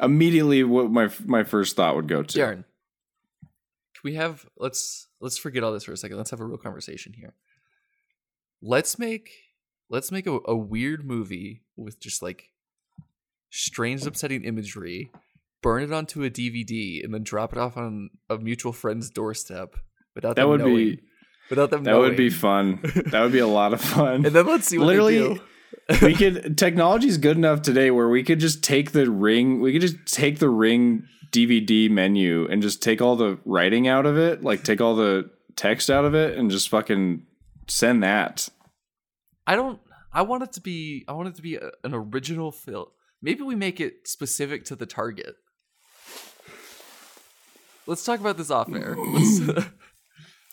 immediately 0.00 0.64
what 0.64 0.90
my 0.90 1.08
my 1.24 1.44
first 1.44 1.76
thought 1.76 1.96
would 1.96 2.08
go 2.08 2.22
to. 2.22 2.38
Darren, 2.38 2.64
we 4.04 4.14
have 4.14 4.46
let's 4.58 5.08
let's 5.20 5.38
forget 5.38 5.62
all 5.64 5.72
this 5.72 5.84
for 5.84 5.92
a 5.92 5.96
second. 5.96 6.16
Let's 6.16 6.30
have 6.30 6.40
a 6.40 6.44
real 6.44 6.58
conversation 6.58 7.12
here. 7.14 7.34
Let's 8.62 8.98
make 8.98 9.30
let's 9.90 10.10
make 10.10 10.26
a, 10.26 10.38
a 10.46 10.56
weird 10.56 11.04
movie 11.06 11.62
with 11.76 12.00
just 12.00 12.22
like 12.22 12.50
strange, 13.50 14.04
upsetting 14.06 14.44
imagery. 14.44 15.10
Burn 15.62 15.82
it 15.82 15.92
onto 15.92 16.22
a 16.22 16.30
DVD 16.30 17.02
and 17.04 17.12
then 17.12 17.22
drop 17.24 17.52
it 17.52 17.58
off 17.58 17.76
on 17.76 18.10
a 18.30 18.38
mutual 18.38 18.72
friend's 18.72 19.10
doorstep 19.10 19.76
without 20.14 20.36
That 20.36 20.48
would 20.48 20.60
knowing. 20.60 20.74
be 20.76 21.00
without 21.50 21.70
them 21.70 21.82
that 21.84 21.90
knowing. 21.90 22.10
would 22.10 22.16
be 22.16 22.30
fun. 22.30 22.80
That 23.06 23.22
would 23.22 23.32
be 23.32 23.38
a 23.40 23.46
lot 23.48 23.72
of 23.72 23.80
fun. 23.96 24.26
and 24.26 24.34
then 24.34 24.46
let's 24.46 24.66
see 24.68 24.78
what 24.78 24.86
Literally, 24.88 25.18
they 25.18 25.34
do. 25.34 25.40
We 26.02 26.14
could 26.14 26.56
technology 26.58 27.08
is 27.08 27.18
good 27.18 27.36
enough 27.36 27.62
today 27.62 27.90
where 27.90 28.08
we 28.08 28.22
could 28.22 28.40
just 28.40 28.62
take 28.62 28.92
the 28.92 29.10
ring 29.10 29.60
we 29.60 29.72
could 29.72 29.80
just 29.80 29.96
take 30.06 30.38
the 30.38 30.48
ring 30.48 31.04
dvd 31.30 31.90
menu 31.90 32.46
and 32.50 32.62
just 32.62 32.82
take 32.82 33.00
all 33.00 33.16
the 33.16 33.38
writing 33.44 33.86
out 33.86 34.06
of 34.06 34.16
it 34.16 34.42
like 34.42 34.64
take 34.64 34.80
all 34.80 34.96
the 34.96 35.28
text 35.54 35.90
out 35.90 36.04
of 36.04 36.14
it 36.14 36.36
and 36.36 36.50
just 36.50 36.68
fucking 36.68 37.22
send 37.68 38.02
that 38.02 38.48
I 39.46 39.54
don't. 39.54 39.80
I 40.12 40.22
want 40.22 40.42
it 40.42 40.52
to 40.52 40.60
be. 40.60 41.04
I 41.08 41.12
want 41.12 41.28
it 41.28 41.36
to 41.36 41.42
be 41.42 41.56
a, 41.56 41.70
an 41.84 41.94
original 41.94 42.50
film. 42.50 42.86
Maybe 43.22 43.42
we 43.42 43.54
make 43.54 43.80
it 43.80 44.08
specific 44.08 44.64
to 44.66 44.76
the 44.76 44.86
target. 44.86 45.36
Let's 47.86 48.04
talk 48.04 48.18
about 48.18 48.36
this 48.36 48.50
off 48.50 48.68
air. 48.72 48.96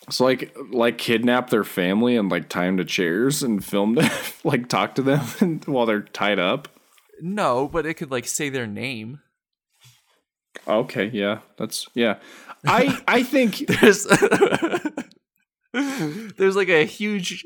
So 0.09 0.25
like 0.25 0.55
like 0.71 0.97
kidnap 0.97 1.49
their 1.49 1.63
family 1.63 2.17
and 2.17 2.29
like 2.29 2.49
tie 2.49 2.65
them 2.65 2.77
to 2.77 2.85
chairs 2.85 3.41
and 3.43 3.63
film 3.63 3.95
them 3.95 4.09
like 4.43 4.67
talk 4.67 4.95
to 4.95 5.01
them 5.01 5.61
while 5.65 5.85
they're 5.85 6.01
tied 6.01 6.39
up 6.39 6.67
no, 7.21 7.69
but 7.69 7.85
it 7.85 7.93
could 7.93 8.11
like 8.11 8.27
say 8.27 8.49
their 8.49 8.67
name. 8.67 9.19
okay 10.67 11.09
yeah 11.13 11.39
that's 11.57 11.87
yeah 11.93 12.17
i 12.67 13.01
i 13.07 13.23
think 13.23 13.57
There's 13.81 14.05
there's 16.37 16.55
like 16.55 16.69
a 16.69 16.85
huge 16.85 17.45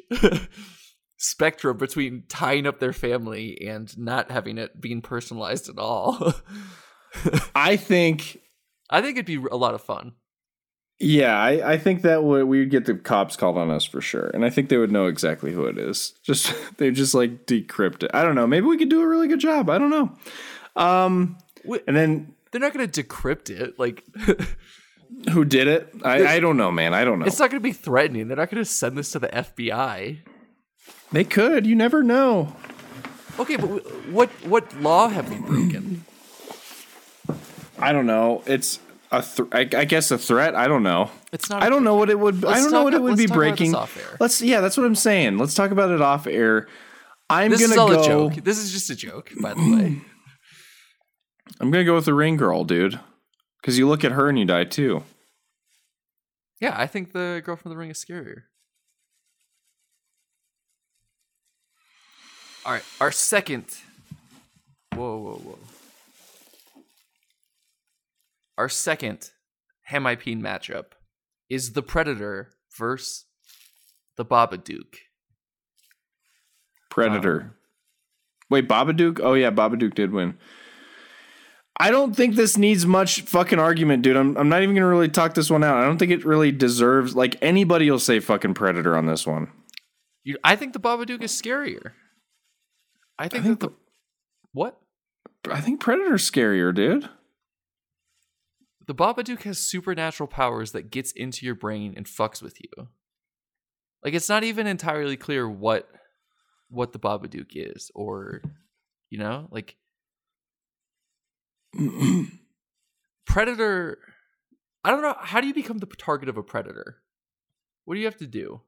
spectrum 1.18 1.78
between 1.78 2.24
tying 2.28 2.66
up 2.68 2.80
their 2.80 2.94
family 2.94 3.62
and 3.68 3.96
not 3.98 4.32
having 4.32 4.58
it 4.58 4.82
being 4.82 5.02
personalized 5.02 5.70
at 5.70 5.78
all. 5.78 6.34
i 7.56 7.76
think 7.76 8.40
I 8.90 9.02
think 9.02 9.18
it'd 9.18 9.26
be 9.26 9.36
a 9.52 9.58
lot 9.58 9.74
of 9.74 9.82
fun. 9.82 10.14
Yeah, 11.00 11.38
I, 11.40 11.74
I 11.74 11.78
think 11.78 12.02
that 12.02 12.24
would 12.24 12.46
we'd 12.46 12.72
get 12.72 12.86
the 12.86 12.96
cops 12.96 13.36
called 13.36 13.58
on 13.58 13.70
us 13.70 13.86
for 13.86 14.02
sure, 14.02 14.32
and 14.34 14.44
I 14.44 14.50
think 14.50 14.70
they 14.70 14.78
would 14.78 14.92
know 14.92 15.06
exactly 15.06 15.54
who 15.54 15.66
it 15.66 15.78
is. 15.78 16.14
Just 16.24 16.54
they 16.78 16.90
just 16.92 17.14
like 17.14 17.46
decrypt 17.46 18.02
it. 18.04 18.12
I 18.14 18.24
don't 18.24 18.34
know. 18.36 18.48
Maybe 18.48 18.66
we 18.66 18.78
could 18.78 18.90
do 18.90 19.02
a 19.02 19.08
really 19.08 19.28
good 19.28 19.40
job. 19.40 19.70
I 19.70 19.78
don't 19.78 19.92
know. 19.92 20.12
Um, 20.76 21.38
and 21.88 21.96
then 21.96 22.34
They're 22.52 22.62
not 22.62 22.74
going 22.74 22.90
to 22.90 23.04
decrypt 23.04 23.50
it. 23.52 23.78
Like 23.78 24.04
who 25.32 25.46
did 25.46 25.68
it? 25.68 25.94
I, 26.04 26.36
I 26.36 26.40
don't 26.40 26.58
know, 26.58 26.72
man. 26.72 26.94
I 26.96 27.04
don't 27.06 27.20
know. 27.20 27.26
it's 27.26 27.40
not 27.40 27.52
going 27.52 27.62
to 27.62 27.68
be 27.68 27.74
threatening. 27.74 28.28
They're 28.28 28.38
not 28.38 28.50
going 28.50 28.64
to 28.64 28.70
send 28.70 28.98
this 28.98 29.12
to 29.12 29.20
the 29.20 29.28
FBI. 29.30 30.18
they 31.12 31.24
could. 31.24 31.68
You 31.68 31.76
never 31.76 32.02
know. 32.04 32.56
Okay, 33.40 33.56
but 33.56 33.68
what 34.10 34.30
what 34.46 34.76
law 34.82 35.10
have 35.10 35.30
we 35.30 35.38
broken? 35.38 36.06
I 37.80 37.92
don't 37.94 38.08
know. 38.08 38.42
It's 38.48 38.80
a. 39.12 39.22
Th- 39.22 39.48
I, 39.52 39.60
I 39.80 39.86
guess 39.86 40.12
a 40.12 40.18
threat. 40.18 40.56
I 40.56 40.68
don't 40.68 40.84
know. 40.84 41.10
It's 41.32 41.50
not. 41.50 41.64
I 41.64 41.70
don't 41.70 41.84
know 41.84 41.96
what 41.96 42.10
it 42.10 42.20
would. 42.20 42.44
I 42.44 42.50
Let's 42.50 42.64
don't 42.64 42.72
know 42.72 42.84
what 42.84 42.94
it 42.94 43.02
would 43.02 43.18
be 43.18 43.26
talk 43.28 43.38
about 43.38 43.58
this 43.58 43.72
breaking. 43.72 44.16
Let's. 44.20 44.42
Yeah, 44.42 44.62
that's 44.62 44.78
what 44.78 44.86
I'm 44.86 44.96
saying. 44.96 45.38
Let's 45.38 45.54
talk 45.54 45.72
about 45.72 45.92
it 45.92 46.02
off 46.02 46.28
air. 46.28 46.68
I'm 47.30 47.52
This 47.52 47.62
gonna 47.62 47.74
is 47.74 47.78
all 47.78 47.90
go. 47.90 48.02
a 48.02 48.06
joke. 48.06 48.44
This 48.44 48.58
is 48.58 48.72
just 48.72 48.90
a 48.90 48.96
joke, 48.96 49.32
by 49.42 49.54
the 49.54 49.60
way. 49.62 50.02
I'm 51.60 51.72
gonna 51.72 51.84
go 51.84 51.96
with 51.96 52.06
the 52.06 52.14
ring 52.14 52.38
girl, 52.38 52.64
dude. 52.64 53.00
Because 53.62 53.78
you 53.78 53.88
look 53.88 54.04
at 54.06 54.12
her 54.14 54.30
and 54.30 54.38
you 54.40 54.46
die 54.46 54.64
too. 54.64 55.04
Yeah, 56.62 56.74
I 56.78 56.88
think 56.88 57.12
the 57.12 57.42
girl 57.46 57.56
from 57.56 57.70
the 57.72 57.78
ring 57.78 57.90
is 57.90 58.04
scarier. 58.04 58.44
All 62.66 62.74
right, 62.74 62.84
our 63.00 63.12
second. 63.12 63.66
Whoa, 64.94 65.18
whoa, 65.20 65.34
whoa. 65.36 65.60
Our 68.58 68.70
second 68.70 69.32
Hemipene 69.92 70.42
matchup 70.42 70.94
is 71.50 71.74
the 71.74 71.84
Predator 71.84 72.52
versus 72.78 73.26
the 74.18 74.26
Babadook. 74.26 74.96
Predator. 76.90 77.42
Um, 77.42 77.52
Wait, 78.50 78.68
Babadook? 78.68 79.20
Oh 79.22 79.34
yeah, 79.34 79.52
Babadook 79.52 79.94
did 79.94 80.12
win. 80.12 80.38
I 81.80 81.92
don't 81.92 82.16
think 82.16 82.36
this 82.36 82.58
needs 82.58 82.86
much 82.88 83.22
fucking 83.22 83.60
argument, 83.60 84.02
dude. 84.02 84.18
I'm 84.18 84.36
I'm 84.38 84.50
not 84.50 84.64
even 84.64 84.74
gonna 84.74 84.88
really 84.88 85.10
talk 85.10 85.36
this 85.36 85.50
one 85.50 85.64
out. 85.64 85.78
I 85.78 85.86
don't 85.86 85.98
think 85.98 86.12
it 86.12 86.26
really 86.26 86.52
deserves 86.52 87.16
like 87.16 87.36
anybody 87.42 87.92
will 87.92 88.00
say 88.00 88.20
fucking 88.20 88.56
Predator 88.56 88.98
on 88.98 89.06
this 89.06 89.28
one. 89.28 89.52
You, 90.24 90.38
I 90.44 90.56
think 90.56 90.74
the 90.74 90.80
Babadook 90.80 91.22
is 91.22 91.32
scarier. 91.32 91.92
I 93.20 93.28
think, 93.28 93.44
think 93.44 93.60
that 93.60 93.68
the 93.68 93.76
what 94.54 94.80
I 95.52 95.62
think 95.62 95.80
Predator's 95.80 96.30
scarier, 96.30 96.74
dude. 96.74 97.10
The 98.88 98.96
Babadook 98.96 99.44
has 99.44 99.60
supernatural 99.60 100.28
powers 100.28 100.72
that 100.72 100.90
gets 100.90 101.12
into 101.12 101.46
your 101.46 101.56
brain 101.56 101.94
and 101.96 102.06
fucks 102.06 102.42
with 102.42 102.58
you. 102.62 102.88
Like 104.04 104.14
it's 104.14 104.30
not 104.30 104.44
even 104.44 104.68
entirely 104.68 105.18
clear 105.18 105.48
what 105.50 105.88
what 106.70 106.94
the 106.94 107.00
Babadook 107.00 107.52
is, 107.54 107.92
or 107.94 108.42
you 109.10 109.20
know, 109.20 109.48
like 109.52 109.76
Predator. 113.26 113.98
I 114.84 114.92
don't 114.92 115.02
know. 115.02 115.16
How 115.20 115.42
do 115.42 115.48
you 115.48 115.54
become 115.54 115.80
the 115.80 115.86
target 115.86 116.30
of 116.30 116.38
a 116.38 116.44
predator? 116.44 116.98
What 117.84 117.96
do 117.96 118.00
you 118.00 118.06
have 118.06 118.18
to 118.18 118.28
do? 118.28 118.62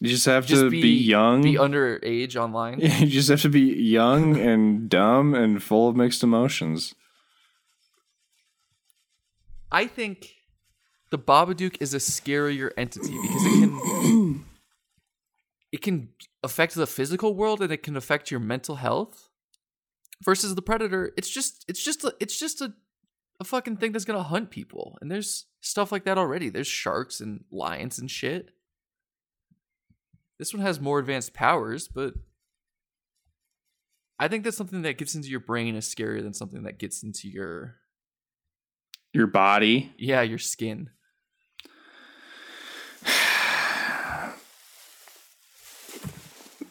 You 0.00 0.08
just 0.08 0.26
have 0.26 0.46
Just 0.46 0.62
to 0.62 0.70
be, 0.70 0.82
be, 0.82 0.88
young. 0.90 1.42
be 1.42 1.54
underage 1.54 2.36
online. 2.36 2.80
you 2.80 3.06
just 3.06 3.28
have 3.28 3.42
to 3.42 3.48
be 3.48 3.60
young 3.60 4.36
and 4.36 4.88
dumb 4.88 5.34
and 5.34 5.62
full 5.62 5.88
of 5.88 5.96
mixed 5.96 6.22
emotions. 6.22 6.94
I 9.70 9.86
think 9.86 10.34
the 11.10 11.18
Babadook 11.18 11.76
is 11.80 11.94
a 11.94 11.98
scarier 11.98 12.70
entity 12.76 13.16
because 13.20 13.44
it 13.44 13.60
can 13.60 14.44
it 15.72 15.82
can 15.82 16.08
affect 16.42 16.74
the 16.74 16.86
physical 16.86 17.34
world 17.34 17.60
and 17.60 17.72
it 17.72 17.82
can 17.82 17.96
affect 17.96 18.30
your 18.30 18.40
mental 18.40 18.76
health. 18.76 19.28
Versus 20.24 20.56
the 20.56 20.62
Predator, 20.62 21.12
it's 21.16 21.30
just 21.30 21.64
it's 21.68 21.82
just 21.82 22.02
a, 22.02 22.12
it's 22.18 22.38
just 22.38 22.60
a 22.60 22.74
a 23.40 23.44
fucking 23.44 23.76
thing 23.76 23.92
that's 23.92 24.04
gonna 24.04 24.22
hunt 24.22 24.50
people. 24.50 24.98
And 25.00 25.10
there's 25.10 25.46
stuff 25.60 25.92
like 25.92 26.04
that 26.04 26.18
already. 26.18 26.48
There's 26.48 26.66
sharks 26.66 27.20
and 27.20 27.44
lions 27.52 27.98
and 27.98 28.10
shit. 28.10 28.50
This 30.38 30.52
one 30.52 30.62
has 30.62 30.80
more 30.80 30.98
advanced 30.98 31.34
powers, 31.34 31.88
but 31.88 32.14
I 34.18 34.28
think 34.28 34.44
that 34.44 34.54
something 34.54 34.82
that 34.82 34.98
gets 34.98 35.14
into 35.14 35.28
your 35.28 35.40
brain 35.40 35.76
is 35.76 35.92
scarier 35.92 36.22
than 36.22 36.34
something 36.34 36.64
that 36.64 36.78
gets 36.78 37.02
into 37.02 37.28
your 37.28 37.76
Your 39.12 39.26
body. 39.26 39.92
yeah, 39.96 40.22
your 40.22 40.38
skin. 40.38 40.90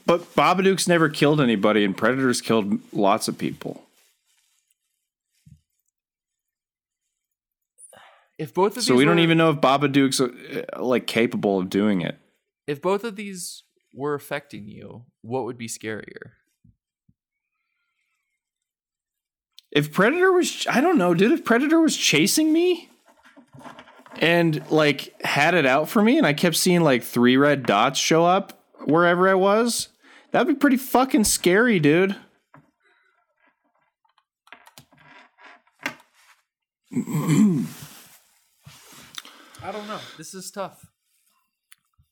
But 0.05 0.21
Babadook's 0.35 0.87
never 0.87 1.09
killed 1.09 1.41
anybody 1.41 1.83
and 1.83 1.95
Predator's 1.95 2.39
killed 2.39 2.79
lots 2.93 3.27
of 3.27 3.37
people. 3.37 3.83
If 8.37 8.53
both 8.53 8.77
of 8.77 8.83
So 8.83 8.95
we 8.95 9.03
don't 9.03 9.19
even 9.19 9.37
know 9.37 9.49
if 9.49 9.57
Babadook's 9.57 10.21
uh, 10.21 10.81
like 10.81 11.07
capable 11.07 11.59
of 11.59 11.69
doing 11.69 12.01
it. 12.01 12.17
if 12.67 12.81
both 12.81 13.03
of 13.03 13.15
these 13.15 13.63
were 13.93 14.13
affecting 14.13 14.67
you, 14.67 15.05
what 15.21 15.43
would 15.43 15.57
be 15.57 15.67
scarier? 15.67 16.31
If 19.71 19.91
Predator 19.91 20.31
was, 20.31 20.65
I 20.69 20.81
don't 20.81 20.97
know, 20.97 21.13
dude. 21.13 21.31
If 21.31 21.43
Predator 21.43 21.79
was 21.79 21.95
chasing 21.95 22.53
me, 22.53 22.89
and 24.19 24.69
like 24.71 25.13
had 25.21 25.53
it 25.53 25.65
out 25.65 25.89
for 25.89 26.01
me 26.01 26.17
and 26.17 26.25
I 26.25 26.33
kept 26.33 26.55
seeing 26.55 26.81
like 26.81 27.03
three 27.03 27.37
red 27.37 27.65
dots 27.65 27.99
show 27.99 28.25
up 28.25 28.63
wherever 28.85 29.29
I 29.29 29.35
was, 29.35 29.89
that'd 30.31 30.47
be 30.47 30.55
pretty 30.55 30.77
fucking 30.77 31.25
scary, 31.25 31.79
dude. 31.79 32.15
I 36.91 37.65
don't 39.71 39.87
know. 39.87 39.99
This 40.17 40.33
is 40.33 40.49
tough. 40.51 40.85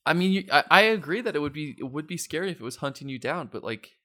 I 0.04 0.12
mean, 0.12 0.32
you, 0.32 0.44
I, 0.52 0.64
I 0.70 0.80
agree 0.82 1.20
that 1.22 1.34
it 1.34 1.40
would 1.40 1.52
be 1.52 1.74
it 1.78 1.90
would 1.90 2.06
be 2.06 2.16
scary 2.16 2.50
if 2.50 2.60
it 2.60 2.64
was 2.64 2.76
hunting 2.76 3.08
you 3.08 3.18
down, 3.18 3.48
but 3.50 3.64
like 3.64 3.96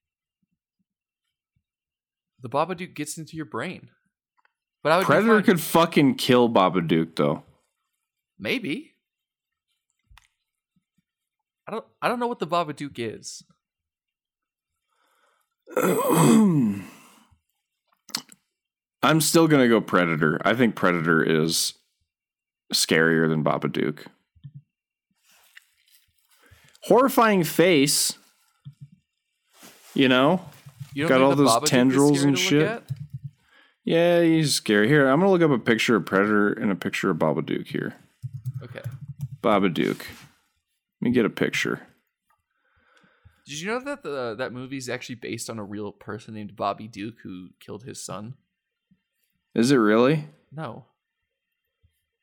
the 2.42 2.50
Babadook 2.50 2.96
gets 2.96 3.18
into 3.18 3.36
your 3.36 3.46
brain. 3.46 3.89
But 4.84 4.92
I 4.92 4.98
would 4.98 5.06
Predator 5.06 5.42
could 5.42 5.62
fucking 5.62 6.16
kill 6.16 6.50
Babadook 6.50 7.16
though. 7.16 7.44
maybe. 8.39 8.94
I 11.68 11.72
don't. 11.72 11.86
I 12.02 12.08
don't 12.08 12.20
know 12.20 12.28
what 12.28 12.39
the 12.39 12.48
Babadook 12.48 12.98
is. 12.98 13.44
I'm 19.04 19.22
still 19.22 19.48
gonna 19.48 19.68
go 19.70 19.80
Predator. 19.82 20.39
I 20.44 20.54
think 20.54 20.76
Predator 20.76 21.24
is 21.24 21.76
scarier 22.74 23.30
than 23.30 23.44
Babadook. 23.44 24.06
Horrifying 26.84 27.44
face. 27.44 28.18
You 29.94 30.08
know? 30.08 30.42
You 30.94 31.08
Got 31.08 31.22
all 31.22 31.36
those 31.36 31.50
Babadook 31.50 31.66
tendrils 31.66 32.24
and 32.24 32.38
shit. 32.38 32.84
Yeah, 33.84 34.22
he's 34.22 34.54
scary. 34.54 34.88
Here, 34.88 35.08
I'm 35.08 35.20
gonna 35.20 35.32
look 35.32 35.42
up 35.42 35.52
a 35.52 35.58
picture 35.58 35.96
of 35.96 36.06
Predator 36.06 36.54
and 36.54 36.72
a 36.72 36.76
picture 36.76 37.10
of 37.10 37.18
Babadook 37.18 37.68
here. 37.68 37.96
Okay. 38.64 38.82
Babadook. 39.42 40.00
Let 40.00 40.06
me 41.02 41.12
get 41.12 41.26
a 41.26 41.30
picture. 41.30 41.82
Did 43.48 43.60
you 43.60 43.68
know 43.68 43.80
that 43.80 44.04
the 44.04 44.36
that 44.38 44.54
movie 44.54 44.78
is 44.78 44.88
actually 44.88 45.16
based 45.16 45.50
on 45.50 45.58
a 45.58 45.64
real 45.64 45.92
person 45.92 46.34
named 46.36 46.56
Bobby 46.56 46.88
Duke 46.88 47.16
who 47.24 47.50
killed 47.60 47.84
his 47.84 48.04
son? 48.04 48.36
Is 49.56 49.72
it 49.72 49.78
really? 49.78 50.26
No, 50.52 50.86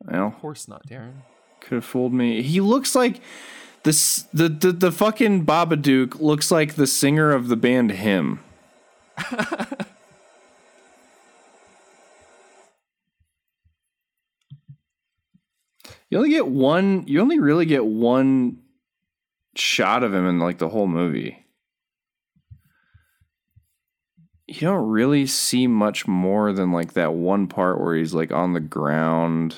Well, 0.00 0.26
of 0.28 0.38
course 0.38 0.68
not, 0.68 0.86
Darren. 0.86 1.22
could 1.60 1.76
have 1.76 1.84
fooled 1.84 2.12
me. 2.12 2.42
He 2.42 2.60
looks 2.60 2.94
like 2.94 3.20
this 3.82 4.22
the, 4.32 4.48
the 4.48 4.70
the 4.72 4.92
fucking 4.92 5.44
Babadook 5.44 6.20
looks 6.20 6.50
like 6.50 6.74
the 6.74 6.86
singer 6.86 7.32
of 7.32 7.48
the 7.48 7.56
band 7.56 7.90
HIM. 7.92 8.40
You 16.10 16.18
only 16.18 16.30
get 16.30 16.46
one 16.46 17.04
you 17.06 17.20
only 17.20 17.38
really 17.38 17.66
get 17.66 17.84
one 17.84 18.58
shot 19.56 20.02
of 20.02 20.14
him 20.14 20.26
in 20.26 20.38
like 20.38 20.58
the 20.58 20.68
whole 20.68 20.86
movie. 20.86 21.44
You 24.46 24.60
don't 24.62 24.88
really 24.88 25.26
see 25.26 25.66
much 25.66 26.06
more 26.06 26.52
than 26.52 26.72
like 26.72 26.94
that 26.94 27.12
one 27.12 27.48
part 27.48 27.80
where 27.80 27.94
he's 27.94 28.14
like 28.14 28.32
on 28.32 28.54
the 28.54 28.60
ground 28.60 29.56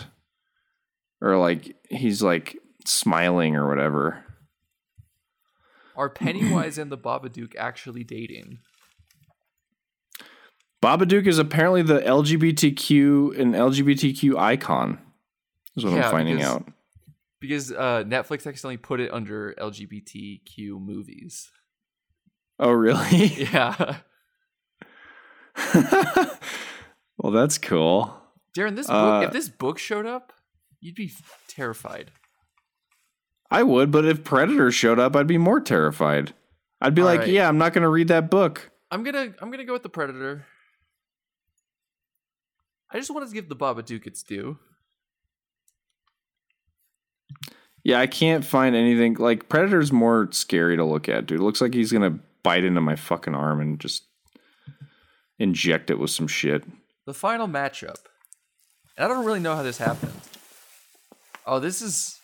or 1.21 1.37
like 1.37 1.77
he's 1.89 2.23
like 2.23 2.59
smiling 2.85 3.55
or 3.55 3.69
whatever. 3.69 4.25
Are 5.97 6.09
Pennywise 6.09 6.79
and 6.79 6.91
the 6.91 6.99
Babadook 6.99 7.55
actually 7.57 8.05
dating? 8.05 8.59
Babadook 10.83 11.27
is 11.27 11.39
apparently 11.39 11.83
the 11.83 12.01
LGBTQ 12.01 13.39
and 13.39 13.55
LGBTQ 13.55 14.37
icon. 14.39 14.99
Is 15.77 15.85
what 15.85 15.95
Yeah, 15.95 16.07
I'm 16.07 16.11
finding 16.11 16.37
because- 16.37 16.51
out. 16.53 16.65
Because 17.41 17.73
uh, 17.73 18.05
Netflix 18.07 18.47
accidentally 18.47 18.77
put 18.77 19.01
it 19.01 19.11
under 19.15 19.55
LGBTQ 19.59 20.79
movies. 20.79 21.51
Oh, 22.59 22.71
really? 22.71 23.27
Yeah, 23.53 23.97
well, 27.19 27.33
that's 27.33 27.59
cool. 27.59 28.15
Darren, 28.57 28.77
this 28.77 28.87
book, 28.87 29.23
Uh, 29.23 29.27
if 29.27 29.33
this 29.33 29.49
book 29.49 29.79
showed 29.79 30.07
up, 30.07 30.33
you'd 30.81 30.95
be 30.95 31.11
terrified. 31.49 32.11
I 33.51 33.63
would, 33.63 33.91
but 33.91 34.05
if 34.05 34.23
Predator 34.25 34.71
showed 34.71 34.99
up, 34.99 35.17
I'd 35.17 35.27
be 35.27 35.39
more 35.39 35.61
terrified. 35.61 36.33
I'd 36.81 36.95
be 36.95 37.03
All 37.03 37.07
like, 37.09 37.21
right. 37.21 37.29
yeah, 37.29 37.49
I'm 37.49 37.59
not 37.59 37.73
going 37.73 37.83
to 37.83 37.89
read 37.89 38.09
that 38.09 38.31
book. 38.31 38.71
I'm 38.93 39.03
gonna 39.05 39.33
I'm 39.41 39.51
gonna 39.53 39.65
go 39.65 39.73
with 39.73 39.83
the 39.85 39.89
Predator. 39.89 40.47
I 42.93 42.99
just 42.99 43.11
wanted 43.11 43.29
to 43.29 43.35
give 43.35 43.49
the 43.49 43.57
Babadook 43.57 44.07
its 44.07 44.23
due. 44.23 44.59
Yeah, 47.83 48.01
I 48.01 48.07
can't 48.07 48.45
find 48.45 48.77
anything 48.77 49.15
like 49.15 49.49
Predator's 49.49 49.93
more 49.93 50.29
scary 50.33 50.77
to 50.77 50.85
look 50.85 51.09
at, 51.09 51.27
dude. 51.27 51.41
It 51.41 51.43
looks 51.43 51.61
like 51.61 51.73
he's 51.73 51.93
to 51.93 52.19
bite 52.43 52.65
into 52.65 52.81
my 52.81 52.97
fucking 52.97 53.35
arm 53.35 53.61
and 53.61 53.81
just 53.81 54.05
inject 55.39 55.91
it 55.91 55.99
with 55.99 56.11
some 56.11 56.27
shit. 56.27 56.65
The 57.07 57.15
final 57.15 57.49
matchup. 57.49 57.97
And 58.97 59.05
I 59.05 59.09
don't 59.09 59.25
really 59.25 59.41
know 59.41 59.57
how 59.57 59.63
this 59.63 59.79
happened. 59.79 60.13
Oh, 61.47 61.59
this 61.59 61.81
is. 61.81 62.19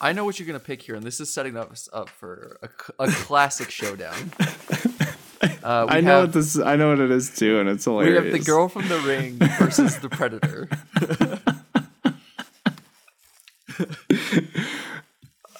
I 0.00 0.12
know 0.12 0.24
what 0.24 0.38
you're 0.38 0.46
gonna 0.46 0.58
pick 0.58 0.82
here, 0.82 0.94
and 0.94 1.04
this 1.04 1.20
is 1.20 1.32
setting 1.32 1.56
us 1.56 1.88
up 1.92 2.08
for 2.08 2.58
a 2.62 2.68
classic 3.08 3.70
showdown. 3.70 4.32
Uh, 5.42 5.48
I 5.88 6.00
know 6.00 6.20
have, 6.20 6.28
what 6.28 6.32
this 6.32 6.58
I 6.58 6.76
know 6.76 6.90
what 6.90 7.00
it 7.00 7.10
is 7.10 7.34
too 7.36 7.60
and 7.60 7.68
it's 7.68 7.84
hilarious. 7.84 8.22
we 8.22 8.30
have 8.30 8.38
the 8.38 8.44
girl 8.44 8.68
from 8.68 8.88
the 8.88 8.98
ring 9.00 9.38
versus 9.58 9.98
the 9.98 10.08
predator. 10.08 10.68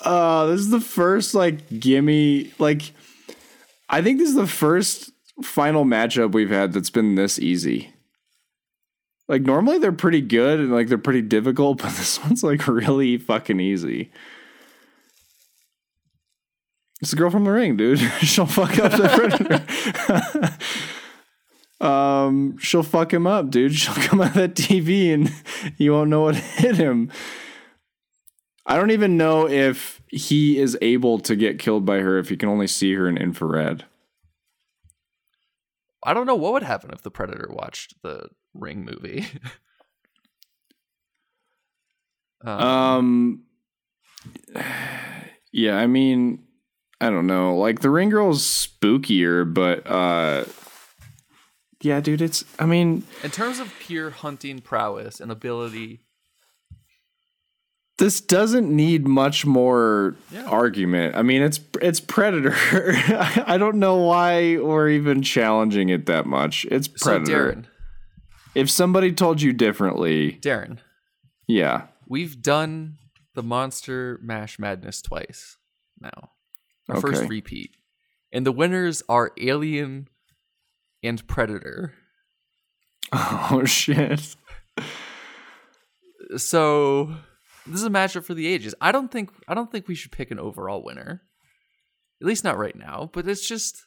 Uh, 0.00 0.46
this 0.46 0.60
is 0.60 0.70
the 0.70 0.80
first 0.80 1.34
like 1.34 1.80
gimme 1.80 2.50
like 2.58 2.92
I 3.90 4.00
think 4.00 4.18
this 4.18 4.30
is 4.30 4.36
the 4.36 4.46
first 4.46 5.10
final 5.42 5.84
matchup 5.84 6.32
we've 6.32 6.50
had 6.50 6.72
that's 6.72 6.88
been 6.88 7.14
this 7.14 7.38
easy. 7.38 7.92
Like 9.28 9.42
normally 9.42 9.78
they're 9.78 9.92
pretty 9.92 10.22
good 10.22 10.60
and 10.60 10.72
like 10.72 10.88
they're 10.88 10.98
pretty 10.98 11.22
difficult, 11.22 11.78
but 11.82 11.92
this 11.92 12.22
one's 12.22 12.42
like 12.42 12.66
really 12.66 13.18
fucking 13.18 13.60
easy. 13.60 14.10
It's 17.00 17.10
the 17.12 17.16
girl 17.16 17.30
from 17.30 17.44
the 17.44 17.52
ring, 17.52 17.76
dude. 17.76 17.98
she'll 18.20 18.46
fuck 18.46 18.78
up 18.78 18.92
the 18.92 19.08
predator. 19.08 20.56
um, 21.86 22.58
she'll 22.58 22.82
fuck 22.82 23.12
him 23.12 23.26
up, 23.26 23.50
dude. 23.50 23.74
She'll 23.74 23.94
come 23.94 24.20
out 24.20 24.28
of 24.28 24.34
that 24.34 24.54
TV 24.54 25.14
and 25.14 25.32
you 25.78 25.92
won't 25.92 26.10
know 26.10 26.22
what 26.22 26.36
hit 26.36 26.76
him. 26.76 27.10
I 28.66 28.76
don't 28.76 28.90
even 28.90 29.16
know 29.16 29.48
if 29.48 30.02
he 30.08 30.58
is 30.58 30.76
able 30.82 31.18
to 31.20 31.36
get 31.36 31.58
killed 31.58 31.86
by 31.86 32.00
her 32.00 32.18
if 32.18 32.28
he 32.28 32.36
can 32.36 32.48
only 32.48 32.66
see 32.66 32.92
her 32.94 33.08
in 33.08 33.16
infrared. 33.16 33.84
I 36.04 36.14
don't 36.14 36.26
know 36.26 36.34
what 36.34 36.52
would 36.52 36.62
happen 36.62 36.90
if 36.92 37.02
the 37.02 37.10
predator 37.10 37.48
watched 37.50 37.94
the 38.02 38.28
ring 38.54 38.84
movie. 38.84 39.26
um, 42.44 42.60
Um 42.60 43.42
Yeah, 45.52 45.76
I 45.76 45.86
mean, 45.86 46.44
I 47.00 47.10
don't 47.10 47.26
know. 47.26 47.56
Like 47.56 47.80
the 47.80 47.90
ring 47.90 48.08
girl's 48.10 48.42
spookier, 48.44 49.52
but 49.52 49.86
uh 49.88 50.44
yeah, 51.80 52.00
dude, 52.00 52.20
it's 52.22 52.44
I 52.58 52.66
mean, 52.66 53.04
in 53.22 53.30
terms 53.30 53.60
of 53.60 53.72
pure 53.78 54.10
hunting 54.10 54.60
prowess 54.60 55.20
and 55.20 55.30
ability, 55.30 56.00
this 57.98 58.20
doesn't 58.20 58.74
need 58.74 59.06
much 59.06 59.44
more 59.46 60.16
Yeah. 60.32 60.44
argument. 60.46 61.14
I 61.16 61.22
mean, 61.22 61.42
it's 61.42 61.60
it's 61.80 62.00
Predator. 62.00 62.52
I, 62.54 63.44
I 63.54 63.58
don't 63.58 63.76
know 63.76 63.96
why 63.96 64.56
we're 64.58 64.88
even 64.90 65.22
challenging 65.22 65.88
it 65.88 66.06
that 66.06 66.26
much. 66.26 66.64
It's 66.70 66.88
Predator. 66.88 67.26
so 67.26 67.32
Darren, 67.60 67.64
if 68.54 68.70
somebody 68.70 69.12
told 69.12 69.40
you 69.42 69.52
differently, 69.52 70.38
Darren, 70.42 70.78
yeah. 71.46 71.86
we've 72.08 72.40
done 72.42 72.98
the 73.34 73.42
Monster 73.42 74.18
Mash 74.22 74.58
Madness 74.58 75.00
twice 75.02 75.56
now. 76.00 76.30
Our 76.88 77.00
first 77.00 77.28
repeat. 77.28 77.72
And 78.32 78.46
the 78.46 78.52
winners 78.52 79.02
are 79.08 79.32
Alien 79.40 80.08
and 81.02 81.26
Predator. 81.26 81.94
Oh 83.10 83.64
shit. 83.64 84.36
So 86.36 87.14
this 87.66 87.80
is 87.80 87.86
a 87.86 87.90
matchup 87.90 88.24
for 88.24 88.34
the 88.34 88.46
ages. 88.46 88.74
I 88.82 88.92
don't 88.92 89.10
think 89.10 89.30
I 89.48 89.54
don't 89.54 89.72
think 89.72 89.88
we 89.88 89.94
should 89.94 90.12
pick 90.12 90.30
an 90.30 90.38
overall 90.38 90.84
winner. 90.84 91.22
At 92.20 92.26
least 92.26 92.44
not 92.44 92.58
right 92.58 92.76
now, 92.76 93.08
but 93.10 93.26
it's 93.26 93.48
just 93.48 93.82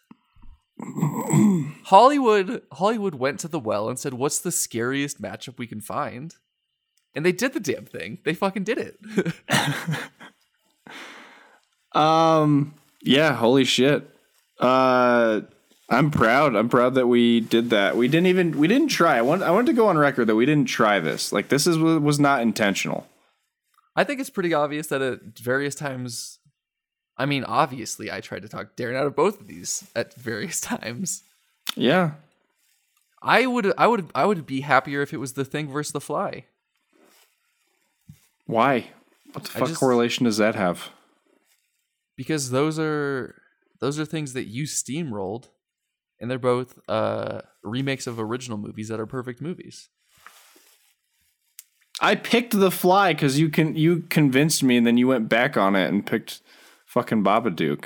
Hollywood 1.83 2.63
Hollywood 2.71 3.13
went 3.13 3.39
to 3.41 3.47
the 3.47 3.59
well 3.59 3.89
and 3.89 3.99
said, 3.99 4.15
"What's 4.15 4.39
the 4.39 4.51
scariest 4.51 5.21
matchup 5.21 5.59
we 5.59 5.67
can 5.67 5.81
find?" 5.81 6.33
And 7.13 7.23
they 7.23 7.31
did 7.31 7.53
the 7.53 7.59
damn 7.59 7.85
thing. 7.85 8.19
They 8.25 8.33
fucking 8.33 8.63
did 8.63 8.79
it. 8.79 8.97
Um 11.93 12.73
yeah, 13.03 13.33
holy 13.33 13.63
shit. 13.65 14.09
Uh 14.59 15.41
I'm 15.89 16.09
proud. 16.09 16.55
I'm 16.55 16.69
proud 16.69 16.95
that 16.95 17.07
we 17.07 17.41
did 17.41 17.69
that. 17.71 17.97
We 17.97 18.07
didn't 18.07 18.27
even 18.27 18.57
we 18.57 18.67
didn't 18.67 18.87
try. 18.87 19.17
I 19.17 19.21
want 19.21 19.43
I 19.43 19.51
wanted 19.51 19.67
to 19.67 19.73
go 19.73 19.87
on 19.87 19.97
record 19.97 20.25
that 20.27 20.35
we 20.35 20.45
didn't 20.45 20.69
try 20.69 20.99
this. 20.99 21.33
Like 21.33 21.49
this 21.49 21.67
is 21.67 21.77
was 21.77 22.19
not 22.19 22.41
intentional. 22.41 23.07
I 23.95 24.05
think 24.05 24.21
it's 24.21 24.29
pretty 24.29 24.53
obvious 24.53 24.87
that 24.87 25.01
at 25.01 25.37
various 25.37 25.75
times, 25.75 26.39
I 27.17 27.25
mean, 27.25 27.43
obviously, 27.43 28.09
I 28.09 28.21
tried 28.21 28.43
to 28.43 28.47
talk 28.47 28.77
Darren 28.77 28.95
out 28.95 29.05
of 29.05 29.17
both 29.17 29.41
of 29.41 29.47
these 29.47 29.85
at 29.93 30.13
various 30.13 30.61
times. 30.73 31.23
Yeah. 31.75 32.11
I 33.21 33.45
would, 33.45 33.73
I 33.77 33.87
would, 33.87 34.09
I 34.15 34.25
would 34.25 34.45
be 34.45 34.61
happier 34.61 35.01
if 35.01 35.13
it 35.13 35.17
was 35.17 35.33
the 35.33 35.43
Thing 35.43 35.67
versus 35.69 35.91
the 35.91 35.99
Fly. 36.01 36.45
Why? 38.47 38.87
What 39.33 39.43
the 39.43 39.49
I 39.55 39.59
fuck 39.59 39.67
just- 39.67 39.79
correlation 39.79 40.23
does 40.25 40.37
that 40.37 40.55
have? 40.55 40.89
Because 42.21 42.51
those 42.51 42.77
are 42.77 43.41
those 43.79 43.99
are 43.99 44.05
things 44.05 44.33
that 44.33 44.45
you 44.45 44.63
steamrolled 44.65 45.45
and 46.19 46.29
they're 46.29 46.37
both 46.37 46.77
uh 46.87 47.41
remakes 47.63 48.05
of 48.05 48.19
original 48.19 48.57
movies 48.59 48.89
that 48.89 48.99
are 48.99 49.07
perfect 49.07 49.41
movies 49.41 49.89
I 51.99 52.15
picked 52.15 52.59
the 52.59 52.71
fly 52.71 53.13
because 53.13 53.39
you 53.39 53.49
can 53.49 53.75
you 53.75 54.01
convinced 54.09 54.63
me, 54.63 54.77
and 54.77 54.87
then 54.87 54.97
you 54.97 55.07
went 55.07 55.29
back 55.29 55.55
on 55.55 55.75
it 55.75 55.87
and 55.87 56.03
picked 56.05 56.41
fucking 56.85 57.23
Babadook. 57.23 57.85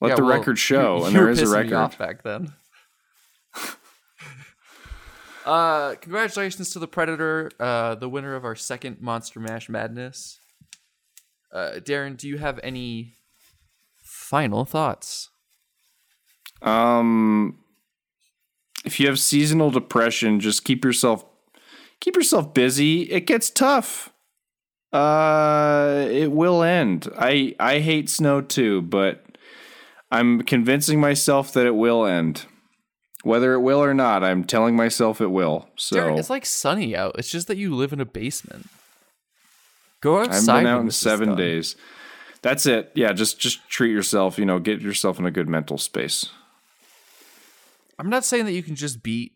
Let 0.00 0.08
Yeah, 0.10 0.14
the 0.16 0.22
well, 0.24 0.38
record 0.38 0.58
show, 0.58 0.98
you- 0.98 1.04
and 1.06 1.12
you 1.12 1.18
there 1.20 1.28
is 1.30 1.42
a 1.42 1.46
record. 1.48 1.98
back 1.98 2.22
then 2.22 2.52
uh 5.44 5.94
congratulations 6.00 6.70
to 6.70 6.78
the 6.78 6.88
predator 6.88 7.50
uh 7.60 7.94
the 7.94 8.08
winner 8.08 8.34
of 8.34 8.44
our 8.44 8.54
second 8.56 9.00
monster 9.00 9.40
mash 9.40 9.68
madness 9.68 10.38
uh 11.52 11.72
darren 11.80 12.16
do 12.16 12.28
you 12.28 12.38
have 12.38 12.58
any 12.62 13.14
final 14.02 14.64
thoughts 14.64 15.30
Um, 16.62 17.58
if 18.84 18.98
you 18.98 19.06
have 19.06 19.18
seasonal 19.18 19.70
depression, 19.70 20.40
just 20.40 20.64
keep 20.64 20.84
yourself 20.84 21.24
keep 22.00 22.16
yourself 22.16 22.52
busy. 22.54 23.02
It 23.02 23.26
gets 23.26 23.50
tough. 23.50 24.12
Uh, 24.92 26.06
it 26.10 26.32
will 26.32 26.62
end. 26.62 27.08
I 27.18 27.54
I 27.60 27.78
hate 27.80 28.08
snow 28.10 28.40
too, 28.40 28.82
but 28.82 29.24
I'm 30.10 30.42
convincing 30.42 31.00
myself 31.00 31.52
that 31.52 31.66
it 31.66 31.74
will 31.76 32.04
end. 32.06 32.46
Whether 33.22 33.52
it 33.52 33.60
will 33.60 33.82
or 33.82 33.94
not, 33.94 34.24
I'm 34.24 34.44
telling 34.44 34.74
myself 34.76 35.20
it 35.20 35.30
will. 35.30 35.68
So 35.76 35.96
Darren, 35.96 36.18
it's 36.18 36.30
like 36.30 36.46
sunny 36.46 36.96
out 36.96 37.16
it's 37.18 37.30
just 37.30 37.46
that 37.48 37.56
you 37.58 37.74
live 37.74 37.92
in 37.92 38.00
a 38.00 38.06
basement 38.06 38.66
go 40.00 40.20
outside. 40.20 40.56
I've 40.56 40.62
been 40.62 40.66
out 40.66 40.80
in 40.82 40.90
seven 40.90 41.36
days. 41.36 41.76
That's 42.42 42.66
it. 42.66 42.92
Yeah, 42.94 43.12
just 43.12 43.38
just 43.38 43.68
treat 43.68 43.90
yourself. 43.92 44.38
You 44.38 44.46
know, 44.46 44.58
get 44.58 44.80
yourself 44.80 45.18
in 45.18 45.26
a 45.26 45.30
good 45.30 45.48
mental 45.48 45.78
space. 45.78 46.26
I'm 47.98 48.08
not 48.10 48.24
saying 48.24 48.44
that 48.44 48.52
you 48.52 48.62
can 48.62 48.76
just 48.76 49.02
beat. 49.02 49.32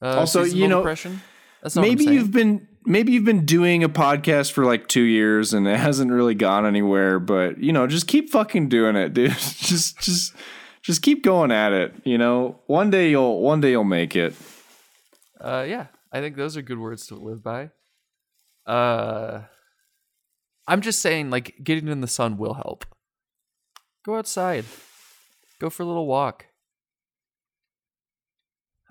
Uh, 0.00 0.16
Also, 0.18 0.44
you 0.44 0.66
know, 0.68 0.78
depression. 0.80 1.20
That's 1.62 1.76
not 1.76 1.82
maybe 1.82 2.04
you've 2.04 2.32
been 2.32 2.66
maybe 2.84 3.12
you've 3.12 3.24
been 3.24 3.44
doing 3.44 3.82
a 3.84 3.88
podcast 3.88 4.52
for 4.52 4.64
like 4.64 4.88
two 4.88 5.02
years 5.02 5.52
and 5.52 5.66
it 5.66 5.76
hasn't 5.88 6.10
really 6.10 6.34
gone 6.34 6.64
anywhere. 6.66 7.18
But 7.18 7.58
you 7.58 7.72
know, 7.72 7.86
just 7.86 8.06
keep 8.06 8.30
fucking 8.30 8.68
doing 8.68 8.96
it, 8.96 9.12
dude. 9.14 9.32
just 9.32 9.98
just 10.00 10.34
just 10.82 11.02
keep 11.02 11.22
going 11.22 11.50
at 11.50 11.72
it. 11.72 11.94
You 12.04 12.16
know, 12.16 12.60
one 12.66 12.90
day 12.90 13.10
you'll 13.10 13.40
one 13.42 13.60
day 13.60 13.72
you'll 13.72 13.84
make 13.84 14.16
it. 14.16 14.34
Uh, 15.38 15.66
yeah, 15.68 15.86
I 16.12 16.20
think 16.20 16.36
those 16.36 16.56
are 16.56 16.62
good 16.62 16.78
words 16.78 17.06
to 17.08 17.14
live 17.14 17.42
by. 17.42 17.70
Uh, 18.66 19.42
I'm 20.68 20.80
just 20.80 21.00
saying, 21.00 21.30
like, 21.30 21.54
getting 21.62 21.88
in 21.88 22.00
the 22.00 22.08
sun 22.08 22.38
will 22.38 22.54
help. 22.54 22.84
Go 24.04 24.16
outside. 24.16 24.64
Go 25.60 25.70
for 25.70 25.82
a 25.82 25.86
little 25.86 26.06
walk. 26.06 26.46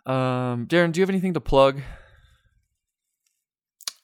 Um, 0.05 0.67
Darren, 0.67 0.91
do 0.91 0.99
you 0.99 1.03
have 1.03 1.09
anything 1.09 1.33
to 1.33 1.41
plug? 1.41 1.81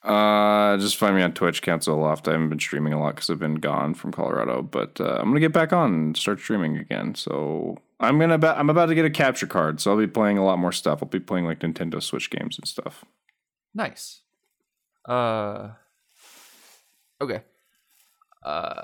Uh, 0.02 0.76
just 0.78 0.96
find 0.96 1.14
me 1.14 1.22
on 1.22 1.32
Twitch, 1.32 1.62
Cancel 1.62 1.96
Loft. 1.96 2.26
I 2.26 2.32
haven't 2.32 2.48
been 2.48 2.58
streaming 2.58 2.92
a 2.92 3.00
lot 3.00 3.14
because 3.14 3.30
I've 3.30 3.38
been 3.38 3.56
gone 3.56 3.94
from 3.94 4.10
Colorado, 4.10 4.62
but 4.62 5.00
uh, 5.00 5.18
I'm 5.20 5.28
gonna 5.28 5.38
get 5.38 5.52
back 5.52 5.72
on 5.72 5.94
and 5.94 6.16
start 6.16 6.40
streaming 6.40 6.76
again. 6.76 7.14
So 7.14 7.78
I'm 8.00 8.18
gonna 8.18 8.38
ba- 8.38 8.58
I'm 8.58 8.68
about 8.68 8.86
to 8.86 8.96
get 8.96 9.04
a 9.04 9.10
capture 9.10 9.46
card, 9.46 9.80
so 9.80 9.92
I'll 9.92 9.96
be 9.98 10.08
playing 10.08 10.38
a 10.38 10.44
lot 10.44 10.58
more 10.58 10.72
stuff. 10.72 10.98
I'll 11.02 11.08
be 11.08 11.20
playing 11.20 11.44
like 11.44 11.60
Nintendo 11.60 12.02
Switch 12.02 12.30
games 12.30 12.58
and 12.58 12.66
stuff. 12.66 13.04
Nice. 13.74 14.22
Uh, 15.08 15.70
okay. 17.20 17.42
Uh, 18.44 18.82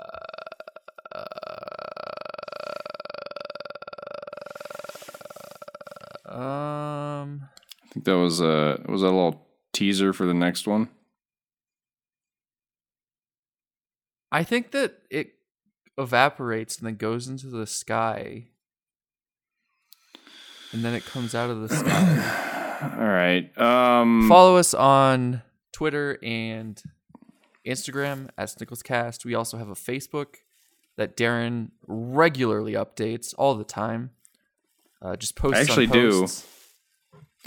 um, 6.25 7.41
I 7.83 7.93
think 7.93 8.05
that 8.05 8.17
was 8.17 8.39
a 8.39 8.81
was 8.87 9.01
that 9.01 9.07
a 9.07 9.11
little 9.11 9.45
teaser 9.73 10.13
for 10.13 10.25
the 10.25 10.33
next 10.33 10.67
one. 10.67 10.89
I 14.31 14.43
think 14.43 14.71
that 14.71 14.93
it 15.09 15.31
evaporates 15.97 16.77
and 16.77 16.87
then 16.87 16.95
goes 16.95 17.27
into 17.27 17.47
the 17.47 17.67
sky, 17.67 18.45
and 20.71 20.85
then 20.85 20.93
it 20.93 21.05
comes 21.05 21.33
out 21.35 21.49
of 21.49 21.61
the 21.61 21.69
sky. 21.75 22.59
All 22.99 23.07
right. 23.07 23.57
Um, 23.57 24.29
Follow 24.29 24.55
us 24.55 24.73
on 24.73 25.41
Twitter 25.73 26.17
and 26.23 26.81
Instagram 27.65 28.29
at 28.37 28.49
SnicklesCast. 28.49 29.25
We 29.25 29.35
also 29.35 29.57
have 29.57 29.69
a 29.69 29.75
Facebook 29.75 30.35
that 30.97 31.15
Darren 31.15 31.69
regularly 31.87 32.73
updates 32.73 33.33
all 33.37 33.55
the 33.55 33.63
time. 33.63 34.11
Uh, 35.01 35.15
just 35.15 35.35
posts. 35.35 35.57
I 35.57 35.61
actually 35.61 35.87
do. 35.87 36.27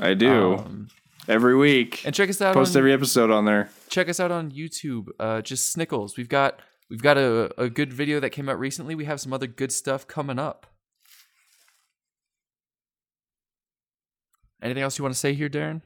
I 0.01 0.15
do 0.15 0.55
Um, 0.55 0.89
every 1.29 1.55
week. 1.57 2.03
and 2.07 2.15
check 2.15 2.31
us 2.31 2.41
out. 2.41 2.55
Post 2.55 2.75
on, 2.75 2.81
every 2.81 2.93
episode 2.95 3.31
on 3.31 3.45
there. 3.45 3.69
check 3.91 4.09
us 4.09 4.19
out 4.19 4.31
on 4.31 4.51
YouTube. 4.53 5.09
Uh, 5.21 5.43
just 5.43 5.77
Snickles. 5.77 6.17
We've 6.17 6.29
got 6.31 6.61
we've 6.89 7.03
got 7.03 7.19
a, 7.19 7.51
a 7.61 7.69
good 7.69 7.93
video 7.93 8.21
that 8.21 8.31
came 8.31 8.49
out 8.49 8.59
recently. 8.59 8.95
We 8.95 9.05
have 9.05 9.21
some 9.21 9.33
other 9.35 9.47
good 9.47 9.71
stuff 9.73 10.07
coming 10.07 10.39
up. 10.39 10.67
Anything 14.63 14.83
else 14.83 14.97
you 14.99 15.03
want 15.03 15.13
to 15.15 15.19
say 15.19 15.35
here, 15.35 15.49
Darren? 15.51 15.83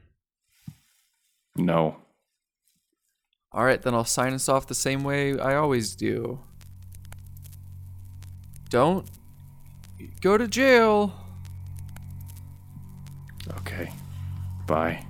No. 1.55 1.97
All 3.57 3.65
right, 3.65 3.81
then 3.81 3.95
I'll 3.95 4.05
sign 4.05 4.35
us 4.35 4.49
off 4.49 4.67
the 4.67 4.75
same 4.75 5.03
way 5.03 5.39
I 5.39 5.55
always 5.55 5.95
do. 5.95 6.39
Don't 8.69 9.09
go 10.21 10.37
to 10.37 10.47
jail. 10.47 11.11
Okay. 13.57 13.91
Bye. 14.67 15.03